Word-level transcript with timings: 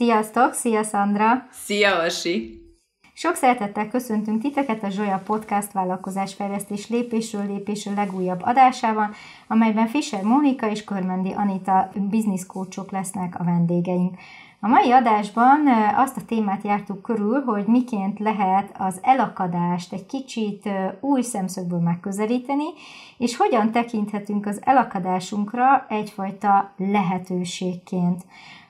Sziasztok, 0.00 0.52
szia 0.52 0.82
Szandra! 0.82 1.46
Szia 1.50 2.02
Orsi! 2.02 2.62
Sok 3.12 3.34
szeretettel 3.34 3.88
köszöntünk 3.88 4.42
titeket 4.42 4.82
a 4.82 4.88
Zsolya 4.88 5.22
Podcast 5.24 5.72
vállalkozásfejlesztés 5.72 6.88
lépésről 6.88 7.46
lépésről 7.46 7.94
legújabb 7.94 8.42
adásában, 8.42 9.12
amelyben 9.48 9.86
Fischer 9.86 10.22
Mónika 10.22 10.70
és 10.70 10.84
Körmendi 10.84 11.32
Anita 11.32 11.90
coachok 12.46 12.90
lesznek 12.90 13.40
a 13.40 13.44
vendégeink. 13.44 14.14
A 14.60 14.68
mai 14.68 14.90
adásban 14.90 15.66
azt 15.96 16.16
a 16.16 16.24
témát 16.26 16.64
jártuk 16.64 17.02
körül, 17.02 17.42
hogy 17.44 17.64
miként 17.66 18.18
lehet 18.18 18.70
az 18.78 18.98
elakadást 19.02 19.92
egy 19.92 20.06
kicsit 20.06 20.68
új 21.00 21.22
szemszögből 21.22 21.80
megközelíteni, 21.80 22.66
és 23.18 23.36
hogyan 23.36 23.70
tekinthetünk 23.70 24.46
az 24.46 24.60
elakadásunkra 24.64 25.86
egyfajta 25.88 26.72
lehetőségként. 26.76 28.24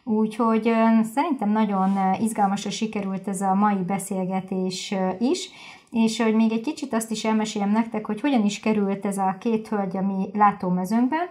Úgyhogy 0.04 0.72
szerintem 1.14 1.50
nagyon 1.50 1.98
izgalmasra 2.20 2.70
sikerült 2.70 3.28
ez 3.28 3.40
a 3.40 3.54
mai 3.54 3.82
beszélgetés 3.86 4.94
is, 5.18 5.50
és 5.90 6.22
hogy 6.22 6.34
még 6.34 6.52
egy 6.52 6.60
kicsit 6.60 6.94
azt 6.94 7.10
is 7.10 7.24
elmeséljem 7.24 7.70
nektek, 7.70 8.06
hogy 8.06 8.20
hogyan 8.20 8.44
is 8.44 8.60
került 8.60 9.06
ez 9.06 9.18
a 9.18 9.36
két 9.40 9.68
hölgy 9.68 9.96
a 9.96 10.00
mi 10.00 10.30
látómezőnkben. 10.32 11.26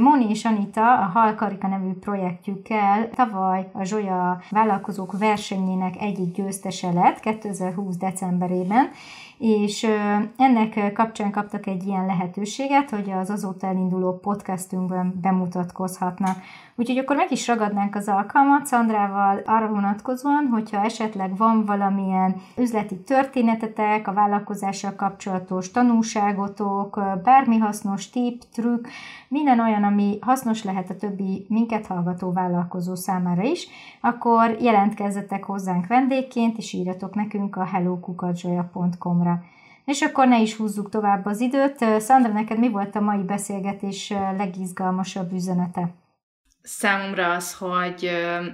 Moni 0.00 0.28
és 0.28 0.44
Anita 0.44 0.98
a 0.98 1.04
Halkarika 1.04 1.68
nevű 1.68 1.92
projektjükkel 1.92 3.10
tavaly 3.10 3.68
a 3.72 3.84
Zsolya 3.84 4.40
vállalkozók 4.50 5.18
versenyének 5.18 5.94
egyik 6.00 6.34
győztese 6.34 6.92
lett 6.92 7.20
2020 7.20 7.96
decemberében, 7.96 8.90
és 9.38 9.86
ennek 10.36 10.92
kapcsán 10.92 11.30
kaptak 11.30 11.66
egy 11.66 11.86
ilyen 11.86 12.06
lehetőséget, 12.06 12.90
hogy 12.90 13.10
az 13.10 13.30
azóta 13.30 13.66
elinduló 13.66 14.18
podcastünkben 14.18 15.18
bemutatkozhatnak. 15.22 16.36
Úgyhogy 16.78 16.98
akkor 16.98 17.16
meg 17.16 17.32
is 17.32 17.46
ragadnánk 17.46 17.94
az 17.94 18.08
alkalmat 18.08 18.66
Szandrával 18.66 19.42
arra 19.44 19.68
vonatkozóan, 19.68 20.46
hogyha 20.46 20.84
esetleg 20.84 21.36
van 21.36 21.64
valamilyen 21.64 22.36
üzleti 22.56 22.96
történetetek, 22.96 24.08
a 24.08 24.12
vállalkozással 24.12 24.94
kapcsolatos 24.94 25.70
tanulságotok, 25.70 27.00
bármi 27.22 27.58
hasznos 27.58 28.10
tip, 28.10 28.42
trükk, 28.52 28.86
minden 29.28 29.60
olyan, 29.60 29.82
ami 29.82 30.18
hasznos 30.20 30.64
lehet 30.64 30.90
a 30.90 30.96
többi 30.96 31.46
minket 31.48 31.86
hallgató 31.86 32.32
vállalkozó 32.32 32.94
számára 32.94 33.42
is, 33.42 33.66
akkor 34.00 34.56
jelentkezzetek 34.60 35.44
hozzánk 35.44 35.86
vendégként, 35.86 36.58
és 36.58 36.72
írjatok 36.72 37.14
nekünk 37.14 37.56
a 37.56 37.64
hellokukatjoya.com-ra. 37.64 39.42
És 39.84 40.02
akkor 40.02 40.28
ne 40.28 40.40
is 40.40 40.56
húzzuk 40.56 40.88
tovább 40.88 41.26
az 41.26 41.40
időt. 41.40 41.84
Szandra, 41.98 42.32
neked 42.32 42.58
mi 42.58 42.70
volt 42.70 42.96
a 42.96 43.00
mai 43.00 43.22
beszélgetés 43.22 44.14
legizgalmasabb 44.36 45.32
üzenete? 45.32 45.88
Számomra 46.68 47.32
az, 47.32 47.54
hogy 47.54 48.10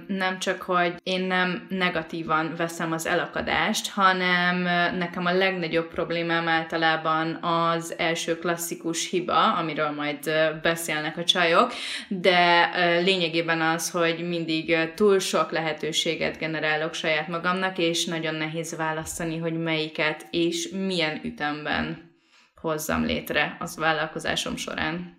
nem 0.07 0.39
csak, 0.39 0.61
hogy 0.61 0.95
én 1.03 1.21
nem 1.21 1.67
negatívan 1.69 2.55
veszem 2.55 2.91
az 2.91 3.05
elakadást, 3.05 3.89
hanem 3.89 4.61
nekem 4.97 5.25
a 5.25 5.33
legnagyobb 5.33 5.87
problémám 5.87 6.47
általában 6.47 7.43
az 7.43 7.93
első 7.97 8.39
klasszikus 8.39 9.09
hiba, 9.09 9.53
amiről 9.53 9.91
majd 9.91 10.31
beszélnek 10.61 11.17
a 11.17 11.23
csajok, 11.23 11.73
de 12.07 12.69
lényegében 13.01 13.61
az, 13.61 13.89
hogy 13.89 14.27
mindig 14.27 14.93
túl 14.95 15.19
sok 15.19 15.51
lehetőséget 15.51 16.37
generálok 16.37 16.93
saját 16.93 17.27
magamnak, 17.27 17.77
és 17.77 18.05
nagyon 18.05 18.35
nehéz 18.35 18.75
választani, 18.75 19.37
hogy 19.37 19.53
melyiket 19.53 20.27
és 20.29 20.69
milyen 20.69 21.21
ütemben 21.23 22.11
hozzam 22.55 23.05
létre 23.05 23.57
az 23.59 23.77
vállalkozásom 23.77 24.55
során. 24.55 25.17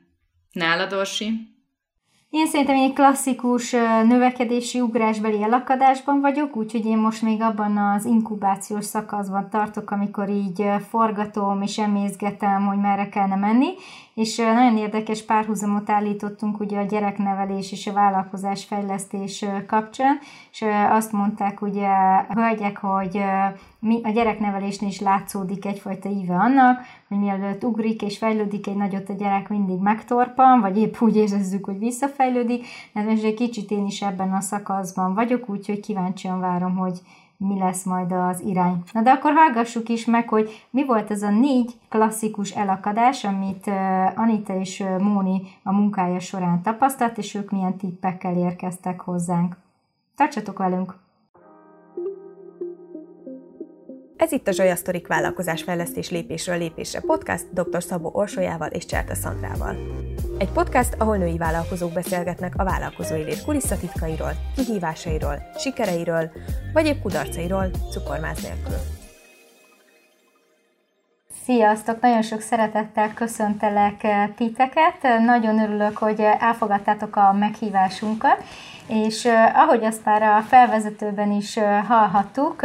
Nálad, 0.53 0.92
Orsi? 0.92 1.54
Én 2.35 2.47
szerintem 2.47 2.77
egy 2.77 2.93
klasszikus 2.93 3.71
növekedési 4.09 4.81
ugrásbeli 4.81 5.43
elakadásban 5.43 6.21
vagyok, 6.21 6.57
úgyhogy 6.57 6.87
én 6.87 6.97
most 6.97 7.23
még 7.23 7.43
abban 7.43 7.77
az 7.77 8.05
inkubációs 8.05 8.85
szakaszban 8.85 9.49
tartok, 9.51 9.91
amikor 9.91 10.29
így 10.29 10.65
forgatom 10.89 11.63
és 11.63 11.79
emészgetem, 11.79 12.67
hogy 12.67 12.79
merre 12.79 13.09
kellene 13.09 13.37
menni, 13.37 13.69
és 14.14 14.36
nagyon 14.36 14.77
érdekes 14.77 15.23
párhuzamot 15.23 15.91
állítottunk 15.91 16.61
ugye 16.61 16.79
a 16.79 16.85
gyereknevelés 16.85 17.73
és 17.73 17.86
a 17.86 17.92
vállalkozás 17.92 18.64
fejlesztés 18.64 19.45
kapcsán, 19.67 20.19
és 20.51 20.64
azt 20.91 21.13
mondták 21.13 21.63
ugye 21.63 21.86
a 22.29 22.35
hölgyek, 22.35 22.77
hogy 22.77 23.23
a 24.02 24.11
gyereknevelésnél 24.11 24.89
is 24.89 25.01
látszódik 25.01 25.64
egyfajta 25.64 26.08
íve 26.08 26.35
annak, 26.35 26.80
hogy 27.08 27.19
mielőtt 27.19 27.64
ugrik 27.64 28.02
és 28.02 28.19
fejlődik 28.19 28.67
egy 28.67 28.77
nagyot 28.77 29.08
a 29.08 29.13
gyerek 29.13 29.48
mindig 29.48 29.79
megtorpan, 29.80 30.61
vagy 30.61 30.79
épp 30.79 30.95
úgy 31.01 31.17
érezzük, 31.17 31.64
hogy 31.64 31.79
visszafejlődik. 31.79 32.67
Ez 32.92 33.05
most 33.05 33.25
egy 33.25 33.35
kicsit 33.35 33.70
én 33.70 33.86
is 33.86 34.02
ebben 34.02 34.33
a 34.33 34.41
szakaszban 34.41 35.14
vagyok, 35.14 35.48
úgyhogy 35.48 35.81
kíváncsian 35.81 36.41
várom, 36.41 36.77
hogy 36.77 37.01
mi 37.36 37.58
lesz 37.58 37.84
majd 37.84 38.12
az 38.12 38.40
irány. 38.40 38.83
Na 38.92 39.02
de 39.02 39.11
akkor 39.11 39.33
hallgassuk 39.33 39.89
is 39.89 40.05
meg, 40.05 40.28
hogy 40.28 40.67
mi 40.70 40.84
volt 40.84 41.11
ez 41.11 41.22
a 41.22 41.30
négy 41.30 41.74
klasszikus 41.89 42.50
elakadás, 42.50 43.24
amit 43.24 43.70
Anita 44.14 44.58
és 44.58 44.84
Móni 44.98 45.42
a 45.62 45.72
munkája 45.72 46.20
során 46.20 46.62
tapasztalt, 46.62 47.18
és 47.18 47.34
ők 47.34 47.50
milyen 47.50 47.77
tippekkel 47.77 48.36
érkeztek 48.36 49.00
hozzánk. 49.00 49.56
Tartsatok 50.17 50.58
velünk! 50.58 51.04
Ez 54.17 54.33
itt 54.33 54.48
a 54.48 54.52
Zsolya 54.52 54.77
Sztorik 54.77 55.07
vállalkozásfejlesztés 55.07 56.11
lépésről 56.11 56.58
lépésre 56.58 57.01
podcast 57.01 57.45
dr. 57.52 57.83
Szabó 57.83 58.11
Orsolyával 58.13 58.69
és 58.69 58.86
Cserta 58.86 59.14
Szandrával. 59.14 59.77
Egy 60.39 60.51
podcast, 60.51 60.95
ahol 60.98 61.17
női 61.17 61.36
vállalkozók 61.36 61.92
beszélgetnek 61.92 62.52
a 62.57 62.64
vállalkozói 62.64 63.23
lét 63.23 63.45
kulisszatitkairól, 63.45 64.33
kihívásairól, 64.57 65.42
sikereiről, 65.58 66.30
vagy 66.73 66.86
épp 66.86 67.02
kudarcairól, 67.02 67.70
cukormáz 67.92 68.42
nélkül. 68.42 69.04
Sziasztok! 71.45 72.01
Nagyon 72.01 72.23
sok 72.23 72.41
szeretettel 72.41 73.15
köszöntelek 73.15 74.05
eh, 74.05 74.29
titeket. 74.37 75.03
Nagyon 75.25 75.59
örülök, 75.59 75.97
hogy 75.97 76.21
elfogadtátok 76.21 77.17
a 77.17 77.33
meghívásunkat, 77.33 78.43
és 78.87 79.25
eh, 79.25 79.59
ahogy 79.59 79.85
azt 79.85 80.05
már 80.05 80.23
a 80.23 80.41
felvezetőben 80.41 81.31
is 81.31 81.57
eh, 81.57 81.85
hallhattuk, 81.87 82.63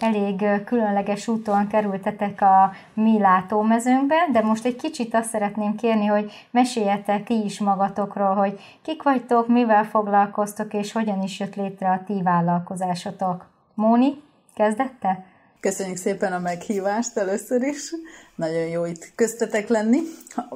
elég 0.00 0.44
különleges 0.64 1.28
úton 1.28 1.66
kerültetek 1.66 2.40
a 2.40 2.72
mi 2.94 3.18
látómezőnkbe, 3.18 4.16
de 4.32 4.40
most 4.42 4.64
egy 4.64 4.76
kicsit 4.76 5.14
azt 5.14 5.28
szeretném 5.28 5.76
kérni, 5.76 6.06
hogy 6.06 6.46
meséljetek 6.50 7.24
ti 7.24 7.44
is 7.44 7.60
magatokról, 7.60 8.34
hogy 8.34 8.60
kik 8.82 9.02
vagytok, 9.02 9.48
mivel 9.48 9.84
foglalkoztok, 9.84 10.74
és 10.74 10.92
hogyan 10.92 11.22
is 11.22 11.40
jött 11.40 11.54
létre 11.54 11.90
a 11.90 12.04
ti 12.06 12.22
vállalkozásotok. 12.22 13.46
Móni, 13.74 14.22
kezdette? 14.54 15.31
Köszönjük 15.62 15.96
szépen 15.96 16.32
a 16.32 16.38
meghívást 16.38 17.16
először 17.16 17.62
is. 17.62 17.94
Nagyon 18.34 18.66
jó 18.66 18.84
itt 18.84 19.12
köztetek 19.14 19.68
lenni, 19.68 19.98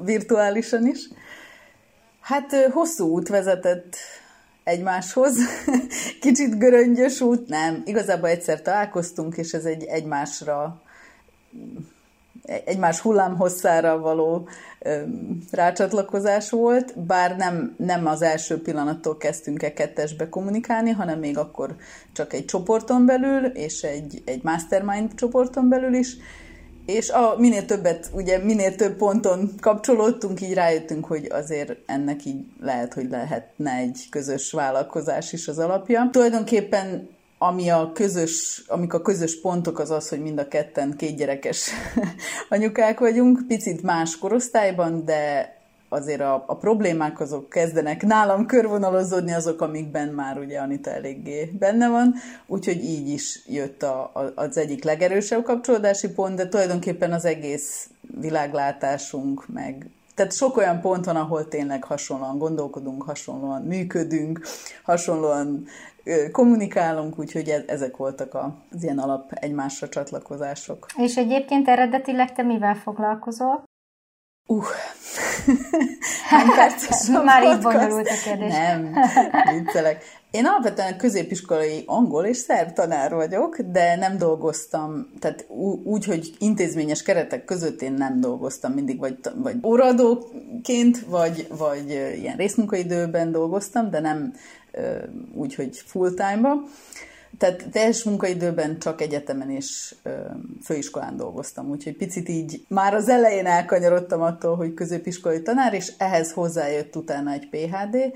virtuálisan 0.05 0.87
is. 0.87 1.09
Hát 2.21 2.55
hosszú 2.73 3.09
út 3.09 3.29
vezetett 3.29 3.97
egymáshoz. 4.65 5.37
Kicsit 6.21 6.59
göröngyös 6.59 7.21
út, 7.21 7.49
nem. 7.49 7.83
Igazából 7.85 8.29
egyszer 8.29 8.63
találkoztunk, 8.63 9.37
és 9.37 9.53
ez 9.53 9.65
egy 9.65 9.85
egymásra 9.85 10.83
egymás 12.65 13.01
hullámhosszára 13.01 13.99
való 13.99 14.49
rácsatlakozás 15.51 16.51
volt, 16.51 16.99
bár 17.07 17.37
nem, 17.37 17.75
nem 17.79 18.07
az 18.07 18.23
első 18.23 18.63
pillanattól 18.63 19.17
kezdtünk 19.17 19.63
e 19.63 19.73
kettesbe 19.73 20.29
kommunikálni, 20.29 20.91
hanem 20.91 21.19
még 21.19 21.39
akkor 21.39 21.77
csak 22.13 22.33
egy 22.33 22.45
csoporton 22.45 23.07
belül, 23.07 23.45
és 23.45 23.83
egy, 23.83 24.23
egy 24.25 24.43
mastermind 24.43 25.15
csoporton 25.15 25.69
belül 25.69 25.95
is, 25.95 26.17
és 26.87 27.11
a, 27.11 27.35
minél 27.39 27.65
többet, 27.65 28.11
ugye 28.13 28.39
minél 28.39 28.75
több 28.75 28.97
ponton 28.97 29.51
kapcsolódtunk, 29.61 30.41
így 30.41 30.55
rájöttünk, 30.55 31.05
hogy 31.05 31.29
azért 31.31 31.77
ennek 31.87 32.25
így 32.25 32.45
lehet, 32.61 32.95
hogy 32.95 33.11
lehetne 33.11 33.73
egy 33.73 34.07
közös 34.11 34.53
vállalkozás 34.53 35.33
is 35.33 35.49
az 35.49 35.59
alapja. 35.59 36.09
Tulajdonképpen 36.13 37.09
ami 37.39 37.71
a 37.71 37.91
közös, 37.95 38.63
amik 38.67 38.93
a 38.93 39.03
közös 39.03 39.41
pontok 39.41 39.79
az 39.79 39.91
az, 39.91 40.09
hogy 40.09 40.21
mind 40.21 40.39
a 40.39 40.49
ketten 40.49 40.97
kétgyerekes 40.97 41.71
anyukák 42.49 42.99
vagyunk, 42.99 43.47
picit 43.47 43.83
más 43.83 44.19
korosztályban, 44.19 45.05
de 45.05 45.55
azért 45.89 46.21
a, 46.21 46.45
a 46.47 46.57
problémák 46.57 47.21
azok 47.21 47.49
kezdenek 47.49 48.03
nálam 48.03 48.47
körvonalazódni, 48.47 49.33
azok, 49.33 49.61
amikben 49.61 50.09
már 50.09 50.39
ugye 50.39 50.59
Anita 50.59 50.91
eléggé 50.91 51.45
benne 51.45 51.89
van, 51.89 52.15
úgyhogy 52.47 52.85
így 52.85 53.09
is 53.09 53.43
jött 53.47 53.83
a, 53.83 54.11
a, 54.15 54.33
az 54.35 54.57
egyik 54.57 54.85
legerősebb 54.85 55.43
kapcsolódási 55.43 56.09
pont, 56.09 56.37
de 56.37 56.49
tulajdonképpen 56.49 57.13
az 57.13 57.25
egész 57.25 57.91
világlátásunk, 58.21 59.49
meg 59.49 59.91
tehát 60.17 60.33
sok 60.33 60.57
olyan 60.57 60.81
pont 60.81 61.05
van, 61.05 61.17
ahol 61.17 61.49
tényleg 61.49 61.85
hasonlóan 61.85 62.39
gondolkodunk, 62.39 63.03
hasonlóan 63.03 63.63
működünk, 63.63 64.41
hasonlóan 64.83 65.67
kommunikálunk, 66.33 67.19
úgyhogy 67.19 67.49
e- 67.49 67.65
ezek 67.67 67.97
voltak 67.97 68.35
az 68.35 68.83
ilyen 68.83 68.99
alap 68.99 69.33
egymásra 69.33 69.89
csatlakozások. 69.89 70.87
És 70.97 71.17
egyébként 71.17 71.69
eredetileg 71.69 72.33
te 72.33 72.43
mivel 72.43 72.75
foglalkozol? 72.75 73.65
Uh, 74.49 74.65
hány 76.31 76.47
perces 76.47 77.09
Már 77.25 77.43
így 77.43 77.63
bonyolult 77.63 78.09
a 78.09 78.23
kérdés. 78.25 78.53
Nem, 78.53 78.93
viccelek. 79.59 80.05
Én 80.37 80.47
alapvetően 80.47 80.97
középiskolai 80.97 81.83
angol 81.87 82.25
és 82.25 82.37
szerb 82.37 82.73
tanár 82.73 83.15
vagyok, 83.15 83.61
de 83.61 83.97
nem 83.97 84.19
dolgoztam, 84.19 85.11
tehát 85.19 85.47
úgy, 85.85 86.05
hogy 86.05 86.35
intézményes 86.39 87.03
keretek 87.03 87.45
között 87.45 87.83
én 87.83 87.93
nem 87.93 88.21
dolgoztam 88.21 88.73
mindig, 88.73 88.99
vagy, 88.99 89.19
vagy 89.35 89.57
óradóként, 89.63 91.01
vagy, 91.07 91.47
vagy 91.59 91.91
ilyen 92.21 92.37
részmunkaidőben 92.37 93.33
dolgoztam, 93.33 93.91
de 93.91 94.01
nem 94.01 94.35
úgy, 95.35 95.55
hogy 95.55 95.83
full 95.87 96.11
time-ba. 96.11 96.63
Tehát 97.39 97.69
teljes 97.71 98.03
munkaidőben 98.03 98.79
csak 98.79 99.01
egyetemen 99.01 99.51
és 99.51 99.95
főiskolán 100.65 101.17
dolgoztam, 101.17 101.71
úgyhogy 101.71 101.97
picit 101.97 102.29
így 102.29 102.65
már 102.69 102.95
az 102.95 103.09
elején 103.09 103.47
elkanyarodtam 103.47 104.23
attól, 104.23 104.57
hogy 104.57 104.75
középiskolai 104.75 105.43
tanár, 105.43 105.75
és 105.75 105.93
ehhez 105.99 106.33
hozzájött 106.33 106.97
utána 106.97 107.31
egy 107.33 107.49
PHD, 107.49 108.13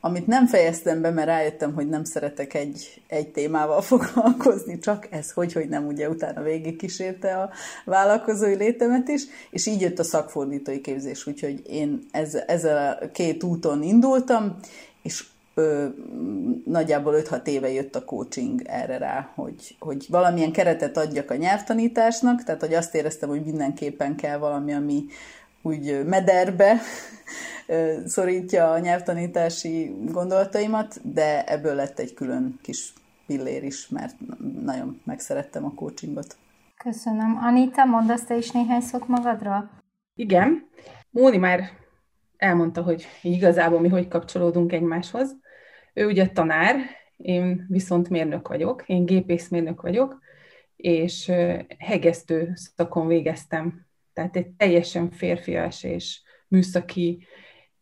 amit 0.00 0.26
nem 0.26 0.46
fejeztem 0.46 1.00
be, 1.00 1.10
mert 1.10 1.26
rájöttem, 1.26 1.74
hogy 1.74 1.88
nem 1.88 2.04
szeretek 2.04 2.54
egy, 2.54 3.02
egy 3.06 3.28
témával 3.28 3.80
foglalkozni, 3.90 4.78
csak 4.78 5.06
ez 5.10 5.30
hogy, 5.30 5.52
hogy 5.52 5.68
nem, 5.68 5.86
ugye 5.86 6.08
utána 6.08 6.42
végig 6.42 6.76
kísérte 6.76 7.36
a 7.36 7.50
vállalkozói 7.84 8.54
létemet 8.54 9.08
is, 9.08 9.22
és 9.50 9.66
így 9.66 9.80
jött 9.80 9.98
a 9.98 10.04
szakfordítói 10.04 10.80
képzés, 10.80 11.26
úgyhogy 11.26 11.62
én 11.66 12.06
ez, 12.10 12.34
ezzel 12.46 12.98
a 13.00 13.10
két 13.10 13.42
úton 13.42 13.82
indultam, 13.82 14.56
és 15.02 15.24
ö, 15.54 15.86
nagyjából 16.64 17.14
5-6 17.16 17.46
éve 17.46 17.70
jött 17.72 17.96
a 17.96 18.04
coaching 18.04 18.62
erre 18.64 18.98
rá, 18.98 19.32
hogy, 19.34 19.76
hogy 19.78 20.06
valamilyen 20.08 20.52
keretet 20.52 20.96
adjak 20.96 21.30
a 21.30 21.36
nyelvtanításnak, 21.36 22.44
tehát 22.44 22.60
hogy 22.60 22.74
azt 22.74 22.94
éreztem, 22.94 23.28
hogy 23.28 23.44
mindenképpen 23.44 24.16
kell 24.16 24.38
valami, 24.38 24.72
ami 24.72 25.04
úgy 25.62 26.04
mederbe 26.06 26.76
szorítja 28.04 28.70
a 28.70 28.78
nyelvtanítási 28.78 29.94
gondolataimat, 30.12 31.12
de 31.12 31.44
ebből 31.44 31.74
lett 31.74 31.98
egy 31.98 32.14
külön 32.14 32.58
kis 32.62 32.92
pillér 33.26 33.64
is, 33.64 33.88
mert 33.88 34.16
nagyon 34.62 35.00
megszerettem 35.04 35.64
a 35.64 35.74
coachingot. 35.74 36.36
Köszönöm. 36.76 37.38
Anita, 37.42 37.84
mondasz 37.84 38.24
te 38.24 38.36
is 38.36 38.50
néhány 38.50 38.80
szót 38.80 39.08
magadról? 39.08 39.70
Igen. 40.14 40.68
Móni 41.10 41.36
már 41.36 41.60
elmondta, 42.36 42.82
hogy 42.82 43.06
igazából 43.22 43.80
mi 43.80 43.88
hogy 43.88 44.08
kapcsolódunk 44.08 44.72
egymáshoz. 44.72 45.36
Ő 45.94 46.06
ugye 46.06 46.28
tanár, 46.28 46.76
én 47.16 47.66
viszont 47.68 48.08
mérnök 48.08 48.48
vagyok, 48.48 48.84
én 48.86 49.04
gépészmérnök 49.04 49.80
vagyok, 49.80 50.18
és 50.76 51.32
hegesztő 51.78 52.52
szakon 52.54 53.06
végeztem. 53.06 53.86
Tehát 54.18 54.36
egy 54.36 54.48
teljesen 54.48 55.10
férfias 55.10 55.84
és 55.84 56.20
műszaki 56.48 57.26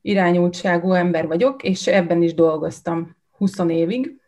irányultságú 0.01 0.93
ember 0.93 1.27
vagyok, 1.27 1.63
és 1.63 1.87
ebben 1.87 2.23
is 2.23 2.35
dolgoztam 2.35 3.17
20 3.31 3.59
évig, 3.59 4.21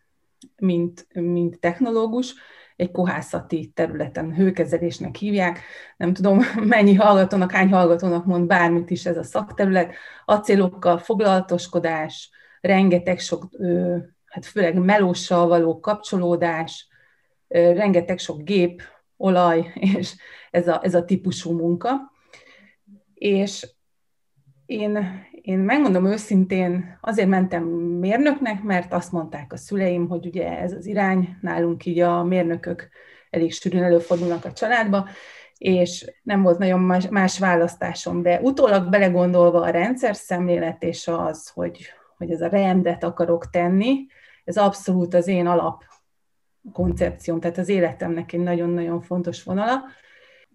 mint, 0.56 1.06
mint 1.12 1.60
technológus, 1.60 2.34
egy 2.76 2.90
kohászati 2.90 3.72
területen 3.75 4.34
hőkezelésnek 4.34 5.16
hívják. 5.16 5.60
Nem 5.96 6.12
tudom, 6.12 6.40
mennyi 6.75 6.94
hallgatónak, 6.94 7.52
hány 7.52 7.72
hallgatónak 7.72 8.25
mond 8.25 8.46
bármit 8.46 8.90
is 8.90 9.06
ez 9.06 9.16
a 9.16 9.22
szakterület. 9.22 9.94
Acélokkal 10.25 10.99
foglalatoskodás, 10.99 12.31
rengeteg 12.60 13.19
sok, 13.19 13.49
hát 14.25 14.46
főleg 14.46 14.78
melóssal 14.78 15.46
való 15.46 15.81
kapcsolódás, 15.81 16.88
rengeteg 17.49 18.19
sok 18.19 18.43
gép, 18.43 18.82
olaj, 19.19 19.73
és 19.75 20.17
ez 20.50 20.69
a, 20.69 20.81
ez 20.82 20.94
a 20.94 21.05
típusú 21.05 21.53
munka. 21.53 22.12
És 23.15 23.69
én, 24.67 25.25
én 25.43 25.59
megmondom 25.59 26.06
őszintén, 26.06 26.99
azért 27.00 27.29
mentem 27.29 27.65
mérnöknek, 28.00 28.62
mert 28.62 28.93
azt 28.93 29.12
mondták 29.12 29.53
a 29.53 29.56
szüleim, 29.56 30.09
hogy 30.09 30.26
ugye 30.26 30.59
ez 30.59 30.73
az 30.73 30.87
irány, 30.87 31.37
nálunk 31.41 31.87
így 31.87 32.00
a 32.00 32.25
mérnökök 32.25 32.88
elég 33.31 33.53
sűrűn 33.53 33.82
előfordulnak 33.82 34.44
a 34.44 34.53
családba, 34.53 35.09
és 35.59 36.12
nem 36.23 36.43
volt 36.43 36.59
nagyon 36.59 36.81
más, 36.81 37.09
más 37.09 37.38
választásom, 37.38 38.23
de 38.23 38.41
utólag 38.41 38.91
belegondolva 38.91 39.61
a 39.61 39.70
rendszer 39.70 40.17
szemlélet 40.17 40.82
és 40.82 41.09
az, 41.09 41.49
hogy, 41.49 41.87
hogy 42.17 42.31
ez 42.31 42.41
a 42.41 42.49
rendet 42.49 43.05
akarok 43.05 43.50
tenni, 43.50 44.06
ez 44.44 44.56
abszolút 44.56 45.15
az 45.15 45.26
én 45.26 45.47
alap 45.47 45.85
koncepcióm, 46.73 47.41
tehát 47.41 47.59
az 47.59 47.69
életemnek 47.69 48.32
egy 48.32 48.41
nagyon-nagyon 48.41 49.00
fontos 49.00 49.43
vonala. 49.43 49.82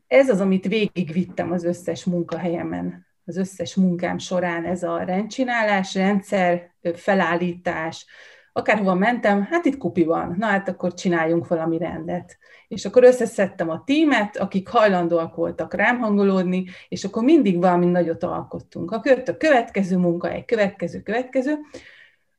Ez 0.07 0.29
az, 0.29 0.39
amit 0.39 0.67
végigvittem 0.67 1.51
az 1.51 1.63
összes 1.63 2.03
munkahelyemen 2.03 3.11
az 3.25 3.37
összes 3.37 3.75
munkám 3.75 4.17
során 4.17 4.65
ez 4.65 4.83
a 4.83 4.97
rendcsinálás, 4.97 5.95
rendszer, 5.95 6.71
felállítás, 6.93 8.05
akárhova 8.51 8.93
mentem, 8.93 9.41
hát 9.41 9.65
itt 9.65 9.77
kupi 9.77 10.03
van, 10.03 10.35
na 10.37 10.45
hát 10.45 10.69
akkor 10.69 10.93
csináljunk 10.93 11.47
valami 11.47 11.77
rendet. 11.77 12.37
És 12.67 12.85
akkor 12.85 13.03
összeszedtem 13.03 13.69
a 13.69 13.83
tímet, 13.85 14.37
akik 14.37 14.67
hajlandóak 14.67 15.35
voltak 15.35 15.73
rám 15.73 15.99
hangolódni, 15.99 16.65
és 16.87 17.03
akkor 17.03 17.23
mindig 17.23 17.57
valami 17.57 17.85
nagyot 17.85 18.23
alkottunk. 18.23 18.91
A 18.91 19.01
a 19.25 19.37
következő 19.37 19.97
munka, 19.97 20.31
egy 20.31 20.45
következő, 20.45 21.01
következő. 21.01 21.57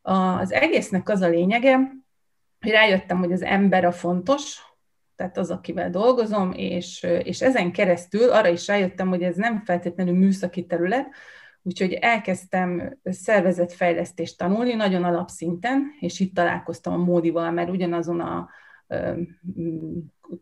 Az 0.03 0.53
egésznek 0.53 1.09
az 1.09 1.21
a 1.21 1.29
lényege, 1.29 1.79
rájöttem, 2.71 3.19
hogy 3.19 3.33
az 3.33 3.43
ember 3.43 3.85
a 3.85 3.93
fontos, 3.93 4.59
tehát 5.17 5.39
az, 5.39 5.51
akivel 5.51 5.91
dolgozom, 5.91 6.53
és, 6.53 7.07
és 7.23 7.43
ezen 7.43 7.73
keresztül 7.73 8.31
arra 8.31 8.49
is 8.49 8.67
rájöttem, 8.67 9.09
hogy 9.09 9.23
ez 9.23 9.37
nem 9.37 9.63
feltétlenül 9.65 10.15
műszaki 10.15 10.67
terület, 10.67 11.07
úgyhogy 11.63 11.93
elkezdtem 11.93 12.99
szervezetfejlesztést 13.05 14.39
tanulni 14.39 14.75
nagyon 14.75 15.05
alapszinten, 15.05 15.83
és 16.01 16.21
itt 16.21 16.35
találkoztam 16.35 16.93
a 16.93 17.05
Módival, 17.05 17.51
mert 17.51 17.71
ugyanazon 17.71 18.21
a 18.21 18.49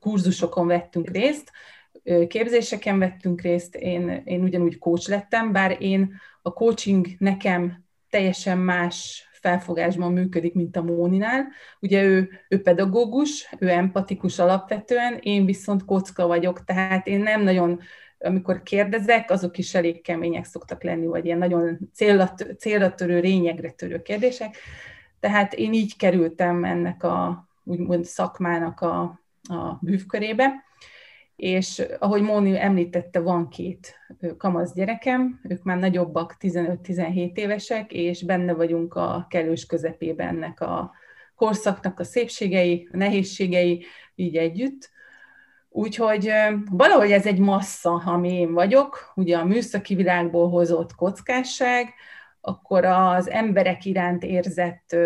kurzusokon 0.00 0.66
vettünk 0.66 1.10
részt, 1.10 1.50
képzéseken 2.28 2.98
vettünk 2.98 3.40
részt, 3.40 3.74
én, 3.74 4.22
én 4.24 4.42
ugyanúgy 4.42 4.78
coach 4.78 5.08
lettem, 5.08 5.52
bár 5.52 5.76
én 5.80 6.14
a 6.42 6.52
coaching 6.52 7.06
nekem 7.18 7.84
teljesen 8.10 8.58
más 8.58 9.28
felfogásban 9.42 10.12
működik, 10.12 10.54
mint 10.54 10.76
a 10.76 10.82
Móninál. 10.82 11.46
Ugye 11.80 12.02
ő, 12.02 12.30
ő 12.48 12.60
pedagógus, 12.60 13.54
ő 13.58 13.68
empatikus 13.68 14.38
alapvetően, 14.38 15.18
én 15.20 15.44
viszont 15.44 15.84
kocka 15.84 16.26
vagyok, 16.26 16.64
tehát 16.64 17.06
én 17.06 17.20
nem 17.20 17.42
nagyon 17.42 17.80
amikor 18.24 18.62
kérdezek, 18.62 19.30
azok 19.30 19.58
is 19.58 19.74
elég 19.74 20.02
kemények 20.02 20.44
szoktak 20.44 20.82
lenni, 20.82 21.06
vagy 21.06 21.24
ilyen 21.24 21.38
nagyon 21.38 21.78
célra, 21.94 22.34
célra 22.58 22.94
törő, 22.94 23.20
lényegre 23.20 23.70
törő 23.70 24.02
kérdések. 24.02 24.56
Tehát 25.20 25.52
én 25.52 25.72
így 25.72 25.96
kerültem 25.96 26.64
ennek 26.64 27.02
a 27.02 27.46
úgymond 27.64 28.04
szakmának 28.04 28.80
a, 28.80 29.00
a 29.42 29.78
bűvkörébe 29.80 30.64
és 31.42 31.82
ahogy 31.98 32.22
Móni 32.22 32.60
említette, 32.60 33.20
van 33.20 33.48
két 33.48 33.94
kamasz 34.36 34.74
gyerekem, 34.74 35.40
ők 35.48 35.62
már 35.62 35.78
nagyobbak, 35.78 36.36
15-17 36.40 37.36
évesek, 37.36 37.92
és 37.92 38.24
benne 38.24 38.52
vagyunk 38.52 38.94
a 38.94 39.26
kellős 39.30 39.66
közepében 39.66 40.28
ennek 40.28 40.60
a 40.60 40.92
korszaknak 41.34 42.00
a 42.00 42.04
szépségei, 42.04 42.88
a 42.92 42.96
nehézségei 42.96 43.84
így 44.14 44.36
együtt. 44.36 44.90
Úgyhogy 45.68 46.32
valahogy 46.70 47.10
ez 47.10 47.26
egy 47.26 47.38
massza, 47.38 48.02
ami 48.04 48.32
én 48.32 48.52
vagyok, 48.52 49.12
ugye 49.14 49.36
a 49.38 49.44
műszaki 49.44 49.94
világból 49.94 50.48
hozott 50.48 50.94
kockásság, 50.94 51.88
akkor 52.40 52.84
az 52.84 53.30
emberek 53.30 53.84
iránt 53.84 54.22
érzett 54.22 54.96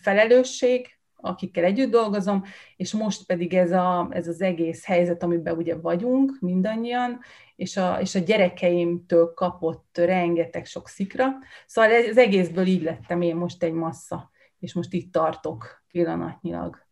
felelősség, 0.00 0.95
akikkel 1.26 1.64
együtt 1.64 1.90
dolgozom, 1.90 2.44
és 2.76 2.92
most 2.92 3.26
pedig 3.26 3.54
ez, 3.54 3.72
a, 3.72 4.08
ez 4.10 4.28
az 4.28 4.40
egész 4.40 4.84
helyzet, 4.84 5.22
amiben 5.22 5.56
ugye 5.56 5.76
vagyunk 5.76 6.36
mindannyian, 6.40 7.18
és 7.56 7.76
a, 7.76 7.98
és 8.00 8.14
a 8.14 8.18
gyerekeimtől 8.18 9.32
kapott 9.34 9.98
rengeteg 9.98 10.66
sok 10.66 10.88
szikra. 10.88 11.26
Szóval 11.66 11.90
az 12.10 12.16
egészből 12.16 12.66
így 12.66 12.82
lettem 12.82 13.20
én 13.20 13.36
most 13.36 13.62
egy 13.62 13.72
massza, 13.72 14.30
és 14.58 14.74
most 14.74 14.92
itt 14.92 15.12
tartok 15.12 15.82
pillanatnyilag. 15.90 16.84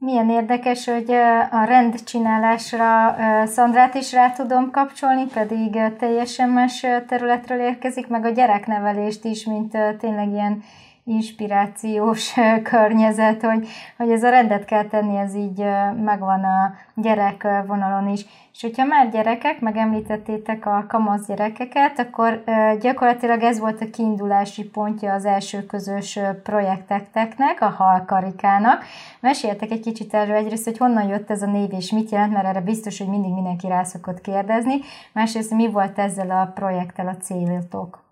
Milyen 0.00 0.30
érdekes, 0.30 0.84
hogy 0.84 1.10
a 1.50 1.64
rendcsinálásra 1.64 3.16
Szandrát 3.46 3.94
is 3.94 4.12
rá 4.12 4.32
tudom 4.32 4.70
kapcsolni, 4.70 5.24
pedig 5.34 5.78
teljesen 5.98 6.48
más 6.48 6.86
területről 7.06 7.60
érkezik, 7.60 8.08
meg 8.08 8.24
a 8.24 8.30
gyereknevelést 8.30 9.24
is, 9.24 9.44
mint 9.44 9.76
tényleg 9.98 10.28
ilyen 10.32 10.62
inspirációs 11.08 12.34
környezet, 12.62 13.42
hogy, 13.42 13.68
hogy 13.96 14.10
ez 14.10 14.22
a 14.22 14.30
rendet 14.30 14.64
kell 14.64 14.84
tenni, 14.84 15.16
ez 15.16 15.34
így 15.34 15.64
megvan 16.04 16.44
a 16.44 16.74
gyerek 16.94 17.46
vonalon 17.66 18.08
is. 18.08 18.26
És 18.52 18.64
hogyha 18.64 18.84
már 18.84 19.10
gyerekek, 19.10 19.60
megemlítettétek 19.60 20.66
a 20.66 20.84
kamasz 20.88 21.26
gyerekeket, 21.26 21.98
akkor 21.98 22.44
gyakorlatilag 22.80 23.42
ez 23.42 23.58
volt 23.58 23.80
a 23.80 23.90
kiindulási 23.90 24.64
pontja 24.64 25.12
az 25.12 25.24
első 25.24 25.66
közös 25.66 26.18
projekteknek, 26.42 27.60
a 27.60 27.68
halkarikának. 27.68 28.84
Meséltek 29.20 29.70
egy 29.70 29.80
kicsit 29.80 30.14
erről 30.14 30.36
egyrészt, 30.36 30.64
hogy 30.64 30.78
honnan 30.78 31.08
jött 31.08 31.30
ez 31.30 31.42
a 31.42 31.46
név 31.46 31.72
és 31.72 31.90
mit 31.90 32.10
jelent, 32.10 32.32
mert 32.32 32.46
erre 32.46 32.60
biztos, 32.60 32.98
hogy 32.98 33.08
mindig 33.08 33.32
mindenki 33.32 33.66
rá 33.66 33.82
szokott 33.82 34.20
kérdezni. 34.20 34.74
Másrészt 35.12 35.50
mi 35.54 35.70
volt 35.70 35.98
ezzel 35.98 36.30
a 36.30 36.52
projekttel 36.54 37.08
a 37.08 37.16
céltok? 37.16 38.06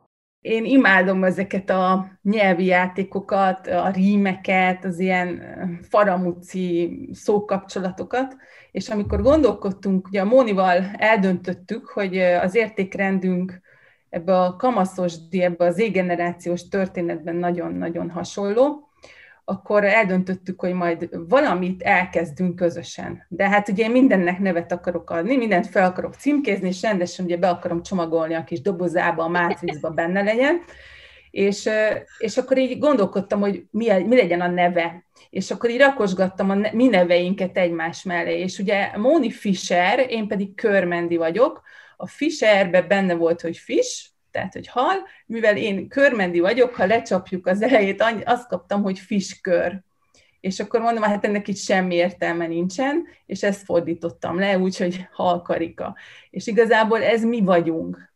Én 0.46 0.64
imádom 0.64 1.24
ezeket 1.24 1.70
a 1.70 2.06
nyelvi 2.22 2.64
játékokat, 2.64 3.66
a 3.66 3.90
rímeket, 3.90 4.84
az 4.84 4.98
ilyen 4.98 5.42
faramuci 5.88 7.08
szókapcsolatokat, 7.12 8.36
és 8.70 8.88
amikor 8.88 9.22
gondolkodtunk, 9.22 10.06
ugye 10.06 10.20
a 10.20 10.24
Mónival 10.24 10.90
eldöntöttük, 10.96 11.86
hogy 11.86 12.18
az 12.18 12.54
értékrendünk 12.54 13.60
ebbe 14.08 14.40
a 14.40 14.56
kamaszos, 14.56 15.14
ebbe 15.30 15.64
az 15.64 15.78
égenerációs 15.78 16.68
történetben 16.68 17.36
nagyon-nagyon 17.36 18.10
hasonló, 18.10 18.85
akkor 19.48 19.84
eldöntöttük, 19.84 20.60
hogy 20.60 20.72
majd 20.72 21.08
valamit 21.28 21.82
elkezdünk 21.82 22.56
közösen. 22.56 23.26
De 23.28 23.48
hát 23.48 23.68
ugye 23.68 23.84
én 23.84 23.90
mindennek 23.90 24.38
nevet 24.38 24.72
akarok 24.72 25.10
adni, 25.10 25.36
mindent 25.36 25.66
fel 25.66 25.84
akarok 25.84 26.14
címkézni, 26.14 26.68
és 26.68 26.82
rendesen 26.82 27.24
ugye 27.24 27.36
be 27.36 27.48
akarom 27.48 27.82
csomagolni 27.82 28.34
a 28.34 28.44
kis 28.44 28.60
dobozába, 28.60 29.24
a 29.24 29.28
mátrixba 29.28 29.90
benne 29.90 30.22
legyen. 30.22 30.60
És, 31.30 31.68
és 32.18 32.36
akkor 32.36 32.58
így 32.58 32.78
gondolkodtam, 32.78 33.40
hogy 33.40 33.64
mi, 33.70 34.02
mi 34.02 34.16
legyen 34.16 34.40
a 34.40 34.48
neve. 34.48 35.04
És 35.30 35.50
akkor 35.50 35.70
így 35.70 35.78
rakosgattam 35.78 36.50
a 36.50 36.54
ne, 36.54 36.70
mi 36.72 36.86
neveinket 36.86 37.56
egymás 37.56 38.02
mellé. 38.02 38.40
És 38.40 38.58
ugye 38.58 38.96
Móni 38.96 39.30
Fischer, 39.30 40.10
én 40.10 40.26
pedig 40.26 40.54
Körmendi 40.54 41.16
vagyok. 41.16 41.62
A 41.96 42.06
Fischerbe 42.06 42.82
benne 42.82 43.14
volt, 43.14 43.40
hogy 43.40 43.56
fish, 43.56 44.06
tehát 44.36 44.52
hogy 44.52 44.66
hal, 44.66 44.94
mivel 45.26 45.56
én 45.56 45.88
körmendi 45.88 46.40
vagyok, 46.40 46.74
ha 46.74 46.86
lecsapjuk 46.86 47.46
az 47.46 47.62
elejét, 47.62 48.04
azt 48.24 48.48
kaptam, 48.48 48.82
hogy 48.82 48.98
fiskör. 48.98 49.80
És 50.40 50.60
akkor 50.60 50.80
mondom, 50.80 51.02
hát 51.02 51.24
ennek 51.24 51.48
itt 51.48 51.56
semmi 51.56 51.94
értelme 51.94 52.46
nincsen, 52.46 53.06
és 53.26 53.42
ezt 53.42 53.64
fordítottam 53.64 54.38
le, 54.38 54.58
úgyhogy 54.58 55.06
halkarika. 55.12 55.96
És 56.30 56.46
igazából 56.46 57.02
ez 57.02 57.24
mi 57.24 57.40
vagyunk 57.40 58.14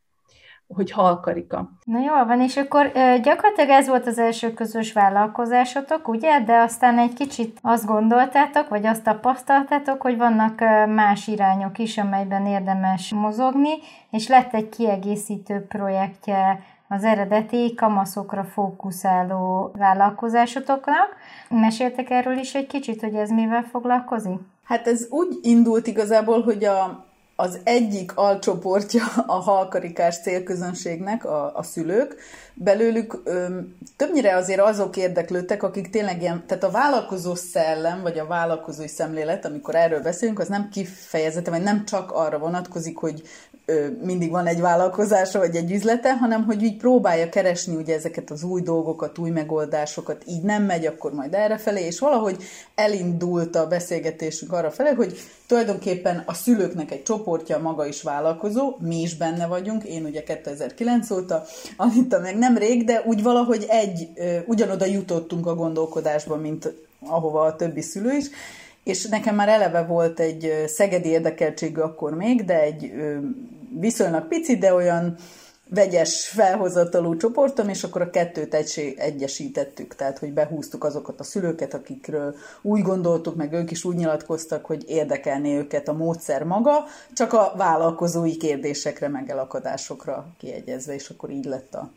hogy 0.74 0.90
halkarika. 0.90 1.70
Na 1.84 1.98
jól 1.98 2.26
van, 2.26 2.40
és 2.40 2.56
akkor 2.56 2.90
gyakorlatilag 3.22 3.70
ez 3.70 3.88
volt 3.88 4.06
az 4.06 4.18
első 4.18 4.52
közös 4.52 4.92
vállalkozásotok, 4.92 6.08
ugye? 6.08 6.40
De 6.40 6.58
aztán 6.58 6.98
egy 6.98 7.12
kicsit 7.12 7.58
azt 7.62 7.86
gondoltátok, 7.86 8.68
vagy 8.68 8.86
azt 8.86 9.02
tapasztaltátok, 9.02 10.02
hogy 10.02 10.16
vannak 10.16 10.60
más 10.94 11.26
irányok 11.26 11.78
is, 11.78 11.98
amelyben 11.98 12.46
érdemes 12.46 13.12
mozogni, 13.12 13.70
és 14.10 14.28
lett 14.28 14.54
egy 14.54 14.68
kiegészítő 14.68 15.66
projektje 15.68 16.62
az 16.88 17.04
eredeti 17.04 17.74
kamaszokra 17.74 18.44
fókuszáló 18.44 19.70
vállalkozásotoknak. 19.78 21.16
Meséltek 21.48 22.10
erről 22.10 22.38
is 22.38 22.54
egy 22.54 22.66
kicsit, 22.66 23.00
hogy 23.00 23.14
ez 23.14 23.30
mivel 23.30 23.62
foglalkozik? 23.62 24.38
Hát 24.64 24.86
ez 24.86 25.06
úgy 25.10 25.38
indult 25.42 25.86
igazából, 25.86 26.42
hogy 26.42 26.64
a 26.64 27.08
az 27.40 27.58
egyik 27.64 28.16
alcsoportja 28.16 29.04
a 29.26 29.32
halkarikás 29.32 30.20
célközönségnek 30.20 31.24
a, 31.24 31.56
a 31.56 31.62
szülők. 31.62 32.16
Belőlük 32.54 33.20
ö, 33.24 33.58
többnyire 33.96 34.36
azért 34.36 34.60
azok 34.60 34.96
érdeklődtek, 34.96 35.62
akik 35.62 35.90
tényleg 35.90 36.20
ilyen, 36.22 36.44
tehát 36.46 36.64
a 36.64 36.70
vállalkozó 36.70 37.34
szellem, 37.34 38.02
vagy 38.02 38.18
a 38.18 38.26
vállalkozói 38.26 38.88
szemlélet, 38.88 39.44
amikor 39.44 39.74
erről 39.74 40.02
beszélünk, 40.02 40.38
az 40.38 40.48
nem 40.48 40.68
kifejezetten, 40.68 41.52
vagy 41.52 41.62
nem 41.62 41.84
csak 41.84 42.12
arra 42.12 42.38
vonatkozik, 42.38 42.96
hogy 42.96 43.22
mindig 44.02 44.30
van 44.30 44.46
egy 44.46 44.60
vállalkozása, 44.60 45.38
vagy 45.38 45.56
egy 45.56 45.72
üzlete, 45.72 46.16
hanem 46.16 46.44
hogy 46.44 46.62
így 46.62 46.76
próbálja 46.76 47.28
keresni 47.28 47.76
ugye 47.76 47.94
ezeket 47.94 48.30
az 48.30 48.42
új 48.42 48.60
dolgokat, 48.60 49.18
új 49.18 49.30
megoldásokat, 49.30 50.22
így 50.26 50.42
nem 50.42 50.62
megy, 50.62 50.86
akkor 50.86 51.12
majd 51.12 51.34
errefelé, 51.34 51.84
és 51.84 51.98
valahogy 51.98 52.42
elindult 52.74 53.56
a 53.56 53.66
beszélgetésünk 53.66 54.52
arra 54.52 54.70
felé, 54.70 54.90
hogy 54.90 55.18
tulajdonképpen 55.46 56.22
a 56.26 56.34
szülőknek 56.34 56.90
egy 56.90 57.02
csoportja 57.02 57.58
maga 57.58 57.86
is 57.86 58.02
vállalkozó, 58.02 58.76
mi 58.78 59.00
is 59.00 59.16
benne 59.16 59.46
vagyunk, 59.46 59.84
én 59.84 60.04
ugye 60.04 60.22
2009 60.22 61.10
óta, 61.10 61.44
Anita 61.76 62.18
meg 62.18 62.38
nem 62.38 62.56
rég, 62.56 62.84
de 62.84 63.02
úgy 63.06 63.22
valahogy 63.22 63.66
egy, 63.68 64.08
ugyanoda 64.46 64.84
jutottunk 64.84 65.46
a 65.46 65.54
gondolkodásban, 65.54 66.40
mint 66.40 66.72
ahova 67.06 67.42
a 67.42 67.56
többi 67.56 67.80
szülő 67.80 68.12
is, 68.12 68.26
és 68.84 69.06
nekem 69.06 69.34
már 69.34 69.48
eleve 69.48 69.82
volt 69.82 70.20
egy 70.20 70.64
szegedi 70.66 71.08
érdekeltségű 71.08 71.80
akkor 71.80 72.14
még, 72.14 72.44
de 72.44 72.60
egy 72.60 72.92
viszonylag 73.78 74.28
pici, 74.28 74.58
de 74.58 74.74
olyan 74.74 75.16
vegyes 75.70 76.28
felhozatalú 76.28 77.16
csoportom, 77.16 77.68
és 77.68 77.84
akkor 77.84 78.00
a 78.00 78.10
kettőt 78.10 78.54
egyesítettük, 78.96 79.94
tehát 79.94 80.18
hogy 80.18 80.32
behúztuk 80.32 80.84
azokat 80.84 81.20
a 81.20 81.24
szülőket, 81.24 81.74
akikről 81.74 82.34
úgy 82.62 82.82
gondoltuk, 82.82 83.36
meg 83.36 83.52
ők 83.52 83.70
is 83.70 83.84
úgy 83.84 83.96
nyilatkoztak, 83.96 84.64
hogy 84.66 84.84
érdekelné 84.88 85.56
őket 85.56 85.88
a 85.88 85.92
módszer 85.92 86.44
maga, 86.44 86.84
csak 87.12 87.32
a 87.32 87.52
vállalkozói 87.56 88.36
kérdésekre, 88.36 89.08
meg 89.08 89.30
elakadásokra 89.30 90.26
kiegyezve, 90.38 90.94
és 90.94 91.08
akkor 91.08 91.30
így 91.30 91.44
lett 91.44 91.74
a, 91.74 91.90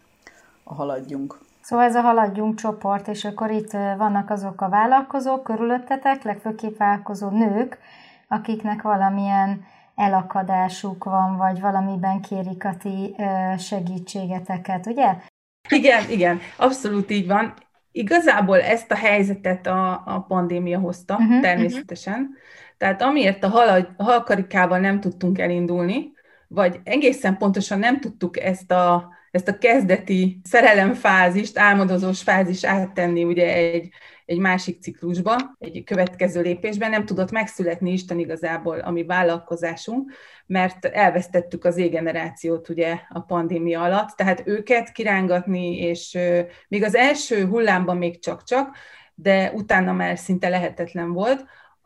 a 0.63 0.73
haladjunk. 0.73 1.39
Szóval 1.61 1.85
ez 1.85 1.95
a 1.95 2.01
haladjunk 2.01 2.55
csoport, 2.55 3.07
és 3.07 3.25
akkor 3.25 3.51
itt 3.51 3.71
vannak 3.71 4.29
azok 4.29 4.61
a 4.61 4.69
vállalkozók 4.69 5.43
körülöttetek, 5.43 6.23
legfőképp 6.23 6.77
vállalkozó 6.77 7.29
nők, 7.29 7.77
akiknek 8.27 8.81
valamilyen 8.81 9.65
elakadásuk 9.95 11.03
van, 11.03 11.37
vagy 11.37 11.59
valamiben 11.59 12.21
kérik 12.21 12.65
a 12.65 12.75
ti 12.77 13.15
segítségeteket, 13.57 14.85
ugye? 14.85 15.15
Igen, 15.69 16.09
igen, 16.09 16.39
abszolút 16.57 17.11
így 17.11 17.27
van. 17.27 17.53
Igazából 17.91 18.61
ezt 18.61 18.91
a 18.91 18.95
helyzetet 18.95 19.67
a, 19.67 20.01
a 20.05 20.25
pandémia 20.27 20.79
hozta, 20.79 21.13
uh-huh, 21.13 21.41
természetesen. 21.41 22.13
Uh-huh. 22.13 22.35
Tehát 22.77 23.01
amiért 23.01 23.43
a, 23.43 23.47
hal, 23.47 23.93
a 23.97 24.03
halkarikával 24.03 24.79
nem 24.79 24.99
tudtunk 24.99 25.39
elindulni, 25.39 26.11
vagy 26.47 26.79
egészen 26.83 27.37
pontosan 27.37 27.79
nem 27.79 27.99
tudtuk 27.99 28.39
ezt 28.39 28.71
a, 28.71 29.09
ezt 29.31 29.47
a 29.47 29.57
kezdeti 29.57 30.39
szerelemfázist, 30.43 31.57
álmodozós 31.57 32.21
fázis 32.21 32.63
áttenni 32.63 33.23
ugye 33.23 33.53
egy, 33.53 33.89
egy 34.25 34.37
másik 34.37 34.81
ciklusba, 34.81 35.35
egy 35.59 35.83
következő 35.83 36.41
lépésben, 36.41 36.89
nem 36.89 37.05
tudott 37.05 37.31
megszületni 37.31 37.91
Isten 37.91 38.19
igazából 38.19 38.79
a 38.79 38.91
mi 38.91 39.03
vállalkozásunk, 39.05 40.11
mert 40.45 40.85
elvesztettük 40.85 41.65
az 41.65 41.77
égenerációt 41.77 42.69
ugye 42.69 42.99
a 43.09 43.19
pandémia 43.19 43.81
alatt, 43.81 44.09
tehát 44.09 44.41
őket 44.45 44.91
kirángatni, 44.91 45.77
és 45.77 46.17
még 46.67 46.83
az 46.83 46.95
első 46.95 47.45
hullámban 47.45 47.97
még 47.97 48.19
csak-csak, 48.19 48.75
de 49.15 49.51
utána 49.51 49.91
már 49.91 50.17
szinte 50.17 50.49
lehetetlen 50.49 51.11
volt, 51.11 51.45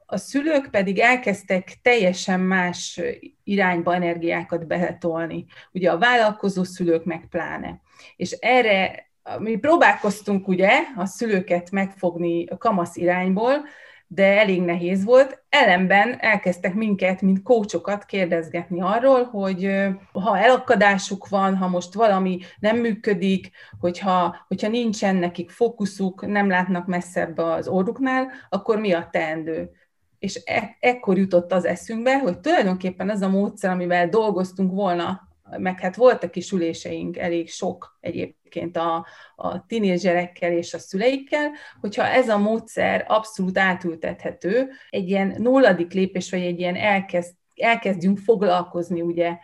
a 0.09 0.17
szülők 0.17 0.69
pedig 0.71 0.99
elkezdtek 0.99 1.79
teljesen 1.81 2.39
más 2.39 3.01
irányba 3.43 3.95
energiákat 3.95 4.67
behetolni. 4.67 5.45
Ugye 5.71 5.91
a 5.91 5.97
vállalkozó 5.97 6.63
szülők 6.63 7.05
meg 7.05 7.27
pláne. 7.29 7.81
És 8.15 8.31
erre 8.31 9.06
mi 9.39 9.55
próbálkoztunk 9.55 10.47
ugye 10.47 10.69
a 10.95 11.05
szülőket 11.05 11.71
megfogni 11.71 12.45
a 12.45 12.57
kamasz 12.57 12.95
irányból, 12.95 13.65
de 14.07 14.39
elég 14.39 14.61
nehéz 14.61 15.03
volt. 15.03 15.43
Ellenben 15.49 16.15
elkezdtek 16.19 16.73
minket, 16.73 17.21
mint 17.21 17.43
kócsokat 17.43 18.05
kérdezgetni 18.05 18.81
arról, 18.81 19.23
hogy 19.23 19.87
ha 20.11 20.37
elakadásuk 20.37 21.27
van, 21.27 21.55
ha 21.55 21.67
most 21.67 21.93
valami 21.93 22.39
nem 22.59 22.77
működik, 22.77 23.49
hogyha, 23.79 24.45
hogyha 24.47 24.67
nincsen 24.67 25.15
nekik 25.15 25.49
fókuszuk, 25.49 26.27
nem 26.27 26.49
látnak 26.49 26.85
messzebb 26.85 27.37
az 27.37 27.67
orruknál, 27.67 28.31
akkor 28.49 28.79
mi 28.79 28.93
a 28.93 29.07
teendő? 29.11 29.71
és 30.19 30.41
e- 30.45 30.77
ekkor 30.79 31.17
jutott 31.17 31.51
az 31.51 31.65
eszünkbe, 31.65 32.19
hogy 32.19 32.39
tulajdonképpen 32.39 33.09
az 33.09 33.21
a 33.21 33.29
módszer, 33.29 33.71
amivel 33.71 34.09
dolgoztunk 34.09 34.71
volna, 34.71 35.27
meg 35.57 35.79
hát 35.79 35.95
voltak 35.95 36.35
is 36.35 36.51
üléseink, 36.51 37.17
elég 37.17 37.49
sok 37.49 37.97
egyébként 37.99 38.36
a, 38.77 39.05
a 39.35 39.65
tinédzserekkel 39.65 40.51
és 40.51 40.73
a 40.73 40.79
szüleikkel, 40.79 41.51
hogyha 41.79 42.03
ez 42.03 42.29
a 42.29 42.37
módszer 42.37 43.05
abszolút 43.07 43.57
átültethető, 43.57 44.69
egy 44.89 45.09
ilyen 45.09 45.35
nulladik 45.37 45.93
lépés, 45.93 46.31
vagy 46.31 46.41
egy 46.41 46.59
ilyen 46.59 46.75
elkezd, 46.75 47.33
elkezdjünk 47.55 48.17
foglalkozni 48.17 49.01
ugye 49.01 49.37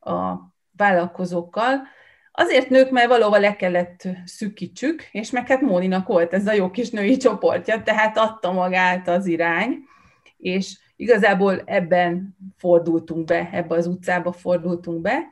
a 0.00 0.34
vállalkozókkal, 0.76 1.82
Azért 2.38 2.68
nők, 2.68 2.90
mert 2.90 3.08
valóban 3.08 3.40
le 3.40 3.56
kellett 3.56 4.08
szűkítsük, 4.24 5.08
és 5.12 5.30
meg 5.30 5.46
hát 5.46 5.60
Móninak 5.60 6.06
volt 6.06 6.32
ez 6.32 6.46
a 6.46 6.52
jó 6.52 6.70
kis 6.70 6.90
női 6.90 7.16
csoportja, 7.16 7.82
tehát 7.82 8.18
adta 8.18 8.52
magát 8.52 9.08
az 9.08 9.26
irány, 9.26 9.78
és 10.36 10.78
igazából 10.96 11.62
ebben 11.64 12.36
fordultunk 12.56 13.24
be, 13.24 13.48
ebbe 13.52 13.74
az 13.74 13.86
utcába 13.86 14.32
fordultunk 14.32 15.00
be, 15.00 15.28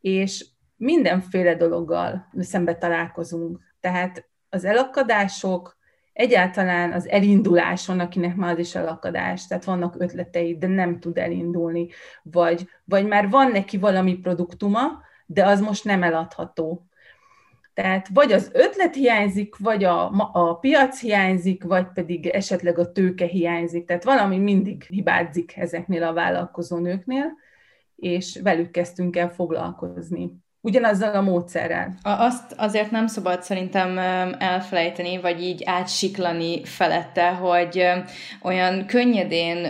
és 0.00 0.46
mindenféle 0.82 1.54
dologgal 1.54 2.28
szembe 2.38 2.74
találkozunk. 2.74 3.60
Tehát 3.80 4.28
az 4.48 4.64
elakadások, 4.64 5.76
egyáltalán 6.12 6.92
az 6.92 7.08
elinduláson, 7.08 8.00
akinek 8.00 8.36
már 8.36 8.52
az 8.52 8.58
is 8.58 8.74
elakadás, 8.74 9.46
tehát 9.46 9.64
vannak 9.64 9.94
ötletei, 9.98 10.58
de 10.58 10.66
nem 10.66 11.00
tud 11.00 11.18
elindulni, 11.18 11.88
vagy, 12.22 12.68
vagy 12.84 13.06
már 13.06 13.30
van 13.30 13.50
neki 13.50 13.78
valami 13.78 14.18
produktuma, 14.18 15.00
de 15.26 15.46
az 15.46 15.60
most 15.60 15.84
nem 15.84 16.02
eladható. 16.02 16.86
Tehát 17.74 18.08
vagy 18.08 18.32
az 18.32 18.50
ötlet 18.52 18.94
hiányzik, 18.94 19.56
vagy 19.56 19.84
a, 19.84 20.10
a 20.32 20.58
piac 20.58 21.00
hiányzik, 21.00 21.64
vagy 21.64 21.86
pedig 21.94 22.26
esetleg 22.26 22.78
a 22.78 22.92
tőke 22.92 23.26
hiányzik. 23.26 23.86
Tehát 23.86 24.04
valami 24.04 24.38
mindig 24.38 24.82
hibázik 24.82 25.56
ezeknél 25.56 26.02
a 26.02 26.12
vállalkozó 26.12 26.78
nőknél, 26.78 27.32
és 27.96 28.40
velük 28.42 28.70
kezdtünk 28.70 29.16
el 29.16 29.30
foglalkozni. 29.30 30.40
Ugyanazzal 30.64 31.14
a 31.14 31.20
módszerrel. 31.20 31.94
Azt 32.02 32.54
azért 32.56 32.90
nem 32.90 33.06
szabad 33.06 33.42
szerintem 33.42 33.98
elfelejteni, 34.38 35.20
vagy 35.20 35.42
így 35.42 35.62
átsiklani 35.64 36.64
felette, 36.64 37.28
hogy 37.28 37.86
olyan 38.42 38.86
könnyedén 38.86 39.68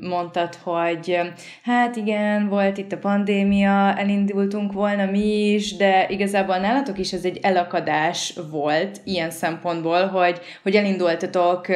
mondtad, 0.00 0.54
hogy 0.62 1.20
hát 1.62 1.96
igen, 1.96 2.48
volt 2.48 2.78
itt 2.78 2.92
a 2.92 2.98
pandémia, 2.98 3.94
elindultunk 3.96 4.72
volna 4.72 5.04
mi 5.04 5.52
is, 5.52 5.76
de 5.76 6.06
igazából 6.08 6.56
nálatok 6.56 6.98
is 6.98 7.12
ez 7.12 7.24
egy 7.24 7.38
elakadás 7.42 8.34
volt 8.50 9.00
ilyen 9.04 9.30
szempontból, 9.30 10.06
hogy, 10.06 10.40
hogy 10.62 10.76
elindultatok 10.76 11.66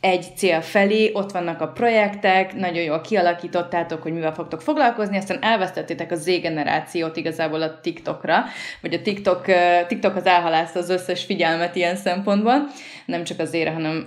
egy 0.00 0.26
cél 0.36 0.60
felé, 0.60 1.10
ott 1.12 1.32
vannak 1.32 1.60
a 1.60 1.68
projektek, 1.68 2.54
nagyon 2.54 2.82
jól 2.82 3.00
kialakítottátok, 3.00 4.02
hogy 4.02 4.12
mivel 4.12 4.34
fogtok 4.34 4.60
foglalkozni, 4.60 5.16
aztán 5.16 5.42
elvesztettétek 5.42 6.12
a 6.12 6.16
Z-generációt 6.16 7.16
igazából 7.16 7.62
a 7.62 7.78
TikTokra, 8.00 8.44
vagy 8.80 8.94
a 8.94 9.02
TikTok, 9.02 9.44
TikTok 9.86 10.16
az 10.16 10.26
elhalászta 10.26 10.78
az 10.78 10.88
összes 10.88 11.24
figyelmet 11.24 11.76
ilyen 11.76 11.96
szempontból, 11.96 12.68
nem 13.04 13.24
csak 13.24 13.38
az 13.38 13.54
ére, 13.54 13.70
hanem 13.70 14.06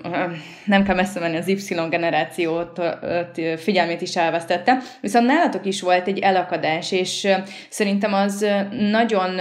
nem 0.66 0.84
kell 0.84 0.96
messze 0.96 1.20
menni 1.20 1.38
az 1.38 1.48
Y 1.48 1.76
generációt 1.90 2.82
figyelmét 3.58 4.02
is 4.02 4.16
elvesztette. 4.16 4.78
Viszont 5.02 5.26
nálatok 5.26 5.66
is 5.66 5.82
volt 5.82 6.08
egy 6.08 6.20
elakadás, 6.20 6.92
és 6.92 7.28
szerintem 7.70 8.14
az 8.14 8.46
nagyon 8.92 9.40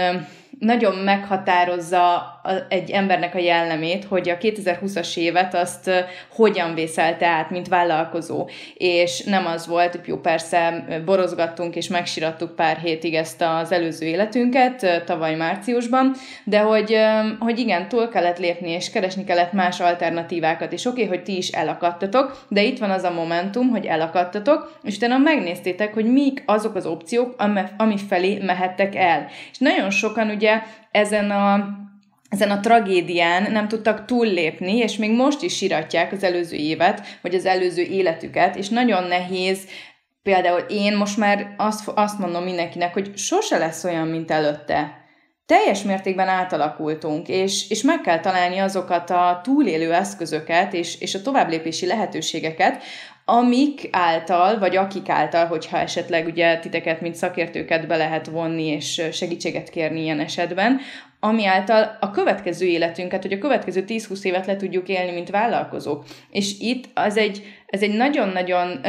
nagyon 0.59 0.95
meghatározza 0.95 2.32
egy 2.69 2.91
embernek 2.91 3.35
a 3.35 3.39
jellemét, 3.39 4.03
hogy 4.03 4.29
a 4.29 4.37
2020-as 4.37 5.17
évet 5.17 5.53
azt 5.53 5.89
hogyan 6.35 6.73
vészelte 6.73 7.27
át, 7.27 7.49
mint 7.49 7.67
vállalkozó. 7.67 8.49
És 8.73 9.23
nem 9.23 9.45
az 9.45 9.67
volt, 9.67 9.91
hogy 9.95 10.07
jó, 10.07 10.17
persze 10.17 10.85
borozgattunk 11.05 11.75
és 11.75 11.87
megsirattuk 11.87 12.55
pár 12.55 12.77
hétig 12.77 13.13
ezt 13.13 13.41
az 13.41 13.71
előző 13.71 14.05
életünket, 14.05 15.03
tavaly 15.05 15.35
márciusban, 15.35 16.15
de 16.43 16.59
hogy, 16.59 16.97
hogy 17.39 17.59
igen, 17.59 17.87
túl 17.87 18.09
kellett 18.09 18.39
lépni, 18.39 18.69
és 18.69 18.89
keresni 18.89 19.23
kellett 19.23 19.51
más 19.51 19.79
alternatívákat, 19.79 20.73
és 20.73 20.85
oké, 20.85 21.03
okay, 21.03 21.15
hogy 21.15 21.23
ti 21.23 21.37
is 21.37 21.49
elakadtatok, 21.49 22.45
de 22.47 22.63
itt 22.63 22.79
van 22.79 22.89
az 22.89 23.03
a 23.03 23.11
momentum, 23.11 23.69
hogy 23.69 23.85
elakadtatok, 23.85 24.79
és 24.83 24.95
utána 24.95 25.17
megnéztétek, 25.17 25.93
hogy 25.93 26.05
mik 26.05 26.43
azok 26.45 26.75
az 26.75 26.85
opciók, 26.85 27.35
ami 27.77 27.97
felé 27.97 28.39
mehettek 28.45 28.95
el. 28.95 29.27
És 29.51 29.57
nagyon 29.57 29.89
sokan 29.89 30.29
ugye 30.29 30.61
ezen 30.91 31.31
a 31.31 31.81
ezen 32.33 32.51
a 32.51 32.59
tragédián 32.59 33.51
nem 33.51 33.67
tudtak 33.67 34.05
túllépni, 34.05 34.77
és 34.77 34.97
még 34.97 35.11
most 35.11 35.41
is 35.41 35.55
siratják 35.55 36.11
az 36.11 36.23
előző 36.23 36.55
évet, 36.55 37.01
vagy 37.21 37.35
az 37.35 37.45
előző 37.45 37.81
életüket, 37.81 38.55
és 38.55 38.69
nagyon 38.69 39.03
nehéz 39.03 39.67
Például 40.23 40.59
én 40.59 40.97
most 40.97 41.17
már 41.17 41.53
azt, 41.57 41.87
azt 41.87 42.19
mondom 42.19 42.43
mindenkinek, 42.43 42.93
hogy 42.93 43.17
sose 43.17 43.57
lesz 43.57 43.83
olyan, 43.83 44.07
mint 44.07 44.31
előtte. 44.31 45.01
Teljes 45.45 45.83
mértékben 45.83 46.27
átalakultunk, 46.27 47.27
és, 47.27 47.69
és 47.69 47.81
meg 47.81 48.01
kell 48.01 48.19
találni 48.19 48.57
azokat 48.57 49.09
a 49.09 49.39
túlélő 49.43 49.93
eszközöket 49.93 50.73
és, 50.73 50.99
és 50.99 51.15
a 51.15 51.21
továbblépési 51.21 51.85
lehetőségeket, 51.85 52.83
amik 53.25 53.87
által, 53.91 54.59
vagy 54.59 54.75
akik 54.75 55.09
által, 55.09 55.45
hogyha 55.45 55.77
esetleg 55.77 56.25
ugye 56.25 56.59
titeket, 56.59 57.01
mint 57.01 57.15
szakértőket 57.15 57.87
be 57.87 57.97
lehet 57.97 58.25
vonni 58.25 58.65
és 58.65 59.01
segítséget 59.11 59.69
kérni 59.69 60.01
ilyen 60.01 60.19
esetben, 60.19 60.79
ami 61.25 61.45
által 61.45 61.97
a 61.99 62.11
következő 62.11 62.65
életünket, 62.65 63.21
hogy 63.21 63.31
a 63.31 63.37
következő 63.37 63.83
10-20 63.87 64.23
évet 64.23 64.45
le 64.45 64.55
tudjuk 64.55 64.87
élni, 64.87 65.11
mint 65.11 65.29
vállalkozók. 65.29 66.05
És 66.29 66.59
itt 66.59 66.89
az 66.93 67.17
egy, 67.17 67.62
ez 67.73 67.81
egy 67.81 67.93
nagyon-nagyon 67.93 68.79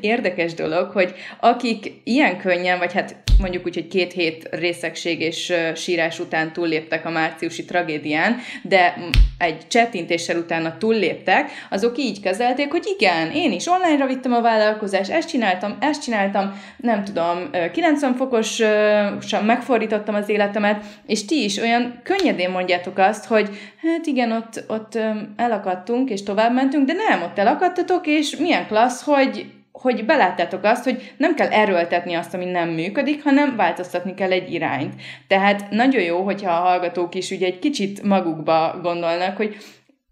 érdekes 0.00 0.54
dolog, 0.54 0.90
hogy 0.90 1.14
akik 1.40 1.92
ilyen 2.04 2.38
könnyen, 2.38 2.78
vagy 2.78 2.92
hát 2.92 3.16
mondjuk 3.38 3.66
úgy, 3.66 3.74
hogy 3.74 3.88
két 3.88 4.12
hét 4.12 4.48
részegség 4.50 5.20
és 5.20 5.52
sírás 5.74 6.20
után 6.20 6.52
túlléptek 6.52 7.04
a 7.04 7.10
márciusi 7.10 7.64
tragédián, 7.64 8.36
de 8.62 8.94
egy 9.38 9.68
csetintéssel 9.68 10.36
utána 10.36 10.78
túlléptek, 10.78 11.50
azok 11.70 11.98
így 11.98 12.20
kezelték, 12.20 12.70
hogy 12.70 12.94
igen, 12.98 13.30
én 13.30 13.52
is 13.52 13.66
online-ra 13.66 14.06
vittem 14.06 14.32
a 14.32 14.40
vállalkozást, 14.40 15.10
ezt 15.10 15.28
csináltam, 15.28 15.76
ezt 15.80 16.02
csináltam, 16.02 16.60
nem 16.76 17.04
tudom, 17.04 17.50
90 17.72 18.14
fokosan 18.14 19.44
megfordítottam 19.44 20.14
az 20.14 20.28
életemet, 20.28 20.84
és 21.06 21.24
ti 21.24 21.44
is 21.44 21.58
olyan 21.58 22.00
könnyedén 22.02 22.50
mondjátok 22.50 22.98
azt, 22.98 23.24
hogy 23.24 23.48
hát 23.82 24.06
igen, 24.06 24.32
ott, 24.32 24.64
ott 24.66 24.98
elakadtunk, 25.36 26.10
és 26.10 26.22
tovább 26.22 26.54
mentünk, 26.54 26.86
de 26.86 26.92
nem, 26.92 27.22
ott 27.22 27.38
elakadtatok, 27.38 28.06
és 28.08 28.36
milyen 28.36 28.66
klassz, 28.66 29.04
hogy 29.04 29.46
hogy 29.82 30.04
beláttátok 30.04 30.64
azt, 30.64 30.84
hogy 30.84 31.12
nem 31.16 31.34
kell 31.34 31.48
erőltetni 31.48 32.14
azt, 32.14 32.34
ami 32.34 32.44
nem 32.44 32.68
működik, 32.68 33.22
hanem 33.22 33.56
változtatni 33.56 34.14
kell 34.14 34.30
egy 34.30 34.52
irányt. 34.52 34.94
Tehát 35.26 35.70
nagyon 35.70 36.02
jó, 36.02 36.22
hogyha 36.22 36.50
a 36.50 36.60
hallgatók 36.60 37.14
is 37.14 37.30
ugye 37.30 37.46
egy 37.46 37.58
kicsit 37.58 38.02
magukba 38.02 38.78
gondolnak, 38.82 39.36
hogy 39.36 39.56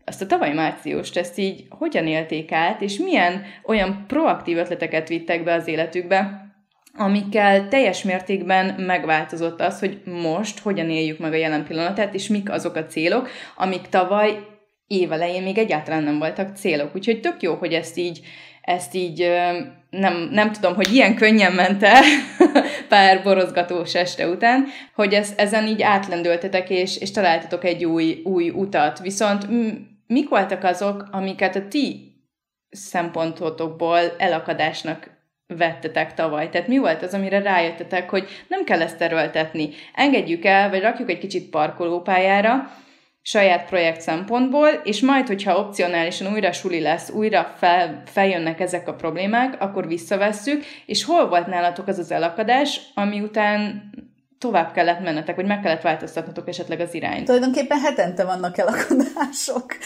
azt 0.05 0.23
a 0.23 0.27
tavaly 0.27 0.55
márciust, 0.55 1.17
ezt 1.17 1.39
így 1.39 1.65
hogyan 1.69 2.07
élték 2.07 2.53
át, 2.53 2.81
és 2.81 2.99
milyen 2.99 3.43
olyan 3.65 4.05
proaktív 4.07 4.57
ötleteket 4.57 5.09
vittek 5.09 5.45
be 5.45 5.55
az 5.55 5.67
életükbe, 5.67 6.45
amikkel 6.97 7.69
teljes 7.69 8.03
mértékben 8.03 8.81
megváltozott 8.81 9.61
az, 9.61 9.79
hogy 9.79 10.01
most 10.05 10.59
hogyan 10.59 10.91
éljük 10.91 11.19
meg 11.19 11.33
a 11.33 11.37
jelen 11.37 11.65
pillanatát, 11.65 12.15
és 12.15 12.29
mik 12.29 12.51
azok 12.51 12.77
a 12.77 12.87
célok, 12.87 13.29
amik 13.57 13.89
tavaly 13.89 14.39
évelején 14.87 15.43
még 15.43 15.59
egyáltalán 15.59 16.03
nem 16.03 16.19
voltak 16.19 16.57
célok. 16.57 16.95
Úgyhogy 16.95 17.21
tök 17.21 17.43
jó, 17.43 17.55
hogy 17.55 17.73
ezt 17.73 17.97
így, 17.99 18.21
ezt 18.61 18.95
így 18.95 19.31
nem, 19.91 20.29
nem 20.31 20.53
tudom, 20.53 20.75
hogy 20.75 20.93
ilyen 20.95 21.15
könnyen 21.15 21.53
ment 21.53 21.83
el 21.83 22.03
pár 22.89 23.23
borozgatós 23.23 23.95
este 23.95 24.29
után, 24.29 24.67
hogy 24.95 25.15
ez, 25.15 25.33
ezen 25.37 25.67
így 25.67 25.83
átlendültetek, 25.83 26.71
és, 26.71 26.99
és 26.99 27.11
találtatok 27.11 27.65
egy 27.65 27.85
új, 27.85 28.21
új 28.25 28.51
utat. 28.51 28.99
Viszont 28.99 29.47
mik 30.07 30.29
voltak 30.29 30.65
azok, 30.65 31.09
amiket 31.11 31.57
a 31.57 31.69
ti 31.69 32.15
szempontotokból 32.71 33.99
elakadásnak 34.19 35.11
vettetek 35.47 36.15
tavaly? 36.15 36.49
Tehát 36.49 36.69
mi 36.69 36.79
volt 36.79 37.03
az, 37.03 37.15
amire 37.15 37.41
rájöttetek, 37.41 38.11
hogy 38.11 38.29
nem 38.49 38.65
kell 38.65 38.83
ezt 38.83 39.01
erőltetni? 39.01 39.69
Engedjük 39.95 40.45
el, 40.45 40.71
vagy 40.71 40.81
rakjuk 40.81 41.11
egy 41.11 41.19
kicsit 41.19 41.51
parkolópályára, 41.51 42.71
saját 43.27 43.69
projekt 43.69 44.01
szempontból, 44.01 44.69
és 44.69 45.01
majd, 45.01 45.27
hogyha 45.27 45.59
opcionálisan 45.59 46.33
újra 46.33 46.53
suli 46.53 46.81
lesz, 46.81 47.11
újra 47.11 47.55
fel, 47.57 48.03
feljönnek 48.05 48.61
ezek 48.61 48.89
a 48.89 48.95
problémák, 48.95 49.61
akkor 49.63 49.87
visszavesszük, 49.87 50.65
és 50.87 51.05
hol 51.05 51.29
volt 51.29 51.47
nálatok 51.47 51.87
az 51.87 51.99
az 51.99 52.11
elakadás, 52.11 52.81
ami 52.95 53.21
után 53.21 53.91
tovább 54.39 54.73
kellett 54.73 55.01
mennetek, 55.01 55.37
vagy 55.37 55.47
meg 55.47 55.61
kellett 55.61 55.83
változtatnotok 55.83 56.49
esetleg 56.49 56.81
az 56.81 56.95
irányt? 56.95 57.25
Tulajdonképpen 57.25 57.79
hetente 57.79 58.25
vannak 58.25 58.59
elakadások, 58.59 59.77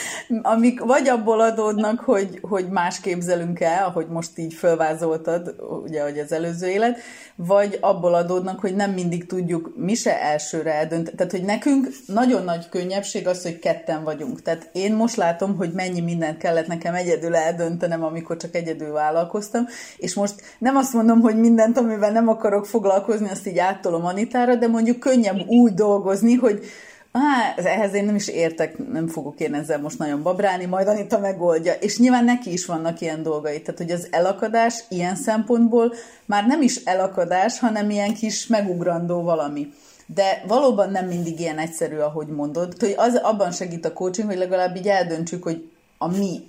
amik 0.42 0.80
vagy 0.80 1.08
abból 1.08 1.40
adódnak, 1.40 2.00
hogy, 2.00 2.38
hogy 2.42 2.68
más 2.68 3.00
képzelünk 3.00 3.60
el, 3.60 3.84
ahogy 3.84 4.06
most 4.08 4.38
így 4.38 4.54
fölvázoltad, 4.54 5.54
ugye, 5.84 6.02
hogy 6.02 6.18
az 6.18 6.32
előző 6.32 6.66
élet, 6.66 6.98
vagy 7.36 7.78
abból 7.80 8.14
adódnak, 8.14 8.60
hogy 8.60 8.74
nem 8.74 8.90
mindig 8.90 9.26
tudjuk 9.26 9.72
mi 9.76 9.94
se 9.94 10.22
elsőre 10.22 10.74
eldönteni. 10.74 11.16
Tehát, 11.16 11.32
hogy 11.32 11.44
nekünk 11.44 11.88
nagyon 12.06 12.44
nagy 12.44 12.68
könnyebbség 12.68 13.26
az, 13.26 13.42
hogy 13.42 13.58
ketten 13.58 14.04
vagyunk. 14.04 14.42
Tehát 14.42 14.68
én 14.72 14.94
most 14.94 15.16
látom, 15.16 15.56
hogy 15.56 15.72
mennyi 15.72 16.00
mindent 16.00 16.38
kellett 16.38 16.66
nekem 16.66 16.94
egyedül 16.94 17.36
eldöntenem, 17.36 18.04
amikor 18.04 18.36
csak 18.36 18.54
egyedül 18.54 18.92
vállalkoztam, 18.92 19.66
és 19.96 20.14
most 20.14 20.34
nem 20.58 20.76
azt 20.76 20.92
mondom, 20.92 21.20
hogy 21.20 21.36
mindent, 21.36 21.78
amivel 21.78 22.12
nem 22.12 22.28
akarok 22.28 22.66
foglalkozni, 22.66 23.28
azt 23.28 23.46
így 23.46 23.58
áttolom 23.58 24.04
Anitára, 24.40 24.66
de 24.66 24.68
mondjuk 24.68 24.98
könnyebb 24.98 25.48
úgy 25.48 25.74
dolgozni, 25.74 26.35
hogy 26.35 26.61
Á, 27.12 27.55
ehhez 27.57 27.94
én 27.94 28.05
nem 28.05 28.14
is 28.14 28.29
értek, 28.29 28.88
nem 28.92 29.09
fogok 29.09 29.40
én 29.40 29.55
ezzel 29.55 29.81
most 29.81 29.98
nagyon 29.98 30.22
babrálni, 30.22 30.64
majd 30.64 30.87
Anita 30.87 31.18
megoldja. 31.18 31.72
És 31.72 31.98
nyilván 31.98 32.24
neki 32.24 32.53
is 32.53 32.66
vannak 32.66 33.00
ilyen 33.00 33.22
dolgai. 33.22 33.61
Tehát, 33.61 33.81
hogy 33.81 33.90
az 33.90 34.09
elakadás 34.11 34.85
ilyen 34.88 35.16
szempontból 35.16 35.94
már 36.26 36.46
nem 36.46 36.62
is 36.62 36.76
elakadás, 36.76 37.59
hanem 37.59 37.90
ilyen 37.90 38.14
kis 38.14 38.46
megugrandó 38.46 39.22
valami. 39.22 39.72
De 40.07 40.44
valóban 40.46 40.90
nem 40.90 41.07
mindig 41.07 41.40
ilyen 41.40 41.59
egyszerű, 41.59 41.96
ahogy 41.96 42.26
mondod. 42.26 42.74
Hogy 42.81 42.94
az, 42.96 43.14
abban 43.14 43.53
segít 43.53 43.85
a 43.85 43.92
coaching, 43.92 44.29
hogy 44.29 44.38
legalább 44.38 44.76
így 44.76 44.88
eldöntsük, 44.88 45.42
hogy 45.42 45.70
a 45.98 46.09
mi 46.09 46.44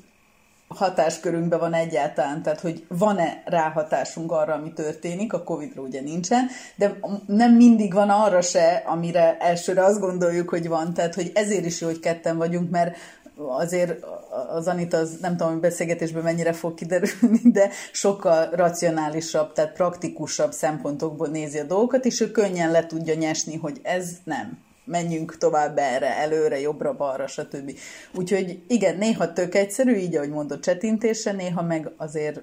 hatáskörünkben 0.75 1.59
van 1.59 1.73
egyáltalán, 1.73 2.41
tehát 2.41 2.59
hogy 2.59 2.85
van-e 2.87 3.43
ráhatásunk 3.45 4.31
arra, 4.31 4.53
ami 4.53 4.73
történik, 4.73 5.33
a 5.33 5.43
Covid-ra 5.43 5.81
ugye 5.81 6.01
nincsen, 6.01 6.47
de 6.75 6.99
nem 7.25 7.55
mindig 7.55 7.93
van 7.93 8.09
arra 8.09 8.41
se, 8.41 8.83
amire 8.85 9.37
elsőre 9.37 9.83
azt 9.83 9.99
gondoljuk, 9.99 10.49
hogy 10.49 10.67
van, 10.67 10.93
tehát 10.93 11.15
hogy 11.15 11.31
ezért 11.33 11.65
is 11.65 11.81
jó, 11.81 11.87
hogy 11.87 11.99
ketten 11.99 12.37
vagyunk, 12.37 12.69
mert 12.69 12.97
azért 13.35 14.05
az 14.49 14.67
Anita, 14.67 14.97
az 14.97 15.17
nem 15.21 15.37
tudom, 15.37 15.51
hogy 15.51 15.61
beszélgetésben 15.61 16.23
mennyire 16.23 16.53
fog 16.53 16.73
kiderülni, 16.73 17.41
de 17.43 17.69
sokkal 17.91 18.49
racionálisabb, 18.51 19.53
tehát 19.53 19.73
praktikusabb 19.73 20.51
szempontokból 20.51 21.27
nézi 21.27 21.59
a 21.59 21.63
dolgokat, 21.63 22.05
és 22.05 22.19
ő 22.19 22.31
könnyen 22.31 22.71
le 22.71 22.85
tudja 22.85 23.13
nyesni, 23.13 23.57
hogy 23.57 23.79
ez 23.83 24.09
nem 24.23 24.69
menjünk 24.83 25.37
tovább 25.37 25.77
erre, 25.77 26.15
előre, 26.17 26.59
jobbra, 26.59 26.95
balra, 26.95 27.27
stb. 27.27 27.71
Úgyhogy 28.15 28.63
igen, 28.67 28.97
néha 28.97 29.33
tök 29.33 29.55
egyszerű, 29.55 29.95
így 29.95 30.15
ahogy 30.15 30.29
mondod, 30.29 30.59
csetintése, 30.59 31.31
néha 31.31 31.61
meg 31.61 31.91
azért 31.97 32.41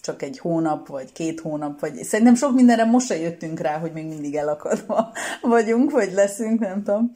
csak 0.00 0.22
egy 0.22 0.38
hónap, 0.38 0.86
vagy 0.86 1.12
két 1.12 1.40
hónap, 1.40 1.80
vagy 1.80 1.94
szerintem 1.94 2.34
sok 2.34 2.54
mindenre 2.54 2.84
most 2.84 3.06
se 3.06 3.18
jöttünk 3.18 3.60
rá, 3.60 3.78
hogy 3.78 3.92
még 3.92 4.06
mindig 4.06 4.34
elakadva 4.34 5.12
vagyunk, 5.42 5.90
vagy 5.90 6.12
leszünk, 6.12 6.60
nem 6.60 6.82
tudom. 6.82 7.12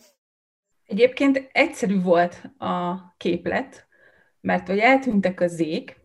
Egyébként 0.87 1.49
egyszerű 1.53 2.03
volt 2.03 2.51
a 2.59 2.95
képlet, 3.17 3.87
mert 4.41 4.67
hogy 4.67 4.79
eltűntek 4.79 5.41
a 5.41 5.47
zék, 5.47 6.01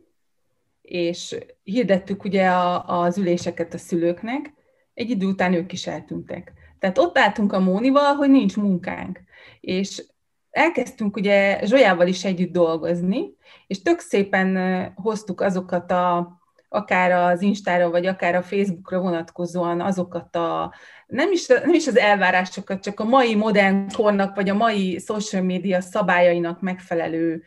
és 0.82 1.38
hirdettük 1.64 2.24
ugye 2.24 2.48
a, 2.48 3.02
az 3.02 3.18
üléseket 3.18 3.74
a 3.74 3.78
szülőknek, 3.78 4.54
egy 4.94 5.10
idő 5.10 5.26
után 5.26 5.54
ők 5.54 5.72
is 5.72 5.88
eltűntek. 5.88 6.54
Tehát 6.80 6.98
ott 6.98 7.18
álltunk 7.18 7.54
a 7.54 7.60
Mónival, 7.60 8.14
hogy 8.14 8.30
nincs 8.30 8.56
munkánk. 8.58 9.20
És 9.60 10.04
elkezdtünk 10.50 11.16
ugye 11.16 11.66
Zsolyával 11.66 12.08
is 12.08 12.26
együtt 12.26 12.52
dolgozni, 12.52 13.36
és 13.68 13.82
tök 13.82 14.00
szépen 14.00 14.92
hoztuk 14.96 15.42
azokat 15.42 15.92
a 15.92 16.36
akár 16.70 17.12
az 17.12 17.42
Instára, 17.42 17.90
vagy 17.90 18.06
akár 18.06 18.36
a 18.36 18.42
Facebookra 18.42 19.00
vonatkozóan 19.00 19.82
azokat 19.82 20.36
a, 20.36 20.74
nem 21.08 21.32
is, 21.32 21.48
nem 21.48 21.74
is 21.74 21.88
az 21.88 21.98
elvárásokat, 21.98 22.84
csak 22.84 23.00
a 23.00 23.04
mai 23.04 23.36
modern 23.36 23.92
kornak, 23.92 24.36
vagy 24.36 24.50
a 24.50 24.54
mai 24.54 25.00
social 25.00 25.42
media 25.42 25.82
szabályainak 25.82 26.62
megfelelő 26.62 27.44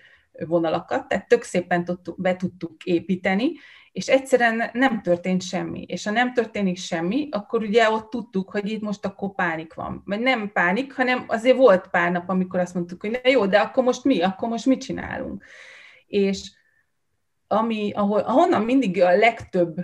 vonalakat, 0.47 1.09
tehát 1.09 1.29
tök 1.29 1.43
szépen 1.43 1.85
tudtuk, 1.85 2.21
be 2.21 2.37
tudtuk 2.37 2.85
építeni, 2.85 3.53
és 3.93 4.09
egyszerűen 4.09 4.71
nem 4.73 5.03
történt 5.03 5.43
semmi. 5.43 5.85
És 5.89 6.05
ha 6.05 6.11
nem 6.11 6.33
történik 6.33 6.77
semmi, 6.77 7.29
akkor 7.31 7.63
ugye 7.63 7.91
ott 7.91 8.11
tudtuk, 8.11 8.51
hogy 8.51 8.71
itt 8.71 8.81
most 8.81 9.05
akkor 9.05 9.35
pánik 9.35 9.75
van. 9.75 10.03
Vagy 10.05 10.21
nem 10.21 10.53
pánik, 10.53 10.95
hanem 10.95 11.25
azért 11.27 11.57
volt 11.57 11.89
pár 11.89 12.13
nap, 12.13 12.29
amikor 12.29 12.61
azt 12.61 12.75
mondtuk, 12.75 13.01
hogy 13.01 13.11
na 13.11 13.31
jó, 13.31 13.47
de 13.47 13.59
akkor 13.59 13.85
most 13.85 14.05
mi? 14.05 14.21
Akkor 14.23 14.49
most 14.49 14.67
mit 14.67 14.81
csinálunk? 14.81 15.45
És 16.07 16.51
ami, 17.47 17.93
ahol, 17.95 18.21
ahonnan 18.21 18.63
mindig 18.63 19.03
a 19.03 19.17
legtöbb 19.17 19.77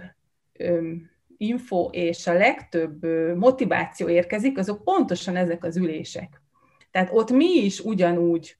öm, 0.52 1.10
info 1.36 1.88
és 1.92 2.26
a 2.26 2.32
legtöbb 2.32 3.04
motiváció 3.36 4.08
érkezik, 4.08 4.58
azok 4.58 4.84
pontosan 4.84 5.36
ezek 5.36 5.64
az 5.64 5.76
ülések. 5.76 6.42
Tehát 6.90 7.10
ott 7.12 7.30
mi 7.30 7.52
is 7.52 7.80
ugyanúgy 7.80 8.56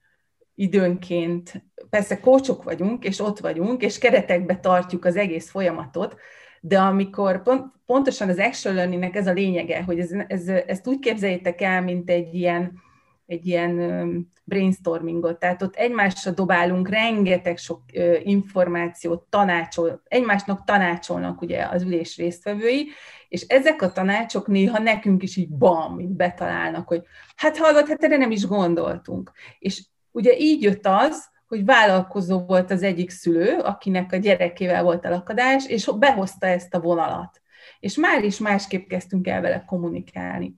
időnként, 0.55 1.63
persze 1.89 2.19
kócsok 2.19 2.63
vagyunk, 2.63 3.03
és 3.03 3.19
ott 3.19 3.39
vagyunk, 3.39 3.81
és 3.81 3.97
keretekbe 3.97 4.57
tartjuk 4.57 5.05
az 5.05 5.15
egész 5.15 5.49
folyamatot, 5.49 6.15
de 6.61 6.79
amikor 6.79 7.43
pont, 7.43 7.65
pontosan 7.85 8.29
az 8.29 8.37
action 8.37 8.73
learningnek 8.73 9.15
ez 9.15 9.27
a 9.27 9.33
lényege, 9.33 9.83
hogy 9.83 9.99
ez, 9.99 10.11
ez, 10.27 10.47
ezt 10.47 10.87
úgy 10.87 10.99
képzeljétek 10.99 11.61
el, 11.61 11.81
mint 11.81 12.09
egy 12.09 12.33
ilyen 12.33 12.85
egy 13.27 13.47
ilyen 13.47 14.31
brainstormingot, 14.43 15.39
tehát 15.39 15.61
ott 15.61 15.75
egymásra 15.75 16.31
dobálunk 16.31 16.89
rengeteg 16.89 17.57
sok 17.57 17.81
információt, 18.23 19.23
tanácsol, 19.29 20.01
egymásnak 20.07 20.63
tanácsolnak 20.63 21.41
ugye 21.41 21.63
az 21.63 21.81
ülés 21.81 22.17
résztvevői, 22.17 22.87
és 23.29 23.41
ezek 23.41 23.81
a 23.81 23.91
tanácsok 23.91 24.47
néha 24.47 24.79
nekünk 24.79 25.23
is 25.23 25.35
így 25.35 25.49
bam, 25.49 25.99
így 25.99 26.09
betalálnak, 26.09 26.87
hogy 26.87 27.03
hát 27.35 27.57
hallod, 27.57 27.87
hát 27.87 28.03
erre 28.03 28.17
nem 28.17 28.31
is 28.31 28.45
gondoltunk. 28.45 29.31
És 29.59 29.85
ugye 30.11 30.37
így 30.37 30.61
jött 30.61 30.85
az, 30.85 31.29
hogy 31.47 31.65
vállalkozó 31.65 32.39
volt 32.45 32.71
az 32.71 32.83
egyik 32.83 33.09
szülő, 33.09 33.57
akinek 33.57 34.11
a 34.11 34.17
gyerekével 34.17 34.83
volt 34.83 35.05
elakadás, 35.05 35.67
és 35.67 35.91
behozta 35.99 36.47
ezt 36.47 36.73
a 36.73 36.79
vonalat. 36.79 37.41
És 37.79 37.97
már 37.97 38.23
is 38.23 38.39
másképp 38.39 38.87
kezdtünk 38.87 39.27
el 39.27 39.41
vele 39.41 39.63
kommunikálni 39.65 40.55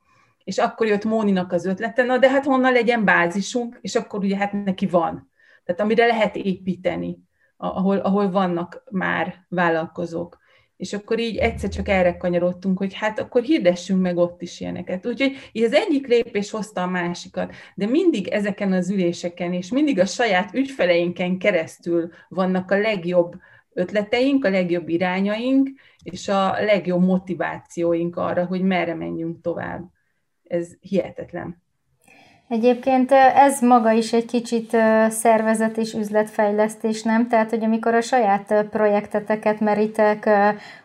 és 0.50 0.58
akkor 0.58 0.88
jött 0.88 1.06
Móninak 1.06 1.52
az 1.52 1.66
ötlete, 1.66 2.04
na 2.04 2.18
de 2.18 2.30
hát 2.30 2.46
honnan 2.46 2.72
legyen 2.72 3.06
bázisunk, 3.06 3.78
és 3.82 3.96
akkor 3.96 4.20
ugye 4.20 4.38
hát 4.38 4.64
neki 4.66 4.88
van. 4.88 5.32
Tehát 5.64 5.82
amire 5.82 6.06
lehet 6.06 6.36
építeni, 6.36 7.18
ahol, 7.58 7.98
ahol 7.98 8.32
vannak 8.32 8.84
már 8.92 9.46
vállalkozók. 9.50 10.38
És 10.80 10.94
akkor 10.94 11.20
így 11.20 11.38
egyszer 11.38 11.70
csak 11.70 11.88
erre 11.88 12.18
kanyarodtunk, 12.18 12.78
hogy 12.78 12.94
hát 12.94 13.20
akkor 13.20 13.42
hirdessünk 13.42 14.02
meg 14.02 14.18
ott 14.18 14.42
is 14.42 14.60
ilyeneket. 14.60 15.06
Úgyhogy 15.06 15.36
így 15.52 15.64
az 15.64 15.74
egyik 15.74 16.08
lépés 16.08 16.52
hozta 16.52 16.82
a 16.82 16.88
másikat, 16.88 17.54
de 17.76 17.86
mindig 17.86 18.28
ezeken 18.28 18.72
az 18.72 18.90
üléseken, 18.90 19.54
és 19.54 19.72
mindig 19.72 20.00
a 20.00 20.06
saját 20.06 20.54
ügyfeleinken 20.54 21.38
keresztül 21.38 22.12
vannak 22.30 22.72
a 22.72 22.78
legjobb 22.78 23.36
ötleteink, 23.74 24.46
a 24.46 24.50
legjobb 24.50 24.90
irányaink, 24.90 25.70
és 26.04 26.28
a 26.28 26.64
legjobb 26.64 27.04
motivációink 27.04 28.16
arra, 28.16 28.46
hogy 28.46 28.62
merre 28.62 28.94
menjünk 28.94 29.42
tovább 29.42 29.90
ez 30.44 30.78
hihetetlen. 30.80 31.62
Egyébként 32.50 33.12
ez 33.36 33.62
maga 33.62 33.92
is 33.92 34.14
egy 34.14 34.26
kicsit 34.26 34.78
szervezet 35.10 35.78
és 35.78 35.94
üzletfejlesztés, 35.94 37.04
nem? 37.04 37.28
Tehát, 37.28 37.50
hogy 37.50 37.64
amikor 37.64 37.94
a 37.94 38.02
saját 38.02 38.66
projekteteket 38.70 39.60
meritek 39.60 40.30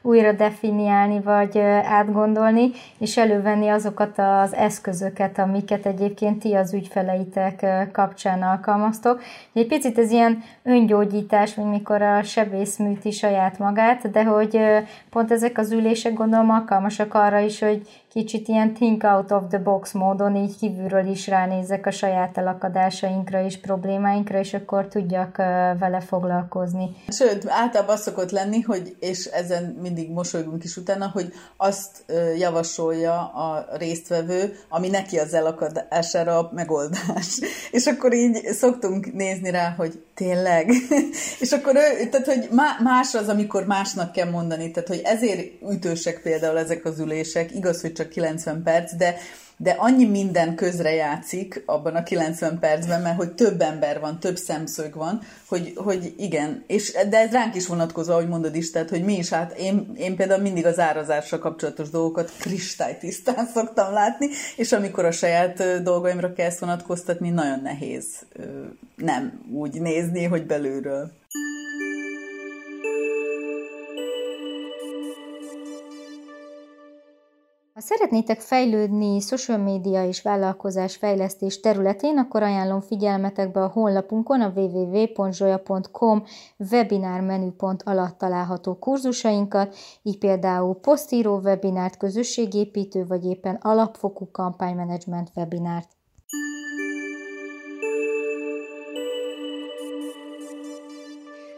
újra 0.02 0.32
definiálni, 0.32 1.20
vagy 1.20 1.58
átgondolni, 1.84 2.70
és 2.98 3.16
elővenni 3.16 3.68
azokat 3.68 4.18
az 4.18 4.54
eszközöket, 4.54 5.38
amiket 5.38 5.86
egyébként 5.86 6.38
ti 6.38 6.54
az 6.54 6.74
ügyfeleitek 6.74 7.66
kapcsán 7.92 8.42
alkalmaztok. 8.42 9.22
Egy 9.52 9.66
picit 9.66 9.98
ez 9.98 10.10
ilyen 10.10 10.42
öngyógyítás, 10.62 11.54
mint 11.54 11.70
mikor 11.70 12.02
a 12.02 12.22
sebész 12.22 12.76
műti 12.76 13.10
saját 13.10 13.58
magát, 13.58 14.10
de 14.10 14.24
hogy 14.24 14.60
pont 15.10 15.32
ezek 15.32 15.58
az 15.58 15.72
ülések 15.72 16.14
gondolom 16.14 16.50
alkalmasak 16.50 17.14
arra 17.14 17.38
is, 17.38 17.60
hogy 17.60 17.82
kicsit 18.14 18.48
ilyen 18.48 18.74
think 18.74 19.04
out 19.04 19.30
of 19.30 19.42
the 19.48 19.58
box 19.58 19.92
módon 19.92 20.36
így 20.36 20.56
kívülről 20.56 21.06
is 21.06 21.26
ránézek 21.26 21.86
a 21.86 21.90
saját 21.90 22.38
elakadásainkra 22.38 23.44
és 23.44 23.60
problémáinkra, 23.60 24.38
és 24.38 24.54
akkor 24.54 24.88
tudjak 24.88 25.36
vele 25.78 26.00
foglalkozni. 26.00 26.96
Sőt, 27.08 27.44
általában 27.48 27.94
az 27.94 28.02
szokott 28.02 28.30
lenni, 28.30 28.60
hogy, 28.60 28.96
és 29.00 29.24
ezen 29.24 29.78
mindig 29.82 30.10
mosolygunk 30.10 30.64
is 30.64 30.76
utána, 30.76 31.10
hogy 31.12 31.32
azt 31.56 32.04
javasolja 32.38 33.14
a 33.32 33.66
résztvevő, 33.76 34.56
ami 34.68 34.88
neki 34.88 35.18
az 35.18 35.34
elakadására 35.34 36.38
a 36.38 36.50
megoldás. 36.52 37.40
És 37.70 37.86
akkor 37.86 38.12
így 38.12 38.34
szoktunk 38.46 39.12
nézni 39.12 39.50
rá, 39.50 39.74
hogy 39.76 40.02
tényleg. 40.14 40.70
és 41.44 41.52
akkor 41.52 41.74
ő, 41.74 42.08
tehát, 42.08 42.26
hogy 42.26 42.48
más 42.82 43.14
az, 43.14 43.28
amikor 43.28 43.66
másnak 43.66 44.12
kell 44.12 44.30
mondani, 44.30 44.70
tehát, 44.70 44.88
hogy 44.88 45.00
ezért 45.04 45.62
ütősek 45.70 46.20
például 46.22 46.58
ezek 46.58 46.84
az 46.84 46.98
ülések, 46.98 47.54
igaz, 47.54 47.80
hogy 47.80 47.92
csak 47.92 48.03
csak 48.04 48.12
90 48.12 48.62
perc, 48.62 48.94
de, 48.96 49.16
de 49.56 49.70
annyi 49.70 50.04
minden 50.04 50.54
közre 50.54 50.94
játszik 50.94 51.62
abban 51.66 51.94
a 51.94 52.02
90 52.02 52.58
percben, 52.58 53.00
mert 53.00 53.16
hogy 53.16 53.32
több 53.32 53.60
ember 53.60 54.00
van, 54.00 54.20
több 54.20 54.36
szemszög 54.36 54.94
van, 54.94 55.20
hogy, 55.46 55.72
hogy 55.76 56.14
igen, 56.16 56.64
és, 56.66 56.92
de 57.08 57.18
ez 57.18 57.30
ránk 57.30 57.54
is 57.54 57.66
vonatkozó, 57.66 58.12
ahogy 58.12 58.28
mondod 58.28 58.54
is, 58.54 58.70
tehát, 58.70 58.90
hogy 58.90 59.04
mi 59.04 59.16
is, 59.16 59.28
hát 59.28 59.58
én, 59.58 59.92
én 59.96 60.16
például 60.16 60.42
mindig 60.42 60.66
az 60.66 60.78
árazással 60.78 61.38
kapcsolatos 61.38 61.90
dolgokat 61.90 62.32
kristálytisztán 62.38 63.46
szoktam 63.54 63.92
látni, 63.92 64.28
és 64.56 64.72
amikor 64.72 65.04
a 65.04 65.10
saját 65.10 65.82
dolgaimra 65.82 66.32
kell 66.32 66.46
ezt 66.46 66.58
vonatkoztatni, 66.58 67.30
nagyon 67.30 67.60
nehéz 67.60 68.06
nem 68.96 69.44
úgy 69.52 69.80
nézni, 69.80 70.24
hogy 70.24 70.46
belülről. 70.46 71.10
Ha 77.74 77.80
szeretnétek 77.80 78.40
fejlődni 78.40 79.20
social 79.20 79.58
média 79.58 80.06
és 80.06 80.22
vállalkozás 80.22 80.96
fejlesztés 80.96 81.60
területén, 81.60 82.18
akkor 82.18 82.42
ajánlom 82.42 82.80
figyelmetekbe 82.80 83.62
a 83.62 83.68
honlapunkon 83.68 84.40
a 84.40 84.52
www.zsoya.com 84.54 86.24
webinár 86.70 87.20
menüpont 87.20 87.82
alatt 87.82 88.18
található 88.18 88.78
kurzusainkat, 88.78 89.76
így 90.02 90.18
például 90.18 90.74
posztíró 90.74 91.38
webinárt, 91.38 91.96
közösségépítő 91.96 93.06
vagy 93.06 93.24
éppen 93.24 93.54
alapfokú 93.54 94.30
kampánymenedzsment 94.30 95.30
webinárt. 95.36 95.88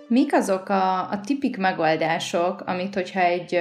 Mik 0.09 0.35
azok 0.35 0.69
a, 0.69 1.11
a 1.11 1.21
tipik 1.21 1.57
megoldások, 1.57 2.61
amit 2.61 2.95
hogyha 2.95 3.21
egy 3.21 3.61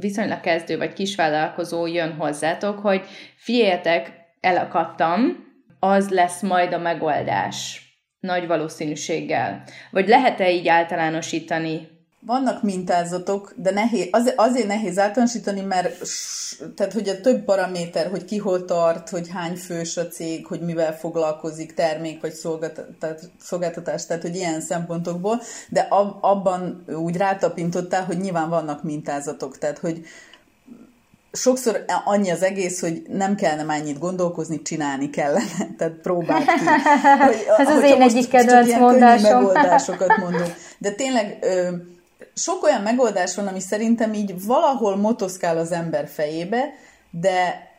viszonylag 0.00 0.40
kezdő 0.40 0.76
vagy 0.76 0.92
kisvállalkozó 0.92 1.86
jön 1.86 2.12
hozzátok, 2.12 2.78
hogy 2.78 3.06
figyeljetek, 3.36 4.12
elakadtam, 4.40 5.50
az 5.78 6.08
lesz 6.08 6.42
majd 6.42 6.72
a 6.72 6.78
megoldás 6.78 7.86
nagy 8.20 8.46
valószínűséggel. 8.46 9.62
Vagy 9.90 10.08
lehet-e 10.08 10.50
így 10.50 10.68
általánosítani 10.68 11.88
vannak 12.26 12.62
mintázatok, 12.62 13.54
de 13.56 13.70
nehéz, 13.70 14.08
az, 14.10 14.32
azért 14.36 14.66
nehéz 14.66 14.98
általánosítani, 14.98 15.60
mert 15.60 15.96
tehát, 16.76 16.92
hogy 16.92 17.08
a 17.08 17.20
több 17.20 17.44
paraméter, 17.44 18.10
hogy 18.10 18.24
ki 18.24 18.38
hol 18.38 18.64
tart, 18.64 19.08
hogy 19.08 19.28
hány 19.28 19.56
fős 19.56 19.96
a 19.96 20.08
cég, 20.08 20.46
hogy 20.46 20.60
mivel 20.60 20.96
foglalkozik, 20.98 21.74
termék 21.74 22.20
vagy 22.20 22.32
szolgáltatás, 23.38 24.06
tehát 24.06 24.22
hogy 24.22 24.36
ilyen 24.36 24.60
szempontokból, 24.60 25.40
de 25.68 25.86
abban 26.20 26.84
úgy 26.86 27.16
rátapintottál, 27.16 28.04
hogy 28.04 28.18
nyilván 28.18 28.48
vannak 28.48 28.82
mintázatok, 28.82 29.58
tehát 29.58 29.78
hogy 29.78 30.06
sokszor 31.32 31.84
annyi 32.04 32.30
az 32.30 32.42
egész, 32.42 32.80
hogy 32.80 33.02
nem 33.08 33.34
kellene 33.34 33.62
már 33.62 33.80
ennyit 33.80 33.98
gondolkozni, 33.98 34.62
csinálni 34.62 35.10
kellene, 35.10 35.44
tehát 35.78 35.94
próbáld 35.94 36.44
ki. 36.44 36.64
Hogy, 37.18 37.46
Ez 37.66 37.68
az 37.68 37.82
én 37.82 38.02
egyik 38.02 38.28
kedvenc 38.28 38.78
mondásom. 38.78 39.38
megoldásokat 39.38 40.16
mondom. 40.16 40.48
De 40.78 40.90
tényleg 40.90 41.38
sok 42.34 42.62
olyan 42.62 42.82
megoldás 42.82 43.34
van, 43.34 43.46
ami 43.46 43.60
szerintem 43.60 44.12
így 44.12 44.44
valahol 44.44 44.96
motoszkál 44.96 45.58
az 45.58 45.72
ember 45.72 46.08
fejébe, 46.08 46.74
de 47.10 47.70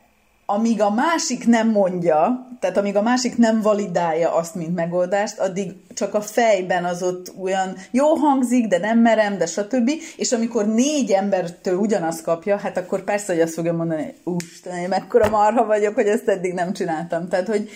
amíg 0.46 0.82
a 0.82 0.90
másik 0.90 1.48
nem 1.48 1.70
mondja, 1.70 2.48
tehát 2.60 2.78
amíg 2.78 2.96
a 2.96 3.02
másik 3.02 3.38
nem 3.38 3.62
validálja 3.62 4.36
azt, 4.36 4.56
mint 4.56 4.76
megoldást, 4.76 5.40
addig 5.40 5.72
csak 5.94 6.14
a 6.14 6.22
fejben 6.22 6.86
az 6.86 7.04
ott 7.04 7.34
olyan 7.42 7.76
jó 7.92 8.14
hangzik, 8.14 8.68
de 8.68 8.78
nem 8.78 9.00
merem, 9.00 9.38
de 9.38 9.46
stb. 9.46 9.92
És 10.18 10.32
amikor 10.32 10.68
négy 10.68 11.12
embertől 11.12 11.78
ugyanazt 11.78 12.24
kapja, 12.24 12.58
hát 12.58 12.78
akkor 12.78 13.04
persze, 13.04 13.34
hogy 13.34 13.42
azt 13.42 13.54
fogja 13.54 13.74
mondani, 13.74 14.04
hogy 14.04 14.34
úristen, 14.34 14.78
én 14.78 14.88
mekkora 14.88 15.30
marha 15.30 15.66
vagyok, 15.66 15.96
hogy 15.96 16.08
ezt 16.08 16.28
eddig 16.28 16.54
nem 16.54 16.74
csináltam. 16.74 17.28
Tehát, 17.28 17.48
hogy 17.48 17.70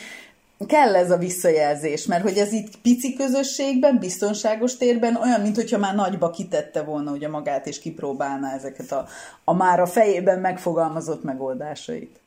kell 0.65 0.95
ez 0.95 1.11
a 1.11 1.17
visszajelzés, 1.17 2.05
mert 2.05 2.23
hogy 2.23 2.37
ez 2.37 2.51
itt 2.51 2.77
pici 2.81 3.13
közösségben, 3.13 3.99
biztonságos 3.99 4.77
térben 4.77 5.15
olyan, 5.15 5.41
mint 5.41 5.55
hogyha 5.55 5.77
már 5.77 5.95
nagyba 5.95 6.29
kitette 6.29 6.81
volna 6.81 7.11
ugye 7.11 7.29
magát, 7.29 7.67
és 7.67 7.79
kipróbálná 7.79 8.53
ezeket 8.53 8.91
a, 8.91 9.07
a 9.43 9.53
már 9.53 9.79
a 9.79 9.85
fejében 9.85 10.39
megfogalmazott 10.39 11.23
megoldásait. 11.23 12.21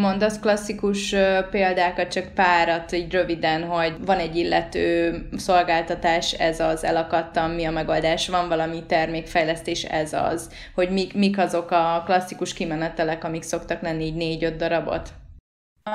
Mondasz 0.00 0.38
klasszikus 0.38 1.14
példákat, 1.50 2.08
csak 2.12 2.34
párat, 2.34 2.92
így 2.92 3.12
röviden, 3.12 3.62
hogy 3.62 3.96
van 4.04 4.18
egy 4.18 4.36
illető 4.36 5.14
szolgáltatás, 5.36 6.32
ez 6.32 6.60
az, 6.60 6.84
elakadtam, 6.84 7.50
mi 7.50 7.64
a 7.64 7.70
megoldás, 7.70 8.28
van 8.28 8.48
valami 8.48 8.82
termékfejlesztés, 8.86 9.84
ez 9.84 10.12
az, 10.12 10.50
hogy 10.74 10.90
mik, 10.90 11.14
mik 11.14 11.38
azok 11.38 11.70
a 11.70 12.02
klasszikus 12.06 12.52
kimenetelek, 12.52 13.24
amik 13.24 13.42
szoktak 13.42 13.82
lenni 13.82 14.04
így 14.04 14.14
négy-öt 14.14 14.56
darabot? 14.56 15.08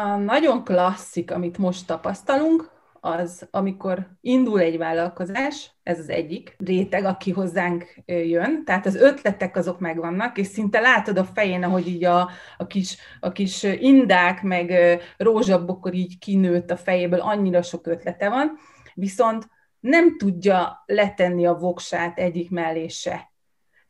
A 0.02 0.16
nagyon 0.16 0.64
klasszik, 0.64 1.32
amit 1.32 1.58
most 1.58 1.88
tapasztalunk, 1.88 2.72
az, 3.00 3.48
amikor 3.52 4.08
indul 4.22 4.60
egy 4.60 4.78
vállalkozás, 4.78 5.72
ez 5.84 6.00
az 6.00 6.10
egyik 6.10 6.56
réteg, 6.58 7.06
aki 7.06 7.32
hozzánk 7.32 7.96
jön, 8.06 8.66
tehát 8.66 8.86
az 8.86 8.96
ötletek 8.96 9.56
azok 9.56 9.80
megvannak, 9.80 10.38
és 10.38 10.48
szinte 10.48 10.80
látod 10.80 11.18
a 11.18 11.24
fején, 11.24 11.64
ahogy 11.64 11.88
így 11.88 12.04
a, 12.04 12.30
a, 12.58 12.68
kis, 12.68 12.98
a 13.20 13.32
kis 13.32 13.64
indák, 13.64 14.42
meg 14.42 14.74
rózsabokor 15.18 15.94
így 15.94 16.20
kinőtt 16.20 16.72
a 16.72 16.78
fejéből, 16.78 17.20
annyira 17.20 17.62
sok 17.62 17.88
ötlete 17.88 18.30
van, 18.30 18.58
viszont 18.94 19.50
nem 19.80 20.18
tudja 20.18 20.84
letenni 20.86 21.46
a 21.46 21.54
voksát 21.54 22.20
egyik 22.20 22.50
mellé 22.50 22.88
se. 22.88 23.33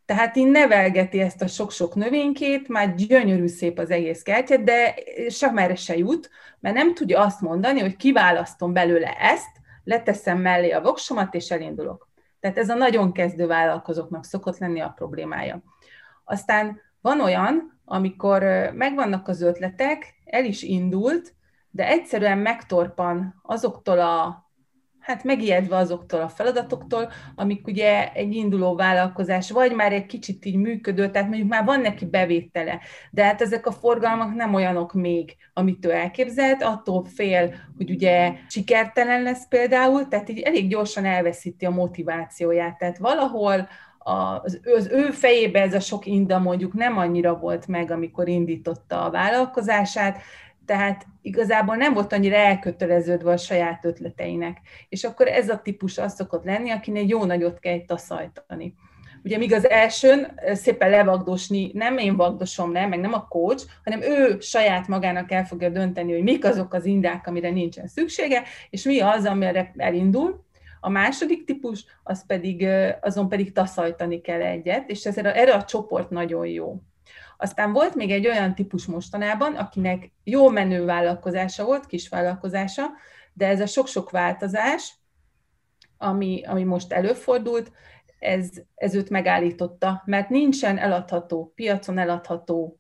Tehát 0.06 0.36
így 0.36 0.48
nevelgeti 0.48 1.20
ezt 1.20 1.42
a 1.42 1.48
sok-sok 1.48 1.96
növénykét, 1.96 2.68
már 2.68 2.96
gyönyörű 2.96 3.48
szép 3.48 3.80
az 3.80 3.90
egész 3.90 4.22
kertje, 4.22 4.58
de 4.58 4.96
sem 5.30 5.76
se 5.76 5.98
jut, 5.98 6.30
mert 6.60 6.76
nem 6.76 6.94
tudja 6.94 7.20
azt 7.20 7.42
mondani, 7.42 7.80
hogy 7.80 7.96
kiválasztom 7.96 8.74
belőle 8.74 9.18
ezt, 9.20 9.62
leteszem 9.84 10.38
mellé 10.38 10.72
a 10.72 10.82
voksomat, 10.82 11.34
és 11.34 11.52
elindulok. 11.52 12.10
Tehát 12.40 12.58
ez 12.58 12.70
a 12.70 12.76
nagyon 12.76 13.12
kezdő 13.12 13.48
vállalkozóknak 13.48 14.26
szokott 14.26 14.58
lenni 14.58 14.80
a 14.80 14.94
problémája. 14.96 15.64
Aztán 16.24 16.82
van 17.02 17.22
olyan, 17.22 17.80
amikor 17.86 18.44
megvannak 18.74 19.28
az 19.28 19.42
ötletek, 19.42 20.16
el 20.26 20.46
is 20.46 20.62
indult, 20.62 21.34
de 21.70 21.88
egyszerűen 21.88 22.38
megtorpan 22.38 23.40
azoktól 23.42 24.00
a 24.00 24.50
hát 25.04 25.24
megijedve 25.24 25.76
azoktól 25.76 26.22
a 26.22 26.30
feladatoktól, 26.30 27.12
amik 27.36 27.68
ugye 27.68 28.12
egy 28.12 28.36
induló 28.36 28.76
vállalkozás, 28.76 29.52
vagy 29.52 29.72
már 29.76 29.94
egy 29.94 30.06
kicsit 30.06 30.46
így 30.46 30.56
működő, 30.56 31.10
tehát 31.10 31.28
mondjuk 31.28 31.50
már 31.50 31.66
van 31.66 31.82
neki 31.82 32.06
bevétele, 32.06 32.80
de 33.12 33.24
hát 33.24 33.42
ezek 33.42 33.68
a 33.68 33.72
forgalmak 33.72 34.34
nem 34.34 34.54
olyanok 34.54 34.94
még, 34.94 35.36
amit 35.54 35.86
ő 35.86 35.92
elképzelt, 35.92 36.64
attól 36.64 37.06
fél, 37.06 37.54
hogy 37.78 37.90
ugye 37.90 38.34
sikertelen 38.48 39.22
lesz 39.22 39.48
például, 39.48 40.08
tehát 40.08 40.30
így 40.30 40.40
elég 40.40 40.70
gyorsan 40.70 41.06
elveszíti 41.06 41.66
a 41.66 41.70
motivációját, 41.70 42.78
tehát 42.78 42.98
valahol 42.98 43.68
az, 44.04 44.60
az 44.76 44.88
ő 44.92 45.12
fejébe 45.12 45.62
ez 45.62 45.74
a 45.74 45.80
sok 45.80 46.06
inda 46.06 46.40
mondjuk 46.40 46.74
nem 46.74 46.98
annyira 46.98 47.38
volt 47.38 47.68
meg, 47.68 47.92
amikor 47.92 48.28
indította 48.28 49.04
a 49.04 49.10
vállalkozását, 49.10 50.22
tehát 50.66 51.06
igazából 51.22 51.76
nem 51.76 51.94
volt 51.94 52.14
annyira 52.14 52.36
elköteleződve 52.36 53.32
a 53.32 53.38
saját 53.38 53.86
ötleteinek. 53.86 54.58
És 54.90 55.04
akkor 55.04 55.28
ez 55.28 55.50
a 55.50 55.62
típus 55.62 55.98
az 55.98 56.14
szokott 56.14 56.44
lenni, 56.44 56.70
akinek 56.70 57.08
jó 57.08 57.24
nagyot 57.24 57.60
kell 57.60 57.86
taszajtani. 57.86 58.76
Ugye 59.24 59.38
míg 59.38 59.54
az 59.54 59.70
elsőn 59.70 60.40
szépen 60.54 60.90
levagdosni, 60.90 61.72
nem 61.74 61.98
én 61.98 62.16
vagdosom 62.16 62.72
le, 62.72 62.88
meg 62.88 63.00
nem 63.00 63.14
a 63.14 63.28
coach, 63.28 63.66
hanem 63.84 64.02
ő 64.02 64.40
saját 64.40 64.88
magának 64.88 65.32
el 65.32 65.46
fogja 65.46 65.70
dönteni, 65.70 66.14
hogy 66.14 66.24
mik 66.24 66.46
azok 66.46 66.74
az 66.74 66.86
indák, 66.86 67.28
amire 67.28 67.50
nincsen 67.50 67.88
szüksége, 67.88 68.44
és 68.70 68.84
mi 68.84 69.00
az, 69.00 69.26
amire 69.26 69.74
elindul. 69.78 70.44
A 70.80 70.90
második 70.90 71.46
típus, 71.46 71.86
az 72.04 72.26
pedig, 72.26 72.68
azon 73.02 73.30
pedig 73.30 73.52
taszajtani 73.52 74.22
kell 74.22 74.42
egyet, 74.42 74.90
és 74.90 75.06
ez, 75.06 75.18
erre 75.18 75.54
a 75.54 75.64
csoport 75.64 76.10
nagyon 76.10 76.48
jó. 76.48 76.82
Aztán 77.38 77.74
volt 77.74 77.96
még 77.96 78.12
egy 78.12 78.28
olyan 78.28 78.56
típus 78.56 78.86
mostanában, 78.86 79.56
akinek 79.56 80.12
jó 80.24 80.50
menő 80.50 80.86
vállalkozása 80.86 81.66
volt, 81.66 81.86
kis 81.86 82.10
vállalkozása, 82.10 82.86
de 83.34 83.48
ez 83.48 83.62
a 83.62 83.66
sok-sok 83.66 84.10
változás, 84.10 84.94
ami, 85.98 86.44
ami 86.46 86.64
most 86.64 86.94
előfordult, 86.94 87.72
ez, 88.20 88.50
ez 88.76 88.96
őt 88.96 89.10
megállította, 89.10 90.02
mert 90.06 90.30
nincsen 90.30 90.78
eladható, 90.78 91.52
piacon 91.56 91.98
eladható 91.98 92.80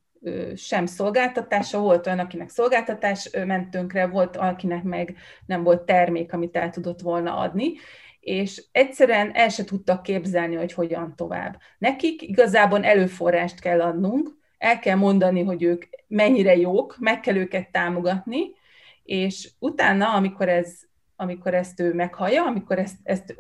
sem 0.55 0.85
szolgáltatása, 0.85 1.79
volt 1.79 2.07
olyan, 2.07 2.19
akinek 2.19 2.49
szolgáltatás 2.49 3.29
ment 3.45 3.69
tönkre, 3.69 4.07
volt 4.07 4.37
akinek 4.37 4.83
meg 4.83 5.15
nem 5.45 5.63
volt 5.63 5.81
termék, 5.81 6.33
amit 6.33 6.55
el 6.55 6.69
tudott 6.69 7.01
volna 7.01 7.37
adni, 7.37 7.73
és 8.19 8.63
egyszerűen 8.71 9.31
el 9.33 9.49
se 9.49 9.63
tudtak 9.63 10.03
képzelni, 10.03 10.55
hogy 10.55 10.73
hogyan 10.73 11.15
tovább. 11.15 11.57
Nekik 11.77 12.21
igazából 12.21 12.83
előforrást 12.83 13.59
kell 13.59 13.81
adnunk, 13.81 14.41
el 14.63 14.80
kell 14.80 14.95
mondani, 14.95 15.43
hogy 15.43 15.63
ők 15.63 15.84
mennyire 16.08 16.56
jók, 16.56 16.95
meg 16.99 17.19
kell 17.19 17.36
őket 17.36 17.71
támogatni, 17.71 18.56
és 19.04 19.49
utána, 19.60 20.13
amikor, 20.13 20.49
ez, 20.49 20.80
amikor 21.15 21.54
ezt 21.54 21.80
ő 21.80 21.93
meghallja, 21.93 22.43
amikor 22.43 22.80
ezt, 22.80 22.95
ezt 23.04 23.36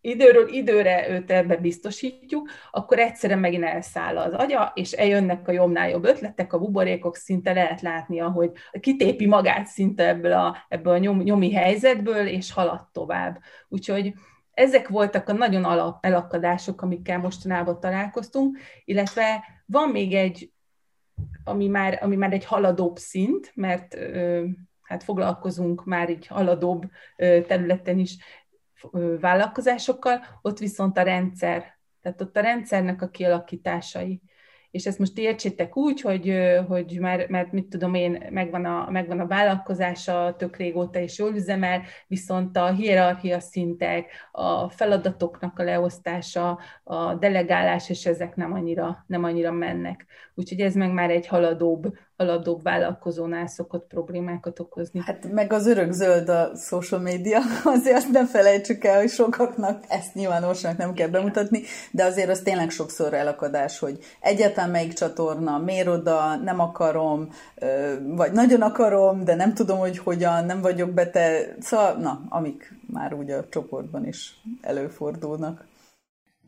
időről 0.00 0.48
időre 0.48 1.08
őt 1.10 1.30
ebbe 1.30 1.56
biztosítjuk, 1.56 2.50
akkor 2.70 2.98
egyszerűen 2.98 3.38
megint 3.38 3.64
elszáll 3.64 4.18
az 4.18 4.32
agya, 4.32 4.72
és 4.74 4.92
eljönnek 4.92 5.48
a 5.48 5.52
jobbnál 5.52 5.88
jobb 5.88 6.04
ötletek, 6.04 6.52
a 6.52 6.58
buborékok 6.58 7.16
szinte 7.16 7.52
lehet 7.52 7.80
látni, 7.80 8.20
ahogy 8.20 8.50
kitépi 8.80 9.26
magát 9.26 9.66
szinte 9.66 10.08
ebből 10.08 10.32
a, 10.32 10.56
ebből 10.68 10.92
a 10.92 10.98
nyom, 10.98 11.22
nyomi 11.22 11.52
helyzetből, 11.52 12.26
és 12.26 12.52
halad 12.52 12.88
tovább. 12.92 13.38
Úgyhogy 13.68 14.12
ezek 14.52 14.88
voltak 14.88 15.28
a 15.28 15.32
nagyon 15.32 15.64
alap 15.64 16.04
elakadások, 16.04 16.82
amikkel 16.82 17.18
mostanában 17.18 17.80
találkoztunk, 17.80 18.58
illetve 18.84 19.44
van 19.66 19.88
még 19.88 20.14
egy 20.14 20.50
ami 21.44 21.66
már, 21.66 21.98
ami 22.02 22.16
már 22.16 22.32
egy 22.32 22.44
haladóbb 22.44 22.96
szint, 22.96 23.52
mert 23.54 23.98
hát 24.82 25.02
foglalkozunk 25.02 25.84
már 25.84 26.08
egy 26.08 26.26
haladóbb 26.26 26.90
területen 27.16 27.98
is 27.98 28.16
vállalkozásokkal, 29.20 30.24
ott 30.42 30.58
viszont 30.58 30.98
a 30.98 31.02
rendszer, 31.02 31.78
tehát 32.00 32.20
ott 32.20 32.36
a 32.36 32.40
rendszernek 32.40 33.02
a 33.02 33.08
kialakításai 33.08 34.22
és 34.76 34.86
ezt 34.86 34.98
most 34.98 35.18
értsétek 35.18 35.76
úgy, 35.76 36.00
hogy, 36.00 36.34
hogy 36.68 36.96
már, 37.00 37.26
mert 37.28 37.52
mit 37.52 37.66
tudom 37.66 37.94
én, 37.94 38.26
megvan 38.30 38.64
a, 38.64 38.90
megvan 38.90 39.20
a 39.20 39.26
vállalkozása 39.26 40.34
tök 40.38 40.56
régóta 40.56 40.98
és 40.98 41.18
jól 41.18 41.34
üzemel, 41.34 41.82
viszont 42.06 42.56
a 42.56 42.72
hierarchia 42.72 43.40
szintek, 43.40 44.10
a 44.32 44.68
feladatoknak 44.70 45.58
a 45.58 45.62
leosztása, 45.62 46.58
a 46.84 47.14
delegálás, 47.14 47.90
és 47.90 48.06
ezek 48.06 48.34
nem 48.34 48.52
annyira, 48.52 49.04
nem 49.06 49.24
annyira 49.24 49.52
mennek. 49.52 50.06
Úgyhogy 50.34 50.60
ez 50.60 50.74
meg 50.74 50.92
már 50.92 51.10
egy 51.10 51.26
haladóbb, 51.26 51.96
haladóbb 52.16 52.62
vállalkozónál 52.62 53.46
szokott 53.46 53.86
problémákat 53.86 54.60
okozni. 54.60 55.02
Hát 55.04 55.32
meg 55.32 55.52
az 55.52 55.66
örök 55.66 55.92
zöld 55.92 56.28
a 56.28 56.50
social 56.56 57.00
media, 57.00 57.40
azért 57.64 58.08
nem 58.08 58.26
felejtsük 58.26 58.84
el, 58.84 58.98
hogy 59.00 59.08
sokaknak 59.08 59.84
ezt 59.88 60.14
nyilvánosnak 60.14 60.76
nem 60.76 60.92
kell 60.92 61.08
bemutatni, 61.08 61.62
de 61.90 62.04
azért 62.04 62.30
az 62.30 62.40
tényleg 62.40 62.70
sokszor 62.70 63.14
elakadás, 63.14 63.78
hogy 63.78 63.98
egyáltalán 64.20 64.70
melyik 64.70 64.92
csatorna, 64.92 65.58
miért 65.58 65.88
oda, 65.88 66.36
nem 66.36 66.60
akarom, 66.60 67.28
vagy 68.06 68.32
nagyon 68.32 68.62
akarom, 68.62 69.24
de 69.24 69.34
nem 69.34 69.54
tudom, 69.54 69.78
hogy 69.78 69.98
hogyan, 69.98 70.44
nem 70.44 70.60
vagyok 70.60 70.90
bete, 70.90 71.54
szóval, 71.60 71.94
na, 71.94 72.22
amik 72.28 72.74
már 72.92 73.14
úgy 73.14 73.30
a 73.30 73.48
csoportban 73.48 74.06
is 74.06 74.40
előfordulnak. 74.60 75.64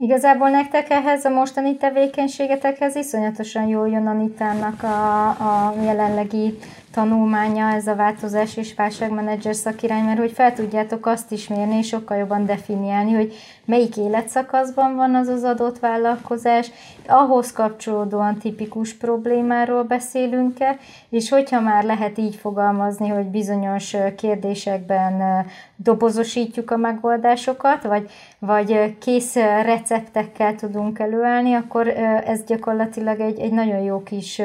Igazából 0.01 0.51
nektek 0.51 0.91
ehhez 0.91 1.25
a 1.25 1.31
mostani 1.31 1.77
tevékenységetekhez 1.77 2.97
iszonyatosan 2.97 3.67
jól 3.67 3.89
jön 3.89 4.07
Anitának 4.07 4.83
a, 4.83 5.29
a 5.29 5.75
jelenlegi 5.83 6.59
tanulmánya 6.93 7.73
ez 7.73 7.87
a 7.87 7.95
változás 7.95 8.57
és 8.57 8.75
válságmenedzser 8.75 9.55
szakirány, 9.55 10.05
mert 10.05 10.19
hogy 10.19 10.33
fel 10.33 10.53
tudjátok 10.53 11.07
azt 11.07 11.33
is 11.33 11.49
mérni, 11.49 11.77
és 11.77 11.87
sokkal 11.87 12.17
jobban 12.17 12.47
definiálni, 12.47 13.13
hogy 13.13 13.35
melyik 13.65 13.97
életszakaszban 13.97 14.97
van 14.97 15.15
az 15.15 15.29
az 15.29 15.43
adott 15.43 15.79
vállalkozás, 15.79 16.71
ahhoz 17.07 17.53
kapcsolódóan 17.53 18.39
tipikus 18.39 18.95
problémáról 18.95 19.83
beszélünk-e, 19.83 20.79
és 21.09 21.31
hogyha 21.31 21.61
már 21.61 21.85
lehet 21.85 22.19
így 22.19 22.35
fogalmazni, 22.35 23.09
hogy 23.09 23.27
bizonyos 23.27 23.97
kérdésekben 24.17 25.45
dobozosítjuk 25.77 26.71
a 26.71 26.77
megoldásokat, 26.77 27.83
vagy, 27.83 28.11
vagy 28.39 28.99
kész 28.99 29.35
receptekkel 29.63 30.55
tudunk 30.55 30.99
előállni, 30.99 31.55
akkor 31.55 31.89
ez 32.27 32.45
gyakorlatilag 32.45 33.21
egy, 33.21 33.39
egy 33.39 33.53
nagyon 33.53 33.81
jó 33.81 34.03
kis 34.03 34.43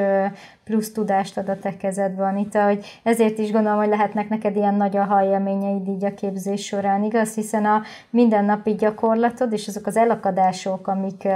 plusz 0.63 0.91
tudást 0.91 1.38
ad 1.38 1.49
a 1.49 1.60
te 1.60 1.78
kezedbe, 1.78 2.23
Anita, 2.23 2.65
hogy 2.65 2.86
ezért 3.04 3.38
is 3.38 3.52
gondolom, 3.52 3.78
hogy 3.78 3.88
lehetnek 3.88 4.30
neked 4.30 4.56
ilyen 4.56 4.76
nagy 4.76 4.97
a 4.97 5.04
hajjelményeid 5.04 5.88
így 5.88 6.06
a 6.06 6.13
képzés 6.13 6.65
során, 6.65 7.04
igaz? 7.04 7.36
Hiszen 7.36 7.65
a 7.65 7.82
mindennapi 8.10 8.76
gyakorlatod 8.76 9.54
és 9.54 9.67
azok 9.67 9.86
az 9.86 9.97
elakadások, 9.97 10.88
amik 10.88 11.28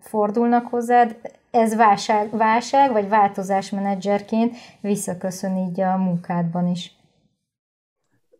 fordulnak 0.00 0.66
hozzád, 0.66 1.16
ez 1.50 1.76
válság, 1.76 2.36
válság 2.36 2.92
vagy 2.92 3.08
változásmenedzserként 3.08 4.56
visszaköszön 4.80 5.56
így 5.56 5.80
a 5.80 5.96
munkádban 5.96 6.66
is. 6.66 6.96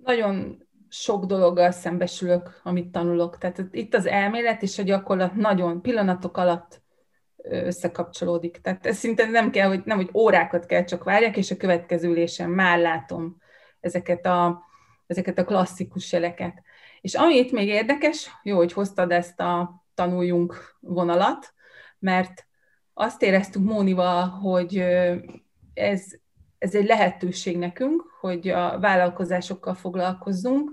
Nagyon 0.05 0.65
sok 0.89 1.25
dologgal 1.25 1.71
szembesülök, 1.71 2.61
amit 2.63 2.93
tanulok. 2.93 3.39
Tehát 3.39 3.63
itt 3.71 3.95
az 3.95 4.07
elmélet 4.07 4.63
és 4.63 4.79
a 4.79 4.83
gyakorlat 4.83 5.35
nagyon 5.35 5.83
pillanatok 5.83 6.37
alatt 6.37 6.81
összekapcsolódik. 7.49 8.61
Tehát 8.63 8.87
ez 8.87 8.97
szinte 8.97 9.27
nem 9.27 9.51
kell, 9.51 9.69
hogy 9.69 9.83
nem, 9.85 9.97
hogy 9.97 10.11
órákat 10.15 10.67
kell 10.67 10.85
csak 10.85 11.05
várjak, 11.05 11.37
és 11.37 11.51
a 11.51 11.57
következő 11.57 12.09
ülésen 12.09 12.51
már 12.51 12.79
látom 12.79 13.37
ezeket 13.81 14.27
a, 14.27 14.63
ezeket 15.07 15.39
a 15.39 15.45
klasszikus 15.45 16.13
jeleket. 16.13 16.63
És 17.01 17.15
ami 17.15 17.35
itt 17.35 17.53
még 17.53 17.69
érdekes, 17.69 18.31
jó, 18.43 18.57
hogy 18.57 18.73
hoztad 18.73 19.11
ezt 19.11 19.41
a 19.41 19.85
tanuljunk 19.95 20.77
vonalat, 20.81 21.55
mert 21.99 22.47
azt 22.95 23.23
éreztük 23.23 23.63
Mónival, 23.63 24.29
hogy 24.29 24.85
ez, 25.75 26.05
ez 26.59 26.75
egy 26.75 26.87
lehetőség 26.87 27.59
nekünk, 27.59 28.03
hogy 28.21 28.49
a 28.49 28.79
vállalkozásokkal 28.79 29.75
foglalkozzunk, 29.75 30.71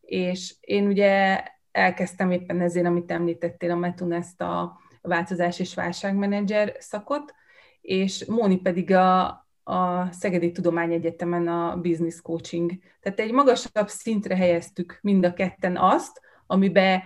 és 0.00 0.54
én 0.60 0.86
ugye 0.86 1.42
elkezdtem 1.72 2.30
éppen 2.30 2.60
ezért, 2.60 2.86
amit 2.86 3.10
említettél, 3.10 3.70
a 3.70 3.76
Metun 3.76 4.12
ezt 4.12 4.40
a 4.40 4.80
változás 5.08 5.58
és 5.58 5.74
válságmenedzser 5.74 6.76
szakot, 6.78 7.34
és 7.80 8.24
Móni 8.24 8.56
pedig 8.56 8.94
a, 8.94 9.26
a 9.62 10.12
Szegedi 10.12 10.52
Tudományegyetemen 10.52 11.48
a 11.48 11.76
business 11.76 12.20
coaching. 12.20 12.72
Tehát 13.00 13.20
egy 13.20 13.32
magasabb 13.32 13.88
szintre 13.88 14.36
helyeztük 14.36 14.98
mind 15.02 15.24
a 15.24 15.32
ketten 15.32 15.76
azt, 15.76 16.20
amiben 16.46 17.02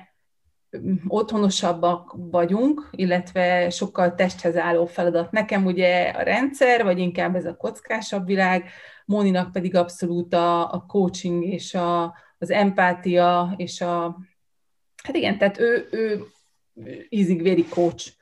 otthonosabbak 1.07 2.15
vagyunk, 2.17 2.89
illetve 2.91 3.71
sokkal 3.71 4.15
testhez 4.15 4.57
álló 4.57 4.87
feladat. 4.87 5.31
Nekem 5.31 5.65
ugye 5.65 6.09
a 6.09 6.23
rendszer, 6.23 6.85
vagy 6.85 6.99
inkább 6.99 7.35
ez 7.35 7.45
a 7.45 7.57
kockásabb 7.57 8.27
világ, 8.27 8.71
Móninak 9.05 9.53
pedig 9.53 9.77
abszolút 9.77 10.35
a, 10.35 10.73
a 10.73 10.85
coaching 10.87 11.45
és 11.45 11.75
a, 11.75 12.15
az 12.39 12.51
empátia 12.51 13.55
és 13.57 13.81
a... 13.81 14.19
Hát 15.03 15.17
igen, 15.17 15.39
tehát 15.39 15.59
ő, 15.59 15.89
ő 15.91 16.25
ízig-véri 17.09 17.65
coach 17.69 18.13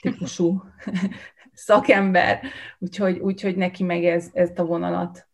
típusú 0.00 0.62
szakember, 1.54 2.40
úgyhogy, 2.78 3.18
úgyhogy 3.18 3.56
neki 3.56 3.82
meg 3.82 4.04
ez, 4.04 4.26
ezt 4.32 4.58
a 4.58 4.64
vonalat 4.64 5.26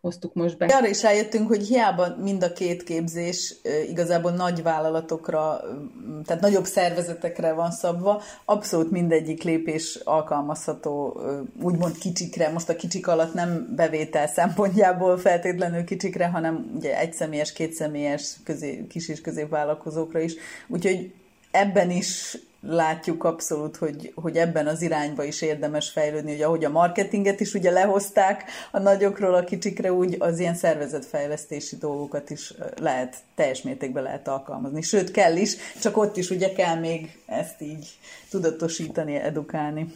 hoztuk 0.00 0.34
most 0.34 0.58
be. 0.58 0.66
Arra 0.66 0.88
is 0.88 1.04
eljöttünk, 1.04 1.48
hogy 1.48 1.66
hiába 1.66 2.16
mind 2.16 2.42
a 2.42 2.52
két 2.52 2.82
képzés 2.82 3.54
igazából 3.88 4.30
nagy 4.30 4.62
vállalatokra, 4.62 5.60
tehát 6.24 6.42
nagyobb 6.42 6.64
szervezetekre 6.64 7.52
van 7.52 7.70
szabva, 7.70 8.22
abszolút 8.44 8.90
mindegyik 8.90 9.42
lépés 9.42 9.94
alkalmazható 10.04 11.20
úgymond 11.62 11.98
kicsikre. 11.98 12.48
Most 12.48 12.68
a 12.68 12.76
kicsik 12.76 13.08
alatt 13.08 13.34
nem 13.34 13.72
bevétel 13.76 14.26
szempontjából 14.26 15.18
feltétlenül 15.18 15.84
kicsikre, 15.84 16.26
hanem 16.26 16.72
ugye 16.76 16.98
egyszemélyes, 16.98 17.52
kétszemélyes 17.52 18.36
közé, 18.44 18.86
kis 18.86 19.08
és 19.08 19.20
középvállalkozókra 19.20 20.20
is. 20.20 20.34
Úgyhogy 20.68 21.12
ebben 21.52 21.90
is 21.90 22.38
látjuk 22.66 23.24
abszolút, 23.24 23.76
hogy, 23.76 24.12
hogy 24.14 24.36
ebben 24.36 24.66
az 24.66 24.82
irányba 24.82 25.24
is 25.24 25.42
érdemes 25.42 25.90
fejlődni, 25.90 26.30
hogy 26.30 26.42
ahogy 26.42 26.64
a 26.64 26.70
marketinget 26.70 27.40
is 27.40 27.54
ugye 27.54 27.70
lehozták 27.70 28.44
a 28.70 28.78
nagyokról 28.78 29.34
a 29.34 29.44
kicsikre, 29.44 29.92
úgy 29.92 30.16
az 30.18 30.38
ilyen 30.38 30.54
szervezetfejlesztési 30.54 31.76
dolgokat 31.76 32.30
is 32.30 32.54
lehet, 32.80 33.16
teljes 33.34 33.62
mértékben 33.62 34.02
lehet 34.02 34.28
alkalmazni. 34.28 34.82
Sőt, 34.82 35.10
kell 35.10 35.36
is, 35.36 35.56
csak 35.80 35.96
ott 35.96 36.16
is 36.16 36.30
ugye 36.30 36.52
kell 36.52 36.78
még 36.78 37.18
ezt 37.26 37.60
így 37.60 37.98
tudatosítani, 38.30 39.14
edukálni. 39.14 39.86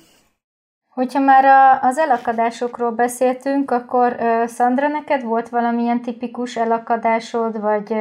Hogyha 0.89 1.21
már 1.21 1.45
az 1.83 1.99
elakadásokról 1.99 2.91
beszéltünk, 2.91 3.71
akkor 3.71 4.17
Szandra, 4.47 4.89
neked 4.89 5.23
volt 5.23 5.49
valamilyen 5.49 6.03
tipikus 6.03 6.57
elakadásod, 6.57 7.61
vagy 7.61 7.95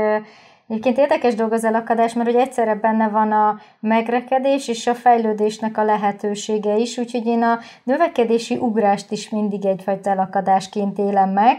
Egyébként 0.67 0.97
érdekes 0.97 1.35
dolog 1.35 1.53
az 1.53 1.63
elakadás, 1.63 2.13
mert 2.13 2.31
hogy 2.31 2.39
egyszerre 2.39 2.75
benne 2.75 3.07
van 3.07 3.31
a 3.31 3.59
megrekedés 3.79 4.67
és 4.67 4.87
a 4.87 4.93
fejlődésnek 4.93 5.77
a 5.77 5.83
lehetősége 5.83 6.77
is, 6.77 6.97
úgyhogy 6.97 7.25
én 7.25 7.43
a 7.43 7.59
növekedési 7.83 8.57
ugrást 8.57 9.11
is 9.11 9.29
mindig 9.29 9.65
egyfajta 9.65 10.09
elakadásként 10.09 10.97
élem 10.97 11.29
meg. 11.29 11.57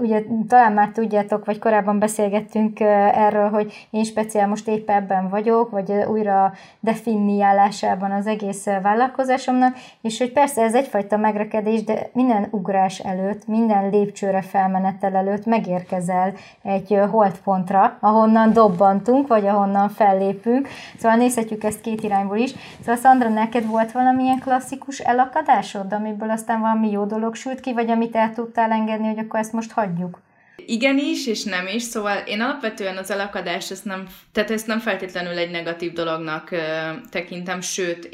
Ugye 0.00 0.22
talán 0.48 0.72
már 0.72 0.88
tudjátok, 0.88 1.44
vagy 1.44 1.58
korábban 1.58 1.98
beszélgettünk 1.98 2.80
erről, 2.80 3.48
hogy 3.48 3.86
én 3.90 4.04
speciál 4.04 4.48
most 4.48 4.68
épp 4.68 4.90
ebben 4.90 5.28
vagyok, 5.28 5.70
vagy 5.70 5.92
újra 5.92 6.52
definiálásában 6.80 8.10
az 8.10 8.26
egész 8.26 8.64
vállalkozásomnak, 8.82 9.76
és 10.00 10.18
hogy 10.18 10.32
persze 10.32 10.62
ez 10.62 10.74
egyfajta 10.74 11.16
megrekedés, 11.16 11.84
de 11.84 12.10
minden 12.12 12.48
ugrás 12.50 12.98
előtt, 12.98 13.46
minden 13.46 13.90
lépcsőre 13.90 14.42
felmenetel 14.42 15.16
előtt 15.16 15.46
megérkezel 15.46 16.32
egy 16.62 16.98
holdpontra, 17.10 17.96
ahol 18.00 18.32
ahonnan 18.34 18.52
dobbantunk, 18.52 19.26
vagy 19.26 19.46
ahonnan 19.46 19.88
fellépünk. 19.88 20.68
Szóval 20.98 21.16
nézhetjük 21.16 21.64
ezt 21.64 21.80
két 21.80 22.02
irányból 22.02 22.36
is. 22.36 22.50
Szóval 22.78 22.96
Szandra, 22.96 23.28
neked 23.28 23.66
volt 23.66 23.92
valamilyen 23.92 24.40
klasszikus 24.40 24.98
elakadásod, 24.98 25.92
amiből 25.92 26.30
aztán 26.30 26.60
valami 26.60 26.90
jó 26.90 27.04
dolog 27.04 27.34
sült 27.34 27.60
ki, 27.60 27.72
vagy 27.72 27.90
amit 27.90 28.16
el 28.16 28.32
tudtál 28.34 28.70
engedni, 28.70 29.06
hogy 29.06 29.18
akkor 29.18 29.40
ezt 29.40 29.52
most 29.52 29.70
hagyjuk? 29.70 30.20
Igen 30.66 30.98
is, 30.98 31.26
és 31.26 31.44
nem 31.44 31.66
is, 31.66 31.82
szóval 31.82 32.16
én 32.16 32.40
alapvetően 32.40 32.96
az 32.96 33.10
elakadást, 33.10 33.70
ezt 33.70 33.84
nem, 33.84 34.06
tehát 34.32 34.50
ezt 34.50 34.66
nem 34.66 34.78
feltétlenül 34.78 35.38
egy 35.38 35.50
negatív 35.50 35.92
dolognak 35.92 36.50
ö, 36.50 36.58
tekintem, 37.10 37.60
sőt, 37.60 38.08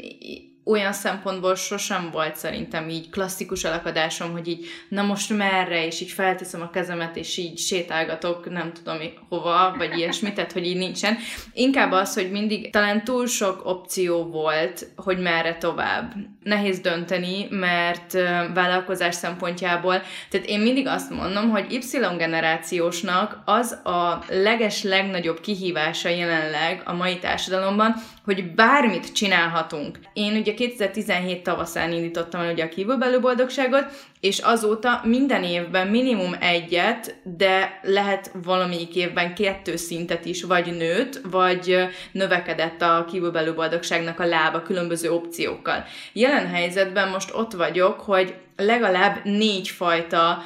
olyan 0.63 0.93
szempontból 0.93 1.55
sosem 1.55 2.09
volt 2.11 2.35
szerintem 2.35 2.89
így 2.89 3.09
klasszikus 3.09 3.63
alakadásom, 3.63 4.31
hogy 4.31 4.47
így 4.47 4.65
na 4.89 5.01
most 5.01 5.37
merre, 5.37 5.85
és 5.85 6.01
így 6.01 6.11
felteszem 6.11 6.61
a 6.61 6.69
kezemet, 6.69 7.15
és 7.15 7.37
így 7.37 7.57
sétálgatok, 7.57 8.49
nem 8.49 8.73
tudom 8.73 8.97
hova, 9.29 9.75
vagy 9.77 9.97
ilyesmit, 9.97 10.33
tehát 10.35 10.51
hogy 10.51 10.65
így 10.65 10.77
nincsen. 10.77 11.17
Inkább 11.53 11.91
az, 11.91 12.13
hogy 12.13 12.31
mindig 12.31 12.71
talán 12.71 13.03
túl 13.03 13.27
sok 13.27 13.65
opció 13.65 14.23
volt, 14.23 14.87
hogy 14.95 15.19
merre 15.19 15.57
tovább. 15.57 16.13
Nehéz 16.43 16.79
dönteni, 16.79 17.47
mert 17.49 18.11
vállalkozás 18.53 19.15
szempontjából, 19.15 20.01
tehát 20.29 20.47
én 20.47 20.59
mindig 20.59 20.87
azt 20.87 21.09
mondom, 21.09 21.49
hogy 21.49 21.71
Y 21.73 21.99
generációsnak 22.17 23.41
az 23.45 23.71
a 23.71 24.23
leges 24.29 24.83
legnagyobb 24.83 25.39
kihívása 25.39 26.09
jelenleg 26.09 26.81
a 26.85 26.93
mai 26.93 27.19
társadalomban, 27.19 27.95
hogy 28.25 28.53
bármit 28.53 29.13
csinálhatunk. 29.13 29.99
Én 30.13 30.35
ugye 30.35 30.53
2017 30.53 31.43
tavaszán 31.43 31.91
indítottam 31.91 32.41
el 32.41 32.51
ugye 32.51 32.63
a 32.63 32.69
kívülbelül 32.69 33.19
boldogságot, 33.19 33.85
és 34.21 34.39
azóta 34.39 35.01
minden 35.03 35.43
évben 35.43 35.87
minimum 35.87 36.35
egyet, 36.39 37.15
de 37.23 37.79
lehet 37.81 38.31
valamelyik 38.43 38.95
évben 38.95 39.35
kettő 39.35 39.75
szintet 39.75 40.25
is, 40.25 40.43
vagy 40.43 40.77
nőtt, 40.77 41.21
vagy 41.31 41.77
növekedett 42.11 42.81
a 42.81 43.05
kívülbelül 43.11 43.53
boldogságnak 43.53 44.19
a 44.19 44.25
lába 44.25 44.61
különböző 44.61 45.11
opciókkal. 45.11 45.85
Jelen 46.13 46.47
helyzetben 46.47 47.09
most 47.09 47.33
ott 47.33 47.51
vagyok, 47.51 47.99
hogy 47.99 48.33
legalább 48.55 49.19
négy 49.23 49.67
fajta 49.67 50.43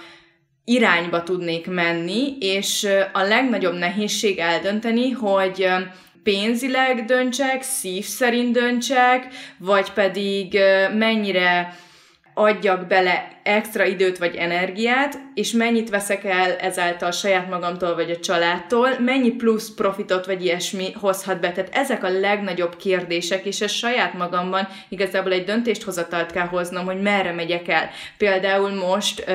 irányba 0.63 1.23
tudnék 1.23 1.67
menni, 1.67 2.37
és 2.39 2.87
a 3.13 3.21
legnagyobb 3.21 3.77
nehézség 3.77 4.37
eldönteni, 4.37 5.09
hogy 5.09 5.67
pénzileg 6.23 7.05
döntsek, 7.05 7.61
szív 7.61 8.05
szerint 8.05 8.51
döntsek, 8.51 9.27
vagy 9.57 9.91
pedig 9.91 10.59
mennyire 10.93 11.75
adjak 12.37 12.87
bele 12.87 13.27
extra 13.43 13.85
időt 13.85 14.17
vagy 14.17 14.35
energiát, 14.35 15.19
és 15.33 15.51
mennyit 15.51 15.89
veszek 15.89 16.23
el 16.23 16.55
ezáltal 16.55 17.11
saját 17.11 17.49
magamtól 17.49 17.95
vagy 17.95 18.11
a 18.11 18.19
családtól, 18.19 18.89
mennyi 18.99 19.31
plusz 19.31 19.73
profitot 19.73 20.25
vagy 20.25 20.43
ilyesmi 20.43 20.91
hozhat 20.91 21.39
be. 21.39 21.51
Tehát 21.51 21.75
ezek 21.75 22.03
a 22.03 22.19
legnagyobb 22.19 22.75
kérdések, 22.75 23.45
és 23.45 23.61
ez 23.61 23.71
saját 23.71 24.13
magamban 24.13 24.67
igazából 24.89 25.31
egy 25.31 25.43
döntést 25.43 25.83
hozatalt 25.83 26.31
kell 26.31 26.47
hoznom, 26.47 26.85
hogy 26.85 27.01
merre 27.01 27.31
megyek 27.31 27.67
el. 27.67 27.89
Például 28.17 28.71
most 28.71 29.25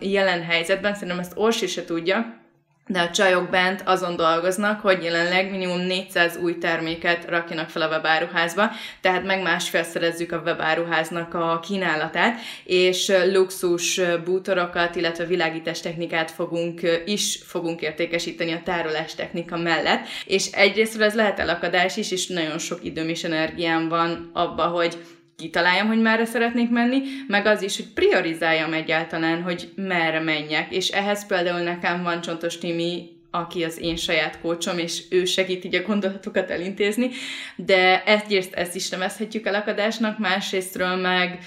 jelen 0.00 0.42
helyzetben, 0.42 0.94
szerintem 0.94 1.18
ezt 1.18 1.32
Orsi 1.36 1.66
se 1.66 1.84
tudja, 1.84 2.43
de 2.86 3.00
a 3.00 3.10
csajok 3.10 3.50
bent 3.50 3.82
azon 3.84 4.16
dolgoznak, 4.16 4.80
hogy 4.80 5.02
jelenleg 5.02 5.50
minimum 5.50 5.80
400 5.80 6.36
új 6.36 6.58
terméket 6.58 7.24
rakjanak 7.28 7.68
fel 7.68 7.82
a 7.82 7.88
webáruházba, 7.88 8.70
tehát 9.00 9.24
meg 9.24 9.42
másfélszerezzük 9.42 10.32
a 10.32 10.42
webáruháznak 10.44 11.34
a 11.34 11.60
kínálatát, 11.62 12.38
és 12.64 13.12
luxus 13.32 14.00
bútorokat, 14.24 14.96
illetve 14.96 15.24
világítás 15.24 15.80
technikát 15.80 16.30
fogunk, 16.30 16.80
is 17.04 17.38
fogunk 17.46 17.80
értékesíteni 17.80 18.52
a 18.52 18.62
tárolás 18.64 19.14
technika 19.14 19.56
mellett, 19.56 20.06
és 20.24 20.46
egyrészt 20.46 21.00
ez 21.00 21.14
lehet 21.14 21.38
elakadás 21.38 21.96
is, 21.96 22.10
és 22.10 22.26
nagyon 22.26 22.58
sok 22.58 22.84
időm 22.84 23.08
és 23.08 23.24
energiám 23.24 23.88
van 23.88 24.30
abba, 24.32 24.66
hogy 24.66 24.96
kitaláljam, 25.36 25.86
hogy 25.86 26.00
merre 26.00 26.24
szeretnék 26.24 26.70
menni, 26.70 27.00
meg 27.28 27.46
az 27.46 27.62
is, 27.62 27.76
hogy 27.76 27.92
priorizáljam 27.94 28.72
egyáltalán, 28.72 29.42
hogy 29.42 29.72
merre 29.74 30.20
menjek. 30.20 30.72
És 30.72 30.88
ehhez 30.88 31.26
például 31.26 31.60
nekem 31.60 32.02
van 32.02 32.20
Csontos 32.20 32.58
Timi, 32.58 33.14
aki 33.30 33.64
az 33.64 33.80
én 33.80 33.96
saját 33.96 34.40
kócsom, 34.40 34.78
és 34.78 35.02
ő 35.10 35.24
segít 35.24 35.64
így 35.64 35.74
a 35.74 35.82
gondolatokat 35.82 36.50
elintézni, 36.50 37.10
de 37.56 38.04
egyrészt 38.04 38.54
ezt 38.54 38.74
is 38.74 38.88
nevezhetjük 38.88 39.46
elakadásnak, 39.46 40.18
másrésztről 40.18 40.96
meg 40.96 41.38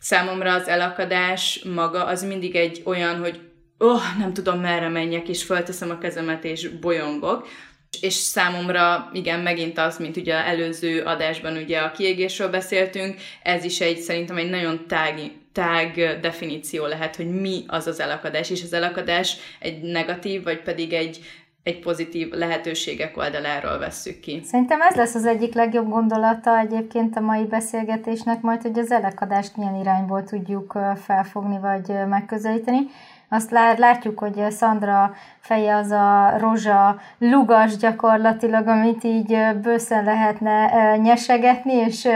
számomra 0.00 0.52
az 0.52 0.68
elakadás 0.68 1.62
maga 1.74 2.04
az 2.04 2.22
mindig 2.22 2.56
egy 2.56 2.82
olyan, 2.84 3.18
hogy 3.18 3.40
oh, 3.78 4.18
nem 4.18 4.32
tudom 4.32 4.60
merre 4.60 4.88
menjek, 4.88 5.28
és 5.28 5.42
fölteszem 5.42 5.90
a 5.90 5.98
kezemet, 5.98 6.44
és 6.44 6.68
bolyongok, 6.68 7.48
és 8.00 8.14
számomra, 8.14 9.10
igen, 9.12 9.40
megint 9.40 9.78
az, 9.78 9.98
mint 9.98 10.16
ugye 10.16 10.34
előző 10.34 11.02
adásban 11.02 11.56
ugye 11.56 11.78
a 11.78 11.90
kiégésről 11.90 12.48
beszéltünk, 12.48 13.14
ez 13.42 13.64
is 13.64 13.80
egy, 13.80 13.98
szerintem 13.98 14.36
egy 14.36 14.50
nagyon 14.50 14.86
tág, 14.88 15.18
tág 15.52 16.18
definíció 16.20 16.86
lehet, 16.86 17.16
hogy 17.16 17.40
mi 17.40 17.64
az 17.66 17.86
az 17.86 18.00
elakadás, 18.00 18.50
és 18.50 18.62
az 18.62 18.72
elakadás 18.72 19.36
egy 19.58 19.80
negatív, 19.82 20.42
vagy 20.42 20.62
pedig 20.62 20.92
egy, 20.92 21.20
egy 21.62 21.78
pozitív 21.78 22.30
lehetőségek 22.32 23.16
oldaláról 23.16 23.78
vesszük 23.78 24.20
ki. 24.20 24.40
Szerintem 24.44 24.80
ez 24.80 24.94
lesz 24.94 25.14
az 25.14 25.26
egyik 25.26 25.54
legjobb 25.54 25.88
gondolata 25.88 26.58
egyébként 26.58 27.16
a 27.16 27.20
mai 27.20 27.44
beszélgetésnek, 27.44 28.40
majd, 28.40 28.62
hogy 28.62 28.78
az 28.78 28.90
elakadást 28.90 29.56
milyen 29.56 29.80
irányból 29.80 30.24
tudjuk 30.24 30.78
felfogni, 31.04 31.58
vagy 31.58 32.06
megközelíteni. 32.08 32.78
Azt 33.28 33.50
látjuk, 33.50 34.18
hogy 34.18 34.50
Szandra 34.50 35.14
feje 35.44 35.76
az 35.76 35.90
a 35.90 36.34
rozsa 36.38 36.96
lugas 37.18 37.76
gyakorlatilag, 37.76 38.66
amit 38.66 39.04
így 39.04 39.38
bőszen 39.62 40.04
lehetne 40.04 40.96
nyesegetni, 40.96 41.72
és 41.72 42.08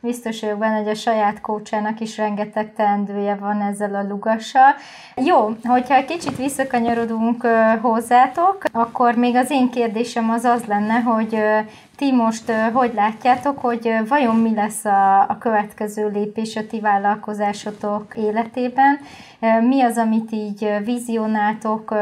biztos 0.00 0.40
vagyok 0.40 0.58
benne, 0.58 0.76
hogy 0.76 0.88
a 0.88 0.94
saját 0.94 1.40
kócsának 1.40 2.00
is 2.00 2.16
rengeteg 2.16 2.72
teendője 2.74 3.34
van 3.34 3.60
ezzel 3.60 3.94
a 3.94 4.06
lugassal. 4.08 4.74
Jó, 5.14 5.56
hogyha 5.64 6.04
kicsit 6.04 6.36
visszakanyarodunk 6.36 7.46
hozzátok, 7.80 8.64
akkor 8.72 9.14
még 9.14 9.36
az 9.36 9.50
én 9.50 9.70
kérdésem 9.70 10.30
az 10.30 10.44
az 10.44 10.64
lenne, 10.64 11.00
hogy 11.00 11.42
ti 11.96 12.12
most 12.12 12.52
hogy 12.72 12.92
látjátok, 12.94 13.58
hogy 13.58 13.92
vajon 14.08 14.36
mi 14.36 14.54
lesz 14.54 14.84
a, 14.84 15.20
a 15.20 15.36
következő 15.38 16.08
lépés 16.08 16.56
a 16.56 16.66
ti 16.66 16.80
vállalkozásotok 16.80 18.16
életében? 18.16 18.98
Mi 19.60 19.82
az, 19.82 19.96
amit 19.96 20.32
így 20.32 20.74
vizionáltok 20.84 21.94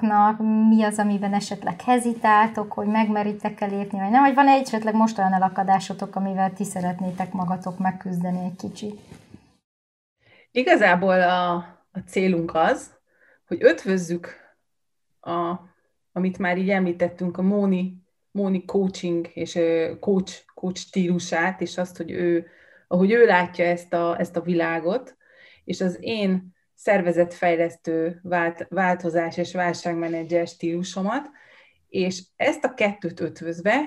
magatoknak? 0.00 0.38
Mi 0.68 0.82
az, 0.82 0.98
amiben 0.98 1.34
esetleg 1.34 1.80
hezitáltok, 1.80 2.72
hogy 2.72 2.86
megmeritek 2.86 3.60
el 3.60 3.68
lépni, 3.68 3.98
vagy 3.98 4.10
nem? 4.10 4.22
Vagy 4.22 4.34
van 4.34 4.48
egy 4.48 4.62
esetleg 4.62 4.94
most 4.94 5.18
olyan 5.18 5.32
elakadásotok, 5.32 6.16
amivel 6.16 6.52
ti 6.52 6.64
szeretnétek 6.64 7.32
magatok 7.32 7.78
megküzdeni 7.78 8.44
egy 8.44 8.56
kicsit? 8.56 9.00
Igazából 10.50 11.20
a, 11.22 11.54
a 11.92 11.98
célunk 12.06 12.54
az, 12.54 12.94
hogy 13.46 13.58
ötvözzük 13.60 14.28
a, 15.20 15.54
amit 16.12 16.38
már 16.38 16.58
így 16.58 16.70
említettünk, 16.70 17.38
a 17.38 17.42
Móni 17.42 18.00
Móni 18.30 18.64
coaching 18.64 19.30
és 19.34 19.58
coach, 20.00 20.44
coach 20.54 20.76
stílusát, 20.76 21.60
és 21.60 21.78
azt, 21.78 21.96
hogy 21.96 22.10
ő, 22.10 22.46
ahogy 22.88 23.10
ő 23.10 23.26
látja 23.26 23.64
ezt 23.64 23.92
a, 23.92 24.18
ezt 24.18 24.36
a 24.36 24.40
világot, 24.40 25.16
és 25.64 25.80
az 25.80 25.96
én 26.00 26.54
szervezetfejlesztő 26.82 28.20
vált, 28.22 28.66
változás 28.68 29.36
és 29.36 29.54
válságmenedzser 29.54 30.46
stílusomat, 30.46 31.30
és 31.88 32.22
ezt 32.36 32.64
a 32.64 32.74
kettőt 32.74 33.20
ötvözve, 33.20 33.80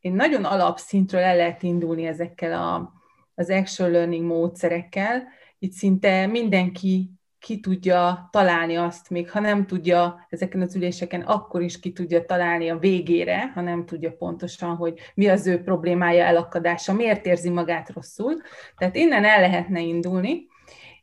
én 0.00 0.12
nagyon 0.12 0.44
alapszintről 0.44 1.20
el 1.20 1.36
lehet 1.36 1.62
indulni 1.62 2.06
ezekkel 2.06 2.52
a, 2.52 2.92
az 3.34 3.50
action 3.50 3.90
learning 3.90 4.24
módszerekkel, 4.24 5.28
itt 5.58 5.72
szinte 5.72 6.26
mindenki 6.26 7.10
ki 7.38 7.60
tudja 7.60 8.28
találni 8.32 8.76
azt, 8.76 9.10
még 9.10 9.30
ha 9.30 9.40
nem 9.40 9.66
tudja 9.66 10.26
ezeken 10.28 10.60
az 10.60 10.76
üléseken, 10.76 11.20
akkor 11.20 11.62
is 11.62 11.80
ki 11.80 11.92
tudja 11.92 12.24
találni 12.24 12.68
a 12.68 12.78
végére, 12.78 13.50
ha 13.54 13.60
nem 13.60 13.86
tudja 13.86 14.12
pontosan, 14.12 14.76
hogy 14.76 14.98
mi 15.14 15.28
az 15.28 15.46
ő 15.46 15.62
problémája, 15.62 16.24
elakadása, 16.24 16.92
miért 16.92 17.26
érzi 17.26 17.48
magát 17.50 17.90
rosszul. 17.92 18.34
Tehát 18.76 18.96
innen 18.96 19.24
el 19.24 19.40
lehetne 19.40 19.80
indulni, 19.80 20.46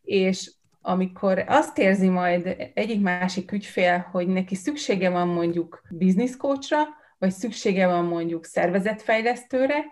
és 0.02 0.52
amikor 0.88 1.44
azt 1.48 1.78
érzi 1.78 2.08
majd 2.08 2.72
egyik-másik 2.74 3.52
ügyfél, 3.52 4.08
hogy 4.12 4.28
neki 4.28 4.56
szüksége 4.56 5.10
van 5.10 5.28
mondjuk 5.28 5.82
coachra, 6.38 6.84
vagy 7.18 7.32
szüksége 7.32 7.88
van 7.88 8.06
mondjuk 8.06 8.46
szervezetfejlesztőre, 8.46 9.86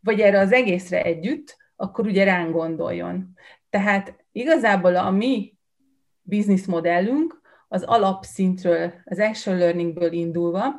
vagy 0.00 0.20
erre 0.20 0.38
az 0.38 0.52
egészre 0.52 1.02
együtt, 1.02 1.56
akkor 1.76 2.06
ugye 2.06 2.24
ránk 2.24 2.52
gondoljon. 2.52 3.34
Tehát 3.70 4.24
igazából 4.32 4.96
a 4.96 5.10
mi 5.10 5.56
bizniszmodellünk 6.22 7.40
az 7.68 7.82
alapszintről, 7.82 8.92
az 9.04 9.18
action 9.18 9.56
learningből 9.56 10.12
indulva. 10.12 10.74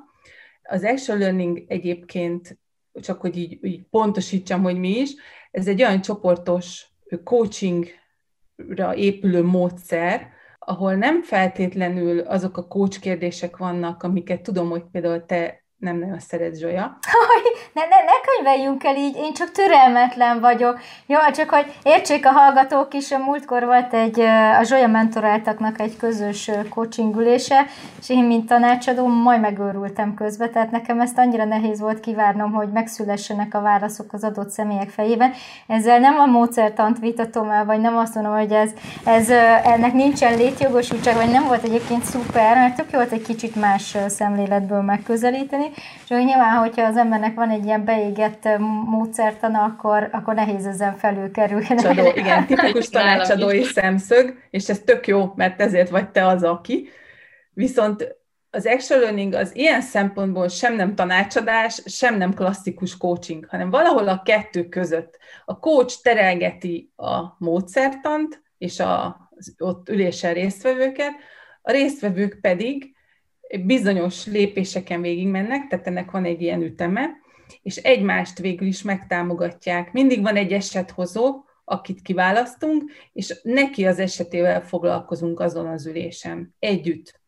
Az 0.64 0.84
action 0.84 1.18
learning 1.18 1.64
egyébként, 1.68 2.60
csak 2.94 3.22
hogy 3.22 3.38
így, 3.38 3.60
így 3.62 3.86
pontosítsam, 3.90 4.62
hogy 4.62 4.80
mi 4.80 5.00
is, 5.00 5.14
ez 5.52 5.68
egy 5.68 5.82
olyan 5.82 6.02
csoportos 6.02 6.86
coachingra 7.24 8.00
épülő 8.96 9.44
módszer, 9.44 10.30
ahol 10.60 10.96
nem 10.96 11.22
feltétlenül 11.22 12.20
azok 12.20 12.58
a 12.58 12.68
coach 12.68 13.00
kérdések 13.00 13.58
vannak, 13.58 14.04
amiket 14.04 14.42
tudom, 14.42 14.70
hogy 14.70 14.84
például 14.92 15.26
te 15.26 15.64
nem 15.78 15.98
nagyon 15.98 16.20
szeret 16.20 16.58
Zsolya. 16.58 16.98
Ne, 17.74 17.82
ne, 17.82 17.88
ne 17.88 18.12
könyveljünk 18.26 18.84
el 18.84 18.96
így, 18.96 19.16
én 19.16 19.34
csak 19.34 19.52
türelmetlen 19.52 20.40
vagyok. 20.40 20.80
Jó, 21.06 21.18
csak 21.34 21.50
hogy 21.50 21.74
értsék 21.84 22.26
a 22.26 22.32
hallgatók 22.32 22.94
is, 22.94 23.12
a 23.12 23.18
múltkor 23.18 23.66
volt 23.66 23.94
egy, 23.94 24.20
a 24.60 24.64
Zsolya 24.64 24.88
mentoráltaknak 24.88 25.80
egy 25.80 25.98
közös 25.98 26.52
coachingülése, 26.70 27.66
és 28.00 28.10
én, 28.10 28.24
mint 28.24 28.48
tanácsadó, 28.48 29.08
majd 29.08 29.42
megőrültem 29.42 30.14
közbe, 30.14 30.50
tehát 30.50 30.72
nekem 30.72 31.00
ezt 31.00 31.18
annyira 31.18 31.46
nehéz 31.46 31.80
volt 31.80 32.00
kivárnom, 32.00 32.52
hogy 32.52 32.68
megszülessenek 32.72 33.54
a 33.54 33.62
válaszok 33.62 34.14
az 34.14 34.24
adott 34.24 34.50
személyek 34.50 34.90
fejében. 34.90 35.34
Ezzel 35.68 36.00
nem 36.00 36.20
a 36.20 36.26
módszertant 36.26 37.00
vitatom 37.00 37.50
el, 37.50 37.66
vagy 37.66 37.80
nem 37.80 37.98
azt 37.98 38.16
mondom, 38.16 38.34
hogy 38.34 38.52
ez, 38.52 38.72
ez 39.06 39.30
ennek 39.64 39.94
nincsen 39.94 40.38
létjogosultság, 40.38 41.16
vagy 41.16 41.32
nem 41.32 41.48
volt 41.48 41.64
egyébként 41.64 42.04
szuper, 42.04 42.56
mert 42.56 42.76
tök 42.76 42.92
jó 42.92 42.98
volt 42.98 43.12
egy 43.12 43.22
kicsit 43.22 43.56
más 43.56 43.98
szemléletből 44.08 44.82
megközelíteni, 44.82 45.72
és 46.04 46.08
hogy 46.08 46.26
nyilván, 46.26 46.58
hogyha 46.58 46.86
az 46.86 46.98
embernek 47.24 47.36
van 47.36 47.60
egy 47.60 47.66
ilyen 47.66 47.86
beégett 47.86 48.48
módszertana, 48.86 49.64
akkor, 49.64 50.10
akkor 50.12 50.34
nehéz 50.34 50.66
ezen 50.66 50.96
felülkerülni. 50.96 51.76
Csadó, 51.76 52.12
igen, 52.16 52.46
tipikus 52.46 52.90
tanácsadói 52.90 53.64
szemszög, 53.64 54.40
és 54.50 54.70
ez 54.70 54.80
tök 54.80 55.08
jó, 55.08 55.34
mert 55.36 55.62
ezért 55.62 55.90
vagy 55.90 56.10
te 56.10 56.26
az, 56.28 56.44
aki. 56.44 56.90
Viszont 57.54 58.20
az 58.50 58.66
action 58.66 59.00
learning 59.00 59.34
az 59.34 59.56
ilyen 59.56 59.82
szempontból 59.82 60.48
sem 60.48 60.76
nem 60.76 60.96
tanácsadás, 60.96 61.82
sem 61.86 62.18
nem 62.18 62.34
klasszikus 62.34 62.98
coaching, 62.98 63.46
hanem 63.50 63.70
valahol 63.70 64.08
a 64.08 64.22
kettő 64.26 64.68
között. 64.68 65.18
A 65.46 65.60
coach 65.60 66.02
terelgeti 66.02 66.92
a 66.96 67.36
módszertant 67.38 68.42
és 68.58 68.80
a, 68.80 69.06
az 69.36 69.56
ott 69.58 69.90
ülésen 69.90 70.34
résztvevőket, 70.34 71.12
a 71.62 71.72
résztvevők 71.72 72.38
pedig 72.42 72.96
bizonyos 73.66 74.26
lépéseken 74.26 75.02
végigmennek, 75.02 75.68
tehát 75.68 75.88
ennek 75.88 76.12
van 76.12 76.26
egy 76.26 76.42
ilyen 76.42 76.62
üteme, 76.62 77.10
és 77.62 77.76
egymást 77.76 78.40
végül 78.40 78.68
is 78.68 78.82
megtámogatják. 78.82 79.92
Mindig 79.92 80.22
van 80.22 80.36
egy 80.36 80.52
esethozó, 80.52 81.44
akit 81.64 82.02
kiválasztunk, 82.02 82.92
és 83.14 83.40
neki 83.44 83.86
az 83.86 84.00
esetével 84.00 84.62
foglalkozunk 84.62 85.40
azon 85.40 85.68
az 85.68 85.86
ülésen, 85.86 86.56
együtt. 86.60 87.20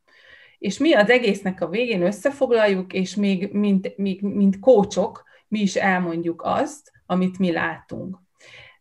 És 0.57 0.78
mi 0.78 0.93
az 0.93 1.09
egésznek 1.09 1.61
a 1.61 1.67
végén 1.67 2.01
összefoglaljuk, 2.01 2.93
és 2.93 3.15
még 3.15 3.51
mint, 3.51 3.97
még, 3.97 4.21
mint 4.21 4.59
kócsok 4.59 5.24
mi 5.47 5.59
is 5.59 5.76
elmondjuk 5.76 6.41
azt, 6.45 6.91
amit 7.05 7.39
mi 7.39 7.51
látunk. 7.51 8.17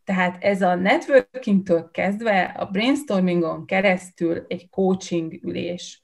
Tehát 0.04 0.44
ez 0.44 0.62
a 0.62 0.74
networkingtől 0.74 1.90
kezdve 1.90 2.42
a 2.42 2.66
brainstormingon 2.66 3.66
keresztül 3.66 4.44
egy 4.48 4.68
coaching 4.70 5.44
ülés. 5.44 6.01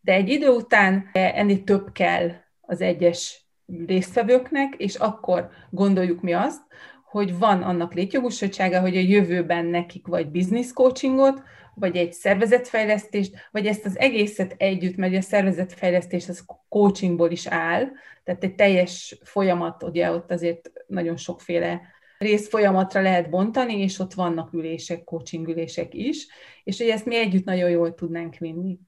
De 0.00 0.12
egy 0.12 0.28
idő 0.28 0.48
után 0.48 1.10
ennél 1.12 1.64
több 1.64 1.92
kell 1.92 2.30
az 2.60 2.80
egyes 2.80 3.44
résztvevőknek, 3.86 4.74
és 4.76 4.94
akkor 4.94 5.50
gondoljuk 5.70 6.20
mi 6.20 6.32
azt, 6.32 6.62
hogy 7.10 7.38
van 7.38 7.62
annak 7.62 7.94
létjogosultsága, 7.94 8.80
hogy 8.80 8.96
a 8.96 9.00
jövőben 9.00 9.66
nekik 9.66 10.06
vagy 10.06 10.30
business 10.30 10.72
coachingot, 10.72 11.42
vagy 11.74 11.96
egy 11.96 12.12
szervezetfejlesztést, 12.12 13.48
vagy 13.50 13.66
ezt 13.66 13.84
az 13.84 13.98
egészet 13.98 14.54
együtt, 14.58 14.96
mert 14.96 15.16
a 15.16 15.20
szervezetfejlesztés 15.20 16.28
az 16.28 16.44
coachingból 16.68 17.30
is 17.30 17.46
áll, 17.46 17.88
tehát 18.24 18.44
egy 18.44 18.54
teljes 18.54 19.18
folyamat, 19.22 19.82
ugye 19.82 20.10
ott 20.10 20.30
azért 20.30 20.70
nagyon 20.86 21.16
sokféle 21.16 21.80
részfolyamatra 22.18 23.02
lehet 23.02 23.30
bontani, 23.30 23.80
és 23.80 23.98
ott 23.98 24.14
vannak 24.14 24.52
ülések, 24.52 25.04
coaching 25.04 25.48
ülések 25.48 25.94
is, 25.94 26.26
és 26.64 26.78
hogy 26.78 26.88
ezt 26.88 27.06
mi 27.06 27.16
együtt 27.16 27.44
nagyon 27.44 27.70
jól 27.70 27.94
tudnánk 27.94 28.36
vinni. 28.36 28.78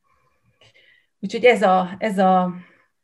Úgyhogy 1.22 1.44
ez 1.44 1.62
a, 1.62 1.96
ez 1.98 2.18
a 2.18 2.54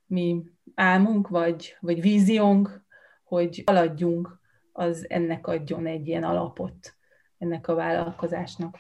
mi 0.07 0.43
álmunk, 0.75 1.29
vagy, 1.29 1.77
vagy 1.81 2.01
víziónk, 2.01 2.85
hogy 3.25 3.63
haladjunk, 3.67 4.41
az 4.73 5.07
ennek 5.09 5.47
adjon 5.47 5.87
egy 5.87 6.07
ilyen 6.07 6.25
alapot 6.25 6.97
ennek 7.39 7.69
a 7.69 7.75
vállalkozásnak. 7.75 8.79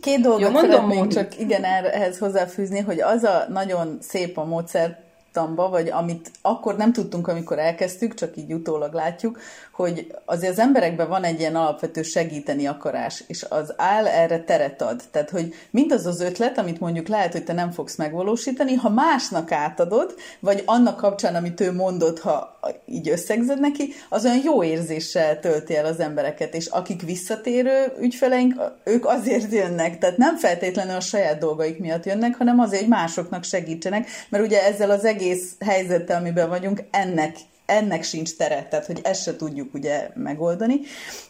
Két 0.00 0.20
dolgot 0.20 0.40
Jó, 0.40 0.50
mondom, 0.50 0.90
szeretnék 0.90 1.06
csak 1.06 1.38
igen 1.38 1.64
ehhez 1.64 2.18
hozzáfűzni, 2.18 2.80
hogy 2.80 3.00
az 3.00 3.22
a 3.22 3.48
nagyon 3.48 4.00
szép 4.00 4.36
a 4.36 4.44
módszer, 4.44 5.07
tamba, 5.32 5.68
vagy 5.68 5.88
amit 5.88 6.30
akkor 6.42 6.76
nem 6.76 6.92
tudtunk, 6.92 7.28
amikor 7.28 7.58
elkezdtük, 7.58 8.14
csak 8.14 8.36
így 8.36 8.52
utólag 8.52 8.92
látjuk, 8.92 9.40
hogy 9.72 10.14
azért 10.24 10.52
az 10.52 10.58
emberekben 10.58 11.08
van 11.08 11.24
egy 11.24 11.40
ilyen 11.40 11.56
alapvető 11.56 12.02
segíteni 12.02 12.66
akarás, 12.66 13.24
és 13.26 13.46
az 13.48 13.74
áll 13.76 14.06
erre 14.06 14.44
teret 14.44 14.82
ad. 14.82 15.02
Tehát, 15.10 15.30
hogy 15.30 15.54
mindaz 15.70 16.06
az 16.06 16.20
ötlet, 16.20 16.58
amit 16.58 16.80
mondjuk 16.80 17.08
lehet, 17.08 17.32
hogy 17.32 17.44
te 17.44 17.52
nem 17.52 17.70
fogsz 17.70 17.96
megvalósítani, 17.96 18.74
ha 18.74 18.88
másnak 18.88 19.52
átadod, 19.52 20.14
vagy 20.40 20.62
annak 20.66 20.96
kapcsán, 20.96 21.34
amit 21.34 21.60
ő 21.60 21.72
mondott, 21.72 22.20
ha 22.20 22.58
így 22.86 23.08
összegzed 23.08 23.60
neki, 23.60 23.92
az 24.08 24.24
olyan 24.24 24.40
jó 24.44 24.62
érzéssel 24.62 25.40
tölti 25.40 25.76
el 25.76 25.84
az 25.84 26.00
embereket, 26.00 26.54
és 26.54 26.66
akik 26.66 27.02
visszatérő 27.02 27.92
ügyfeleink, 28.00 28.54
ők 28.84 29.06
azért 29.06 29.52
jönnek, 29.52 29.98
tehát 29.98 30.16
nem 30.16 30.36
feltétlenül 30.36 30.94
a 30.94 31.00
saját 31.00 31.38
dolgaik 31.38 31.78
miatt 31.78 32.04
jönnek, 32.04 32.36
hanem 32.36 32.58
azért, 32.58 32.80
hogy 32.80 32.90
másoknak 32.90 33.44
segítsenek, 33.44 34.08
mert 34.28 34.44
ugye 34.44 34.64
ezzel 34.64 34.90
az 34.90 35.04
egész 35.04 35.17
helyzettel, 35.60 36.20
amiben 36.20 36.48
vagyunk, 36.48 36.82
ennek 36.90 37.36
ennek 37.68 38.02
sincs 38.02 38.36
tere, 38.36 38.66
tehát 38.70 38.86
hogy 38.86 39.00
ezt 39.02 39.22
se 39.22 39.36
tudjuk 39.36 39.74
ugye 39.74 40.08
megoldani. 40.14 40.80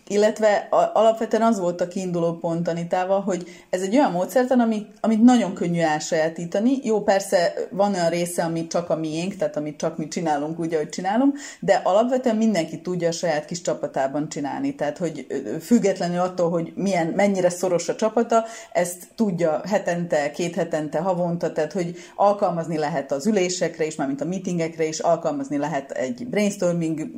Illetve 0.09 0.69
a, 0.71 0.91
alapvetően 0.95 1.43
az 1.43 1.59
volt 1.59 1.81
a 1.81 1.89
kiinduló 1.89 2.33
pont 2.33 2.69
Anitával, 2.69 3.21
hogy 3.21 3.49
ez 3.71 3.83
egy 3.83 3.95
olyan 3.97 4.13
módszertan, 4.13 4.61
amit, 4.61 4.89
amit 5.01 5.23
nagyon 5.23 5.55
könnyű 5.55 5.81
elsajátítani. 5.81 6.79
Jó, 6.83 7.03
persze 7.03 7.55
van 7.71 7.95
olyan 7.95 8.09
része, 8.09 8.45
ami 8.45 8.67
csak 8.67 8.91
a 8.91 8.97
miénk, 8.97 9.37
tehát 9.37 9.57
amit 9.57 9.77
csak 9.79 9.97
mi 9.97 10.09
csinálunk 10.09 10.59
úgy, 10.59 10.75
ahogy 10.75 10.89
csinálunk, 10.89 11.39
de 11.61 11.81
alapvetően 11.85 12.37
mindenki 12.37 12.81
tudja 12.81 13.09
a 13.09 13.13
saját 13.13 13.45
kis 13.45 13.61
csapatában 13.61 14.29
csinálni. 14.29 14.75
Tehát, 14.75 14.99
hogy 14.99 15.27
függetlenül 15.61 16.21
attól, 16.21 16.51
hogy 16.51 16.73
milyen, 16.75 17.07
mennyire 17.07 17.49
szoros 17.49 17.89
a 17.89 17.95
csapata, 17.95 18.45
ezt 18.73 19.09
tudja 19.15 19.61
hetente, 19.67 20.31
két 20.31 20.55
hetente, 20.55 20.99
havonta, 20.99 21.53
tehát, 21.53 21.73
hogy 21.73 21.97
alkalmazni 22.17 22.77
lehet 22.77 23.13
az 23.13 23.27
ülésekre 23.27 23.87
is, 23.87 23.95
mármint 23.95 24.21
a 24.21 24.25
meetingekre 24.25 24.85
is, 24.85 24.99
alkalmazni 24.99 25.57
lehet 25.57 25.91
egy 25.91 26.27
brainstorming 26.27 27.11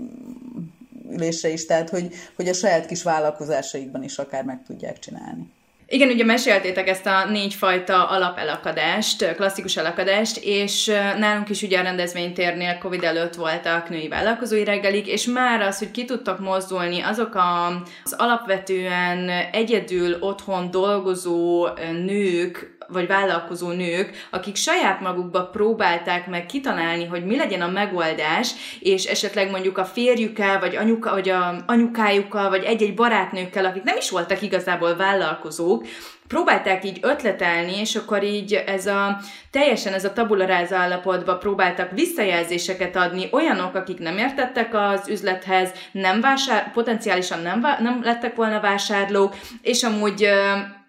ülésre 1.12 1.48
is, 1.48 1.66
tehát 1.66 1.90
hogy, 1.90 2.14
hogy 2.36 2.48
a 2.48 2.54
saját 2.54 2.86
kis 2.86 3.02
vállalkozásaikban 3.02 4.02
is 4.02 4.18
akár 4.18 4.44
meg 4.44 4.62
tudják 4.66 4.98
csinálni. 4.98 5.50
Igen, 5.92 6.08
ugye 6.08 6.24
meséltétek 6.24 6.88
ezt 6.88 7.06
a 7.06 7.24
négyfajta 7.30 8.08
alapelakadást, 8.08 9.34
klasszikus 9.34 9.76
elakadást, 9.76 10.40
és 10.42 10.86
nálunk 11.18 11.48
is 11.48 11.62
ugye 11.62 11.78
a 11.78 11.82
rendezvénytérnél 11.82 12.78
Covid 12.78 13.04
előtt 13.04 13.34
voltak 13.34 13.88
női 13.88 14.08
vállalkozói 14.08 14.64
reggelik, 14.64 15.06
és 15.06 15.26
már 15.26 15.60
az, 15.60 15.78
hogy 15.78 15.90
ki 15.90 16.04
tudtak 16.04 16.40
mozdulni 16.40 17.00
azok 17.00 17.34
a, 17.34 17.66
az 18.04 18.14
alapvetően 18.16 19.28
egyedül 19.52 20.16
otthon 20.20 20.70
dolgozó 20.70 21.68
nők, 22.04 22.76
vagy 22.92 23.06
vállalkozó 23.06 23.70
nők, 23.70 24.26
akik 24.30 24.56
saját 24.56 25.00
magukba 25.00 25.46
próbálták 25.46 26.26
meg 26.26 26.46
kitalálni, 26.46 27.04
hogy 27.04 27.24
mi 27.24 27.36
legyen 27.36 27.60
a 27.60 27.68
megoldás, 27.68 28.52
és 28.80 29.04
esetleg 29.04 29.50
mondjuk 29.50 29.78
a 29.78 29.84
férjükkel, 29.84 30.58
vagy, 30.58 30.76
anyuka, 30.76 31.10
vagy 31.10 31.28
a 31.28 31.54
anyukájukkal, 31.66 32.48
vagy 32.48 32.64
egy-egy 32.64 32.94
barátnőkkel, 32.94 33.64
akik 33.64 33.82
nem 33.82 33.96
is 33.96 34.10
voltak 34.10 34.42
igazából 34.42 34.96
vállalkozók, 34.96 35.86
próbálták 36.30 36.84
így 36.84 36.98
ötletelni, 37.02 37.78
és 37.78 37.96
akkor 37.96 38.22
így 38.24 38.54
ez 38.54 38.86
a 38.86 39.20
teljesen 39.50 39.92
ez 39.92 40.04
a 40.04 40.12
tabularáza 40.12 40.76
állapotba 40.76 41.36
próbáltak 41.36 41.90
visszajelzéseket 41.90 42.96
adni 42.96 43.28
olyanok, 43.32 43.74
akik 43.74 43.98
nem 43.98 44.18
értettek 44.18 44.74
az 44.74 45.08
üzlethez, 45.08 45.70
nem 45.92 46.20
vásár, 46.20 46.72
potenciálisan 46.72 47.40
nem, 47.40 47.60
nem 47.60 48.00
lettek 48.02 48.36
volna 48.36 48.60
vásárlók, 48.60 49.36
és 49.62 49.82
amúgy 49.82 50.28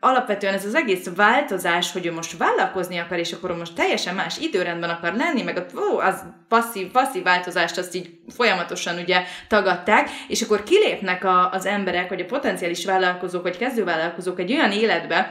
alapvetően 0.04 0.54
ez 0.54 0.66
az 0.66 0.76
egész 0.76 1.10
változás, 1.16 1.92
hogy 1.92 2.06
ő 2.06 2.14
most 2.14 2.38
vállalkozni 2.38 2.98
akar, 2.98 3.18
és 3.18 3.32
akkor 3.32 3.58
most 3.58 3.76
teljesen 3.76 4.16
más 4.16 4.38
időrendben 4.38 4.90
akar 4.90 5.14
lenni, 5.14 5.42
meg 5.42 5.66
ó, 5.76 5.98
az 5.98 6.24
passzív, 6.48 6.92
passzív 6.92 7.24
változást 7.24 7.78
azt 7.78 7.96
így 7.96 8.10
folyamatosan 8.36 8.98
ugye 8.98 9.24
tagadták, 9.48 10.10
és 10.28 10.42
akkor 10.42 10.64
kilépnek 10.64 11.24
a, 11.24 11.52
az 11.52 11.66
emberek, 11.66 12.10
vagy 12.10 12.22
a 12.22 12.26
potenciális 12.26 12.86
vállalkozók, 12.86 13.42
vagy 13.42 13.58
kezdővállalkozók 13.58 14.40
egy 14.40 14.52
olyan 14.52 14.72
életbe, 14.72 15.31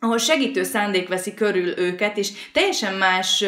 ahol 0.00 0.18
segítő 0.18 0.62
szándék 0.62 1.08
veszi 1.08 1.34
körül 1.34 1.78
őket, 1.78 2.16
és 2.16 2.28
teljesen 2.52 2.94
más 2.94 3.44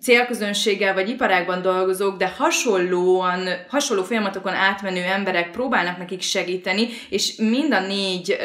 célközönséggel 0.00 0.94
vagy 0.94 1.08
iparágban 1.08 1.62
dolgozók, 1.62 2.16
de 2.16 2.32
hasonlóan, 2.36 3.48
hasonló 3.68 4.02
folyamatokon 4.02 4.54
átmenő 4.54 5.02
emberek 5.02 5.50
próbálnak 5.50 5.98
nekik 5.98 6.22
segíteni, 6.22 6.88
és 7.08 7.36
mind 7.36 7.72
a 7.72 7.80
négy 7.80 8.36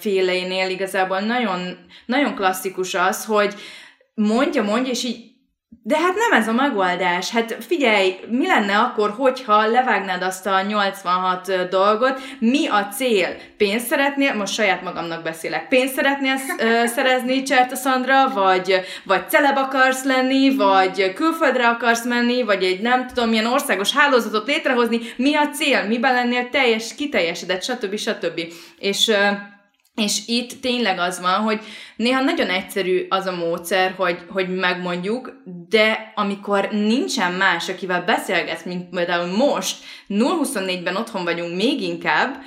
féleinél 0.00 0.70
igazából 0.70 1.20
nagyon, 1.20 1.76
nagyon 2.06 2.34
klasszikus 2.34 2.94
az, 2.94 3.24
hogy 3.24 3.54
mondja, 4.14 4.62
mondja, 4.62 4.92
és 4.92 5.04
így 5.04 5.27
de 5.88 5.98
hát 5.98 6.14
nem 6.14 6.40
ez 6.40 6.48
a 6.48 6.52
megoldás. 6.52 7.30
Hát 7.30 7.56
figyelj, 7.60 8.18
mi 8.30 8.46
lenne 8.46 8.78
akkor, 8.78 9.10
hogyha 9.10 9.66
levágnád 9.66 10.22
azt 10.22 10.46
a 10.46 10.62
86 10.62 11.68
dolgot, 11.68 12.20
mi 12.38 12.66
a 12.66 12.88
cél? 12.88 13.36
Pénzt 13.56 13.86
szeretnél, 13.86 14.34
most 14.34 14.52
saját 14.52 14.82
magamnak 14.82 15.22
beszélek, 15.22 15.68
pénzt 15.68 15.94
szeretnél 15.94 16.36
szerezni 16.94 17.42
Cserta 17.42 17.76
Szandra, 17.76 18.28
vagy, 18.28 18.80
vagy 19.04 19.28
celeb 19.28 19.56
akarsz 19.56 20.04
lenni, 20.04 20.56
vagy 20.56 21.12
külföldre 21.12 21.68
akarsz 21.68 22.04
menni, 22.04 22.42
vagy 22.42 22.62
egy 22.62 22.80
nem 22.80 23.06
tudom 23.06 23.28
milyen 23.28 23.46
országos 23.46 23.92
hálózatot 23.92 24.46
létrehozni, 24.46 25.00
mi 25.16 25.34
a 25.34 25.48
cél? 25.48 25.84
Miben 25.86 26.14
lennél 26.14 26.48
teljes, 26.48 26.94
kiteljesedett, 26.94 27.62
stb. 27.62 27.96
stb. 27.96 28.40
És 28.78 29.10
és 29.98 30.20
itt 30.26 30.60
tényleg 30.60 30.98
az 30.98 31.20
van, 31.20 31.40
hogy 31.40 31.60
néha 31.96 32.20
nagyon 32.20 32.48
egyszerű 32.48 33.06
az 33.08 33.26
a 33.26 33.36
módszer, 33.36 33.94
hogy, 33.96 34.18
hogy 34.28 34.56
megmondjuk, 34.56 35.32
de 35.68 36.12
amikor 36.14 36.68
nincsen 36.70 37.32
más, 37.32 37.68
akivel 37.68 38.02
beszélgetsz, 38.02 38.64
mint 38.64 38.88
például 38.88 39.36
most, 39.36 39.76
0-24-ben 40.08 40.96
otthon 40.96 41.24
vagyunk 41.24 41.56
még 41.56 41.82
inkább, 41.82 42.42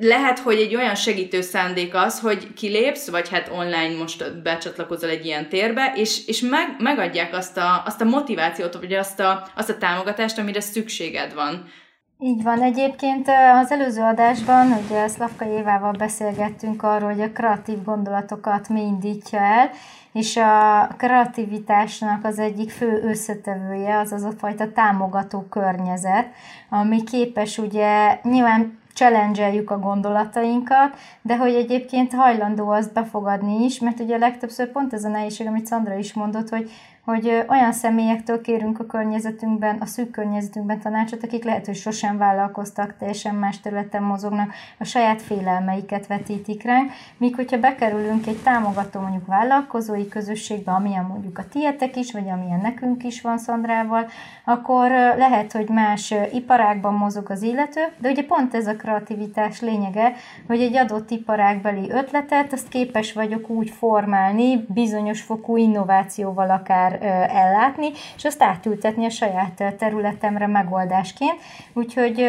lehet, 0.00 0.38
hogy 0.38 0.56
egy 0.56 0.74
olyan 0.74 0.94
segítő 0.94 1.40
szándék 1.40 1.94
az, 1.94 2.20
hogy 2.20 2.52
kilépsz, 2.52 3.10
vagy 3.10 3.28
hát 3.28 3.50
online 3.52 3.96
most 3.96 4.42
becsatlakozol 4.42 5.10
egy 5.10 5.24
ilyen 5.24 5.48
térbe, 5.48 5.92
és, 5.96 6.26
és 6.26 6.40
meg, 6.40 6.76
megadják 6.78 7.34
azt 7.34 7.56
a, 7.56 7.82
azt 7.86 8.00
a 8.00 8.04
motivációt, 8.04 8.74
vagy 8.74 8.92
azt 8.92 9.20
a, 9.20 9.48
azt 9.54 9.70
a 9.70 9.78
támogatást, 9.78 10.38
amire 10.38 10.60
szükséged 10.60 11.34
van. 11.34 11.70
Így 12.18 12.42
van. 12.42 12.62
Egyébként 12.62 13.28
az 13.62 13.70
előző 13.70 14.02
adásban, 14.02 14.72
ugye 14.72 15.08
Szlavka 15.08 15.44
Évával 15.44 15.92
beszélgettünk 15.92 16.82
arról, 16.82 17.12
hogy 17.12 17.20
a 17.20 17.32
kreatív 17.32 17.84
gondolatokat 17.84 18.68
mi 18.68 18.80
indítja 18.80 19.38
el, 19.38 19.70
és 20.12 20.36
a 20.36 20.86
kreativitásnak 20.96 22.24
az 22.24 22.38
egyik 22.38 22.70
fő 22.70 23.02
összetevője 23.02 23.98
az 23.98 24.12
az 24.12 24.22
a 24.22 24.30
fajta 24.30 24.72
támogató 24.72 25.40
környezet, 25.40 26.26
ami 26.68 27.04
képes 27.04 27.58
ugye 27.58 28.18
nyilván 28.22 28.78
challenge 28.94 29.62
a 29.66 29.78
gondolatainkat, 29.78 30.96
de 31.22 31.36
hogy 31.36 31.54
egyébként 31.54 32.14
hajlandó 32.14 32.68
azt 32.68 32.92
befogadni 32.92 33.64
is, 33.64 33.78
mert 33.80 34.00
ugye 34.00 34.18
legtöbbször 34.18 34.72
pont 34.72 34.92
ez 34.92 35.04
a 35.04 35.08
nehézség, 35.08 35.46
amit 35.46 35.66
Szandra 35.66 35.94
is 35.94 36.12
mondott, 36.12 36.48
hogy 36.48 36.70
hogy 37.06 37.44
olyan 37.48 37.72
személyektől 37.72 38.40
kérünk 38.40 38.78
a 38.80 38.86
környezetünkben, 38.86 39.76
a 39.80 39.86
szűk 39.86 40.10
környezetünkben 40.10 40.80
tanácsot, 40.80 41.22
akik 41.22 41.44
lehet, 41.44 41.66
hogy 41.66 41.74
sosem 41.74 42.18
vállalkoztak, 42.18 42.96
teljesen 42.98 43.34
más 43.34 43.60
területen 43.60 44.02
mozognak, 44.02 44.52
a 44.78 44.84
saját 44.84 45.22
félelmeiket 45.22 46.06
vetítik 46.06 46.62
ránk, 46.62 46.90
míg 47.16 47.34
hogyha 47.34 47.58
bekerülünk 47.58 48.26
egy 48.26 48.42
támogató 48.42 49.00
mondjuk 49.00 49.26
vállalkozói 49.26 50.08
közösségbe, 50.08 50.72
amilyen 50.72 51.04
mondjuk 51.04 51.38
a 51.38 51.48
tietek 51.50 51.96
is, 51.96 52.12
vagy 52.12 52.28
amilyen 52.28 52.60
nekünk 52.60 53.04
is 53.04 53.20
van 53.20 53.38
Szandrával, 53.38 54.06
akkor 54.44 54.90
lehet, 54.90 55.52
hogy 55.52 55.68
más 55.68 56.14
iparágban 56.32 56.94
mozog 56.94 57.30
az 57.30 57.42
illető, 57.42 57.80
de 57.98 58.10
ugye 58.10 58.24
pont 58.24 58.54
ez 58.54 58.66
a 58.66 58.76
kreativitás 58.76 59.60
lényege, 59.60 60.12
hogy 60.46 60.60
egy 60.60 60.76
adott 60.76 61.10
iparágbeli 61.10 61.90
ötletet, 61.90 62.52
azt 62.52 62.68
képes 62.68 63.12
vagyok 63.12 63.48
úgy 63.48 63.70
formálni, 63.70 64.64
bizonyos 64.68 65.20
fokú 65.20 65.56
innovációval 65.56 66.50
akár 66.50 66.95
ellátni, 67.28 67.90
és 68.16 68.24
azt 68.24 68.42
átültetni 68.42 69.04
a 69.04 69.10
saját 69.10 69.74
területemre 69.78 70.46
megoldásként. 70.46 71.40
Úgyhogy 71.72 72.20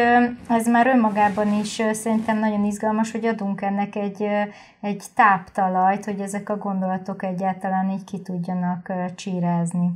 ez 0.48 0.66
már 0.66 0.86
önmagában 0.86 1.52
is 1.52 1.82
szerintem 1.92 2.38
nagyon 2.38 2.64
izgalmas, 2.64 3.10
hogy 3.10 3.26
adunk 3.26 3.62
ennek 3.62 3.96
egy, 3.96 4.28
egy 4.80 5.04
táptalajt, 5.14 6.04
hogy 6.04 6.20
ezek 6.20 6.48
a 6.48 6.56
gondolatok 6.56 7.22
egyáltalán 7.22 7.90
így 7.90 8.04
ki 8.04 8.20
tudjanak 8.20 8.92
csírázni. 9.14 9.90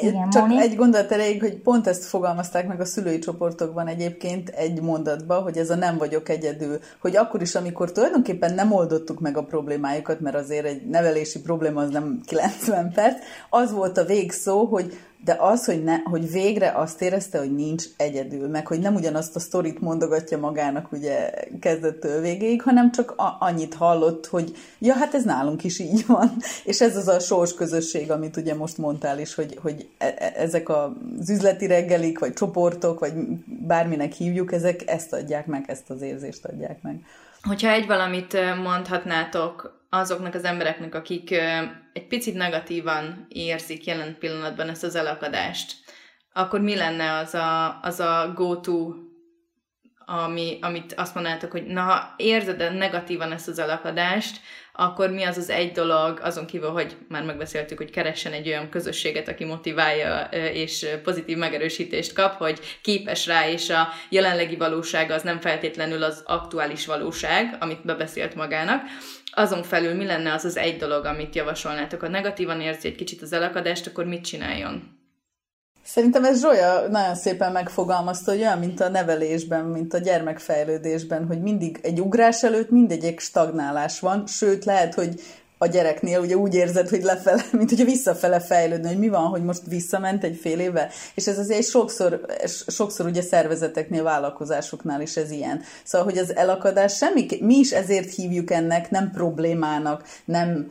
Igen, 0.00 0.30
Csak 0.30 0.46
Moni? 0.46 0.60
egy 0.60 0.76
gondolat 0.76 1.12
erejéig, 1.12 1.40
hogy 1.40 1.56
pont 1.56 1.86
ezt 1.86 2.04
fogalmazták 2.04 2.66
meg 2.66 2.80
a 2.80 2.84
szülői 2.84 3.18
csoportokban 3.18 3.86
egyébként 3.86 4.48
egy 4.48 4.80
mondatban, 4.80 5.42
hogy 5.42 5.56
ez 5.56 5.70
a 5.70 5.74
nem 5.74 5.98
vagyok 5.98 6.28
egyedül, 6.28 6.78
hogy 7.00 7.16
akkor 7.16 7.42
is, 7.42 7.54
amikor 7.54 7.92
tulajdonképpen 7.92 8.54
nem 8.54 8.72
oldottuk 8.72 9.20
meg 9.20 9.36
a 9.36 9.44
problémájukat, 9.44 10.20
mert 10.20 10.36
azért 10.36 10.66
egy 10.66 10.86
nevelési 10.86 11.40
probléma 11.40 11.80
az 11.80 11.90
nem 11.90 12.20
90 12.26 12.92
perc, 12.92 13.16
az 13.50 13.72
volt 13.72 13.98
a 13.98 14.04
végszó, 14.04 14.64
hogy 14.64 14.98
de 15.24 15.36
az, 15.40 15.64
hogy, 15.64 15.84
ne, 15.84 15.96
hogy 15.98 16.30
végre 16.30 16.70
azt 16.70 17.02
érezte, 17.02 17.38
hogy 17.38 17.54
nincs 17.54 17.84
egyedül, 17.96 18.48
meg 18.48 18.66
hogy 18.66 18.78
nem 18.78 18.94
ugyanazt 18.94 19.36
a 19.36 19.40
sztorit 19.40 19.80
mondogatja 19.80 20.38
magának 20.38 20.92
ugye 20.92 21.30
kezdettől 21.60 22.20
végéig, 22.20 22.62
hanem 22.62 22.92
csak 22.92 23.10
a, 23.10 23.36
annyit 23.40 23.74
hallott, 23.74 24.26
hogy 24.26 24.56
ja, 24.78 24.94
hát 24.94 25.14
ez 25.14 25.24
nálunk 25.24 25.64
is 25.64 25.78
így 25.78 26.06
van. 26.16 26.36
És 26.64 26.80
ez 26.80 26.96
az 26.96 27.08
a 27.08 27.18
sors 27.18 27.54
közösség, 27.54 28.10
amit 28.10 28.36
ugye 28.36 28.54
most 28.54 28.78
mondtál 28.78 29.18
is, 29.18 29.34
hogy, 29.34 29.58
hogy 29.62 29.88
e, 29.98 30.14
e, 30.18 30.32
ezek 30.36 30.68
az 30.68 31.30
üzleti 31.30 31.66
reggelik, 31.66 32.18
vagy 32.18 32.32
csoportok, 32.32 32.98
vagy 32.98 33.12
bárminek 33.46 34.12
hívjuk, 34.12 34.52
ezek 34.52 34.90
ezt 34.90 35.12
adják 35.12 35.46
meg, 35.46 35.64
ezt 35.66 35.90
az 35.90 36.02
érzést 36.02 36.44
adják 36.44 36.82
meg. 36.82 37.00
Hogyha 37.42 37.68
egy 37.68 37.86
valamit 37.86 38.56
mondhatnátok 38.62 39.84
azoknak 39.90 40.34
az 40.34 40.44
embereknek, 40.44 40.94
akik 40.94 41.30
egy 41.92 42.06
picit 42.08 42.34
negatívan 42.34 43.26
érzik 43.28 43.84
jelen 43.84 44.16
pillanatban 44.18 44.68
ezt 44.68 44.84
az 44.84 44.94
elakadást, 44.94 45.76
akkor 46.32 46.60
mi 46.60 46.76
lenne 46.76 47.12
az 47.12 47.34
a, 47.34 47.80
az 47.80 48.00
a 48.00 48.32
go-to, 48.34 48.94
ami, 50.06 50.58
amit 50.60 50.92
azt 50.92 51.14
mondanátok, 51.14 51.50
hogy 51.50 51.64
na, 51.64 51.80
ha 51.80 52.14
érzed 52.16 52.74
negatívan 52.76 53.32
ezt 53.32 53.48
az 53.48 53.58
elakadást, 53.58 54.40
akkor 54.72 55.10
mi 55.10 55.22
az 55.22 55.36
az 55.36 55.50
egy 55.50 55.72
dolog, 55.72 56.20
azon 56.22 56.46
kívül, 56.46 56.70
hogy 56.70 56.96
már 57.08 57.24
megbeszéltük, 57.24 57.78
hogy 57.78 57.90
keressen 57.90 58.32
egy 58.32 58.48
olyan 58.48 58.68
közösséget, 58.68 59.28
aki 59.28 59.44
motiválja 59.44 60.20
és 60.32 60.86
pozitív 61.02 61.36
megerősítést 61.36 62.12
kap, 62.12 62.36
hogy 62.36 62.60
képes 62.82 63.26
rá, 63.26 63.48
és 63.48 63.70
a 63.70 63.88
jelenlegi 64.08 64.56
valóság 64.56 65.10
az 65.10 65.22
nem 65.22 65.40
feltétlenül 65.40 66.02
az 66.02 66.22
aktuális 66.26 66.86
valóság, 66.86 67.56
amit 67.60 67.84
bebeszélt 67.84 68.34
magának, 68.34 68.82
azon 69.34 69.62
felül 69.62 69.94
mi 69.94 70.04
lenne 70.04 70.32
az 70.32 70.44
az 70.44 70.56
egy 70.56 70.76
dolog, 70.76 71.04
amit 71.04 71.34
javasolnátok? 71.34 72.00
Ha 72.00 72.08
negatívan 72.08 72.60
érzi 72.60 72.88
egy 72.88 72.94
kicsit 72.94 73.22
az 73.22 73.32
elakadást, 73.32 73.86
akkor 73.86 74.04
mit 74.04 74.24
csináljon? 74.24 75.01
Szerintem 75.84 76.24
ez 76.24 76.40
Zsolya 76.40 76.88
nagyon 76.88 77.14
szépen 77.14 77.52
megfogalmazta, 77.52 78.30
hogy 78.30 78.40
olyan, 78.40 78.58
mint 78.58 78.80
a 78.80 78.88
nevelésben, 78.88 79.64
mint 79.64 79.94
a 79.94 79.98
gyermekfejlődésben, 79.98 81.26
hogy 81.26 81.40
mindig 81.40 81.78
egy 81.82 82.00
ugrás 82.00 82.42
előtt 82.42 82.70
mindegyik 82.70 83.20
stagnálás 83.20 84.00
van, 84.00 84.26
sőt 84.26 84.64
lehet, 84.64 84.94
hogy 84.94 85.20
a 85.62 85.66
gyereknél 85.66 86.20
ugye 86.20 86.36
úgy 86.36 86.54
érzed, 86.54 86.88
hogy 86.88 87.02
lefele, 87.02 87.44
mint 87.58 87.68
hogyha 87.68 87.84
visszafele 87.84 88.40
fejlődne, 88.40 88.88
hogy 88.88 88.98
mi 88.98 89.08
van, 89.08 89.26
hogy 89.26 89.44
most 89.44 89.62
visszament 89.66 90.24
egy 90.24 90.38
fél 90.40 90.60
évvel, 90.60 90.88
és 91.14 91.26
ez 91.26 91.38
azért 91.38 91.68
sokszor, 91.68 92.26
sokszor 92.66 93.06
ugye 93.06 93.22
szervezeteknél, 93.22 94.02
vállalkozásoknál 94.02 95.00
is 95.00 95.16
ez 95.16 95.30
ilyen. 95.30 95.62
Szóval, 95.84 96.06
hogy 96.06 96.18
az 96.18 96.36
elakadás 96.36 96.96
semmi, 96.96 97.26
mi 97.40 97.54
is 97.58 97.70
ezért 97.70 98.14
hívjuk 98.14 98.50
ennek, 98.50 98.90
nem 98.90 99.10
problémának, 99.10 100.04
nem, 100.24 100.70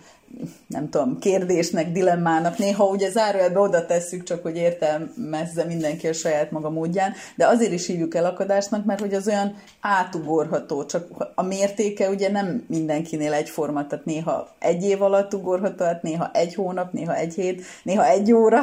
nem 0.68 0.90
tudom, 0.90 1.20
kérdésnek, 1.20 1.92
dilemmának. 1.92 2.58
Néha 2.58 2.86
ugye 2.86 3.10
zárójelbe 3.10 3.60
oda 3.60 3.86
tesszük, 3.86 4.24
csak 4.24 4.42
hogy 4.42 4.56
értelmezze 4.56 5.64
mindenki 5.64 6.08
a 6.08 6.14
saját 6.14 6.52
maga 6.52 6.70
módján, 6.70 7.14
de 7.36 7.48
azért 7.48 7.72
is 7.72 7.88
hívjuk 7.88 8.16
el 8.16 8.26
akadásnak, 8.26 8.86
mert 8.86 9.00
hogy 9.00 9.14
az 9.14 9.28
olyan 9.28 9.56
átugorható, 9.80 10.86
csak 10.86 11.32
a 11.36 11.44
mértéke 11.44 12.10
ugye 12.10 12.32
nem 12.32 12.66
mindenkinél 12.68 13.34
egyforma, 13.34 13.88
tehát 13.88 14.06
néha 14.06 14.56
egy 14.60 14.84
év 14.84 15.02
alatt 15.02 15.34
ugorható, 15.34 15.86
hát 15.86 16.04
néha 16.04 16.32
egy 16.34 16.56
hónap, 16.56 16.94
néha 16.94 17.16
egy 17.16 17.34
hét, 17.34 17.64
néha 17.84 18.06
egy 18.06 18.34
óra, 18.34 18.60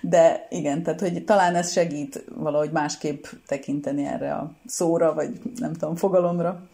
de 0.00 0.46
igen, 0.50 0.82
tehát 0.82 1.00
hogy 1.00 1.24
talán 1.24 1.54
ez 1.54 1.72
segít 1.72 2.24
valahogy 2.34 2.70
másképp 2.70 3.24
tekinteni 3.46 4.06
erre 4.06 4.32
a 4.32 4.50
szóra, 4.66 5.14
vagy 5.14 5.30
nem 5.56 5.72
tudom, 5.72 5.96
fogalomra. 5.96 6.68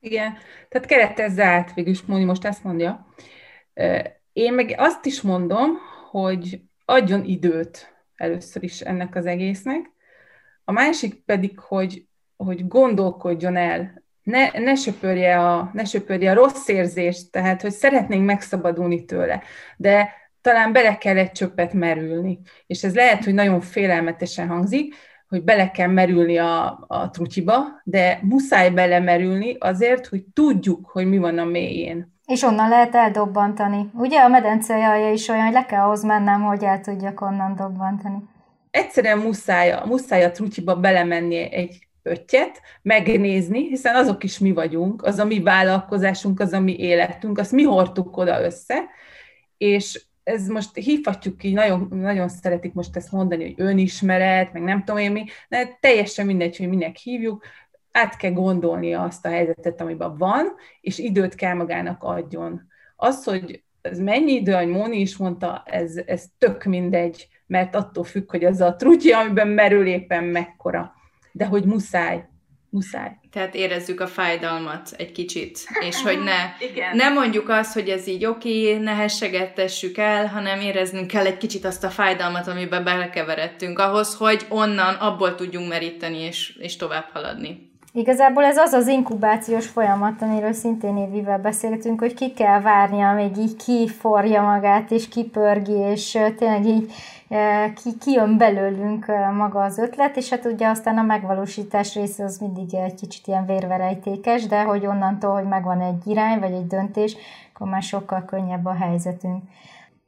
Igen, 0.00 0.32
tehát 0.68 0.88
keretezze 0.88 1.44
át, 1.44 1.74
végülis 1.74 2.02
Móni 2.02 2.24
most 2.24 2.44
ezt 2.44 2.64
mondja, 2.64 3.06
én 4.32 4.52
meg 4.52 4.74
azt 4.76 5.06
is 5.06 5.20
mondom, 5.20 5.70
hogy 6.10 6.60
adjon 6.84 7.24
időt 7.24 7.94
először 8.16 8.62
is 8.62 8.80
ennek 8.80 9.14
az 9.14 9.26
egésznek, 9.26 9.90
a 10.64 10.72
másik 10.72 11.24
pedig, 11.24 11.58
hogy, 11.58 12.06
hogy 12.36 12.68
gondolkodjon 12.68 13.56
el, 13.56 14.02
ne, 14.22 14.50
ne, 14.50 14.74
söpörje 14.74 15.38
a, 15.38 15.70
ne 15.72 15.84
söpörje 15.84 16.30
a 16.30 16.34
rossz 16.34 16.68
érzést, 16.68 17.30
tehát, 17.30 17.62
hogy 17.62 17.70
szeretnénk 17.70 18.26
megszabadulni 18.26 19.04
tőle, 19.04 19.42
de 19.76 20.12
talán 20.40 20.72
bele 20.72 20.98
kell 20.98 21.16
egy 21.16 21.32
csöppet 21.32 21.72
merülni. 21.72 22.40
És 22.66 22.84
ez 22.84 22.94
lehet, 22.94 23.24
hogy 23.24 23.34
nagyon 23.34 23.60
félelmetesen 23.60 24.48
hangzik, 24.48 24.94
hogy 25.28 25.44
bele 25.44 25.70
kell 25.70 25.88
merülni 25.88 26.38
a, 26.38 26.84
a 26.86 27.10
trutyiba, 27.10 27.64
de 27.84 28.18
muszáj 28.22 28.70
belemerülni 28.70 29.56
azért, 29.58 30.06
hogy 30.06 30.24
tudjuk, 30.32 30.86
hogy 30.86 31.06
mi 31.06 31.18
van 31.18 31.38
a 31.38 31.44
mélyén. 31.44 32.17
És 32.28 32.42
onnan 32.42 32.68
lehet 32.68 32.94
eldobbantani. 32.94 33.90
Ugye 33.94 34.20
a 34.20 34.28
medence 34.28 34.74
alja 34.74 35.12
is 35.12 35.28
olyan, 35.28 35.44
hogy 35.44 35.52
le 35.52 35.64
kell 35.64 35.84
ahhoz 35.84 36.02
mennem, 36.02 36.42
hogy 36.42 36.64
el 36.64 36.80
tudjak 36.80 37.20
onnan 37.20 37.54
dobbantani. 37.56 38.18
Egyszerűen 38.70 39.18
muszáj, 39.18 39.74
muszáj 39.84 40.24
a 40.24 40.30
trutyiba 40.30 40.76
belemenni 40.76 41.36
egy 41.36 41.88
pöttyet, 42.02 42.60
megnézni, 42.82 43.68
hiszen 43.68 43.94
azok 43.94 44.24
is 44.24 44.38
mi 44.38 44.52
vagyunk, 44.52 45.02
az 45.02 45.18
a 45.18 45.24
mi 45.24 45.42
vállalkozásunk, 45.42 46.40
az 46.40 46.52
a 46.52 46.60
mi 46.60 46.78
életünk, 46.78 47.38
azt 47.38 47.52
mi 47.52 47.62
hordtuk 47.62 48.16
oda 48.16 48.42
össze, 48.42 48.84
és 49.56 50.06
ez 50.22 50.46
most 50.46 50.76
hívhatjuk 50.76 51.38
ki, 51.38 51.52
nagyon, 51.52 51.88
nagyon 51.90 52.28
szeretik 52.28 52.72
most 52.72 52.96
ezt 52.96 53.12
mondani, 53.12 53.44
hogy 53.44 53.66
önismeret, 53.66 54.52
meg 54.52 54.62
nem 54.62 54.84
tudom 54.84 55.00
én 55.00 55.12
mi, 55.12 55.24
de 55.48 55.78
teljesen 55.80 56.26
mindegy, 56.26 56.56
hogy 56.56 56.68
minek 56.68 56.96
hívjuk, 56.96 57.44
át 57.98 58.16
kell 58.16 58.32
gondolnia 58.32 59.02
azt 59.02 59.26
a 59.26 59.28
helyzetet, 59.28 59.80
amiben 59.80 60.16
van, 60.16 60.46
és 60.80 60.98
időt 60.98 61.34
kell 61.34 61.54
magának 61.54 62.02
adjon. 62.02 62.66
Az, 62.96 63.24
hogy 63.24 63.62
ez 63.80 63.98
mennyi 63.98 64.32
idő, 64.32 64.52
ahogy 64.52 64.68
Móni 64.68 65.00
is 65.00 65.16
mondta, 65.16 65.62
ez, 65.66 65.96
ez 66.06 66.24
tök 66.38 66.64
mindegy, 66.64 67.28
mert 67.46 67.74
attól 67.74 68.04
függ, 68.04 68.30
hogy 68.30 68.44
az 68.44 68.60
a 68.60 68.76
trutyi, 68.76 69.12
amiben 69.12 69.48
merül 69.48 69.86
éppen 69.86 70.24
mekkora. 70.24 70.92
De 71.32 71.44
hogy 71.44 71.64
muszáj, 71.64 72.24
muszáj. 72.70 73.10
Tehát 73.30 73.54
érezzük 73.54 74.00
a 74.00 74.06
fájdalmat 74.06 74.94
egy 74.96 75.12
kicsit, 75.12 75.58
és 75.80 76.02
hogy 76.06 76.18
ne, 76.22 76.66
Igen. 76.70 76.96
ne 76.96 77.08
mondjuk 77.08 77.48
azt, 77.48 77.74
hogy 77.74 77.88
ez 77.88 78.06
így 78.06 78.24
oké, 78.24 78.70
okay, 78.70 78.82
ne 78.82 78.94
hessegettessük 78.94 79.98
el, 79.98 80.26
hanem 80.26 80.60
éreznünk 80.60 81.06
kell 81.06 81.26
egy 81.26 81.36
kicsit 81.36 81.64
azt 81.64 81.84
a 81.84 81.90
fájdalmat, 81.90 82.46
amiben 82.46 82.84
belekeveredtünk, 82.84 83.78
ahhoz, 83.78 84.14
hogy 84.14 84.46
onnan 84.48 84.94
abból 84.94 85.34
tudjunk 85.34 85.68
meríteni, 85.68 86.18
és, 86.18 86.56
és 86.60 86.76
tovább 86.76 87.08
haladni. 87.12 87.67
Igazából 87.98 88.44
ez 88.44 88.56
az 88.56 88.72
az 88.72 88.86
inkubációs 88.86 89.66
folyamat, 89.66 90.22
amiről 90.22 90.52
szintén 90.52 90.96
Évivel 90.96 91.38
beszéltünk, 91.38 92.00
hogy 92.00 92.14
ki 92.14 92.32
kell 92.32 92.60
várnia, 92.60 93.08
amíg 93.08 93.36
így 93.36 93.56
kiforja 93.56 94.42
magát, 94.42 94.90
és 94.90 95.08
kipörgi, 95.08 95.72
és 95.72 96.18
tényleg 96.36 96.66
így 96.66 96.92
ki, 97.82 97.90
kijön 98.00 98.36
belőlünk 98.36 99.06
maga 99.36 99.64
az 99.64 99.78
ötlet, 99.78 100.16
és 100.16 100.30
hát 100.30 100.44
ugye 100.44 100.68
aztán 100.68 100.98
a 100.98 101.02
megvalósítás 101.02 101.94
része 101.94 102.24
az 102.24 102.38
mindig 102.38 102.74
egy 102.74 102.94
kicsit 102.94 103.26
ilyen 103.26 103.46
vérverejtékes, 103.46 104.46
de 104.46 104.62
hogy 104.62 104.86
onnantól, 104.86 105.32
hogy 105.32 105.48
megvan 105.48 105.80
egy 105.80 106.06
irány, 106.06 106.38
vagy 106.38 106.52
egy 106.52 106.66
döntés, 106.66 107.16
akkor 107.52 107.68
már 107.68 107.82
sokkal 107.82 108.24
könnyebb 108.24 108.66
a 108.66 108.74
helyzetünk. 108.74 109.42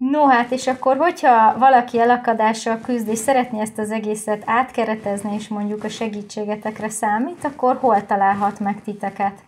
No 0.09 0.27
hát, 0.27 0.51
és 0.51 0.67
akkor, 0.67 0.97
hogyha 0.97 1.59
valaki 1.59 1.99
elakadással 1.99 2.81
küzd, 2.81 3.09
és 3.09 3.19
szeretné 3.19 3.61
ezt 3.61 3.79
az 3.79 3.91
egészet 3.91 4.43
átkeretezni, 4.47 5.35
és 5.35 5.49
mondjuk 5.49 5.85
a 5.85 5.89
segítségetekre 5.89 6.89
számít, 6.89 7.45
akkor 7.45 7.77
hol 7.77 8.07
találhat 8.07 8.61
meg 8.61 8.83
titeket? 8.83 9.45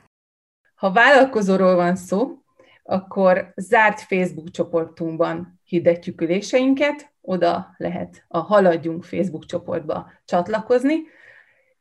Ha 0.74 0.92
vállalkozóról 0.92 1.74
van 1.74 1.96
szó, 1.96 2.38
akkor 2.82 3.53
zárt 3.57 4.00
Facebook 4.00 4.50
csoportunkban 4.50 5.61
hirdetjük 5.64 6.20
üléseinket, 6.20 7.12
oda 7.20 7.74
lehet 7.76 8.24
a 8.28 8.38
Haladjunk 8.38 9.05
Facebook 9.05 9.44
csoportba 9.44 10.11
csatlakozni. 10.24 11.03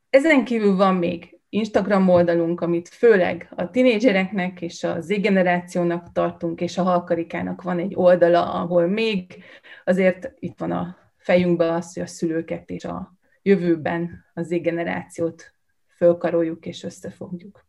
Ezen 0.10 0.46
kívül 0.46 0.76
van 0.76 0.96
még 0.96 1.40
Instagram 1.54 2.10
oldalunk, 2.10 2.62
amit 2.62 2.88
főleg 2.88 3.52
a 3.56 3.70
tinédzsereknek 3.70 4.62
és 4.62 4.84
a 4.84 5.02
Z-generációnak 5.02 6.12
tartunk, 6.12 6.62
és 6.62 6.78
a 6.78 6.84
Halkarikának 6.84 7.62
van 7.62 7.80
egy 7.80 7.94
oldala, 7.96 8.54
ahol 8.54 8.88
még 8.88 9.44
azért 9.86 10.34
itt 10.40 10.60
van 10.60 10.72
a 10.72 10.98
fejünkben 11.18 11.74
az, 11.74 11.94
hogy 11.94 12.04
a 12.04 12.08
szülőket 12.08 12.70
és 12.70 12.86
a 12.86 13.14
jövőben 13.42 14.26
az 14.34 14.48
Z-generációt 14.48 15.54
fölkaroljuk 15.98 16.66
és 16.66 16.84
összefogjuk. 16.84 17.66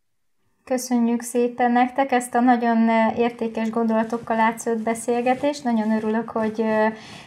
Köszönjük 0.65 1.21
szépen 1.21 1.71
nektek 1.71 2.11
ezt 2.11 2.35
a 2.35 2.39
nagyon 2.39 2.89
értékes 3.17 3.69
gondolatokkal 3.69 4.39
átszőtt 4.39 4.77
beszélgetést. 4.77 5.63
Nagyon 5.63 5.91
örülök, 5.91 6.29
hogy 6.29 6.61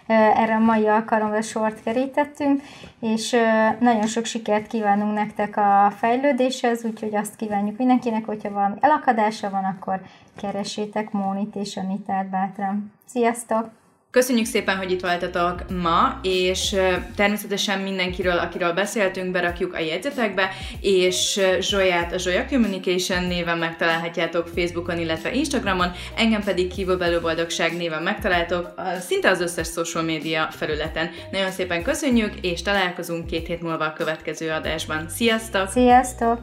erre 0.07 0.55
a 0.55 0.59
mai 0.59 0.87
alkalomra 0.87 1.43
sort 1.43 1.83
kerítettünk, 1.83 2.63
és 3.01 3.37
nagyon 3.79 4.07
sok 4.07 4.25
sikert 4.25 4.67
kívánunk 4.67 5.15
nektek 5.15 5.57
a 5.57 5.93
fejlődéshez, 5.97 6.85
úgyhogy 6.85 7.15
azt 7.15 7.37
kívánjuk 7.37 7.79
mindenkinek, 7.79 8.25
hogyha 8.25 8.51
valami 8.51 8.75
elakadása 8.81 9.51
van, 9.51 9.65
akkor 9.65 10.01
keresétek 10.37 11.11
Mónit 11.11 11.55
és 11.55 11.77
Anitát 11.77 12.29
bátran. 12.31 12.93
Sziasztok! 13.07 13.86
Köszönjük 14.17 14.47
szépen, 14.47 14.77
hogy 14.77 14.91
itt 14.91 15.01
voltatok 15.01 15.63
ma, 15.83 16.21
és 16.23 16.77
természetesen 17.17 17.81
mindenkiről, 17.81 18.39
akiről 18.39 18.73
beszéltünk, 18.73 19.33
berakjuk 19.33 19.75
a 19.75 19.79
jegyzetekbe, 19.79 20.51
és 20.81 21.41
Zsolyát 21.61 22.13
a 22.13 22.19
Zsolya 22.19 22.45
Communication 22.51 23.25
néven 23.25 23.59
megtalálhatjátok 23.59 24.49
Facebookon, 24.55 24.99
illetve 24.99 25.33
Instagramon, 25.33 25.93
engem 26.17 26.43
pedig 26.43 26.73
kívülbelül 26.73 27.21
boldogság 27.21 27.77
néven 27.77 28.03
megtaláltok 28.03 28.75
szinte 29.01 29.31
az 29.31 29.41
összes 29.41 29.69
social 29.69 30.05
média 30.05 30.49
felületen. 30.51 31.11
Nagyon 31.31 31.51
szépen 31.51 31.83
köszönjük, 31.83 32.33
és 32.41 32.63
találkozunk 32.63 33.27
két 33.27 33.47
hét 33.47 33.63
múlva 33.63 33.85
a 33.85 33.93
következő 33.93 34.51
adásban. 34.51 35.09
Sziasztok! 35.09 35.69
Sziasztok! 35.69 36.39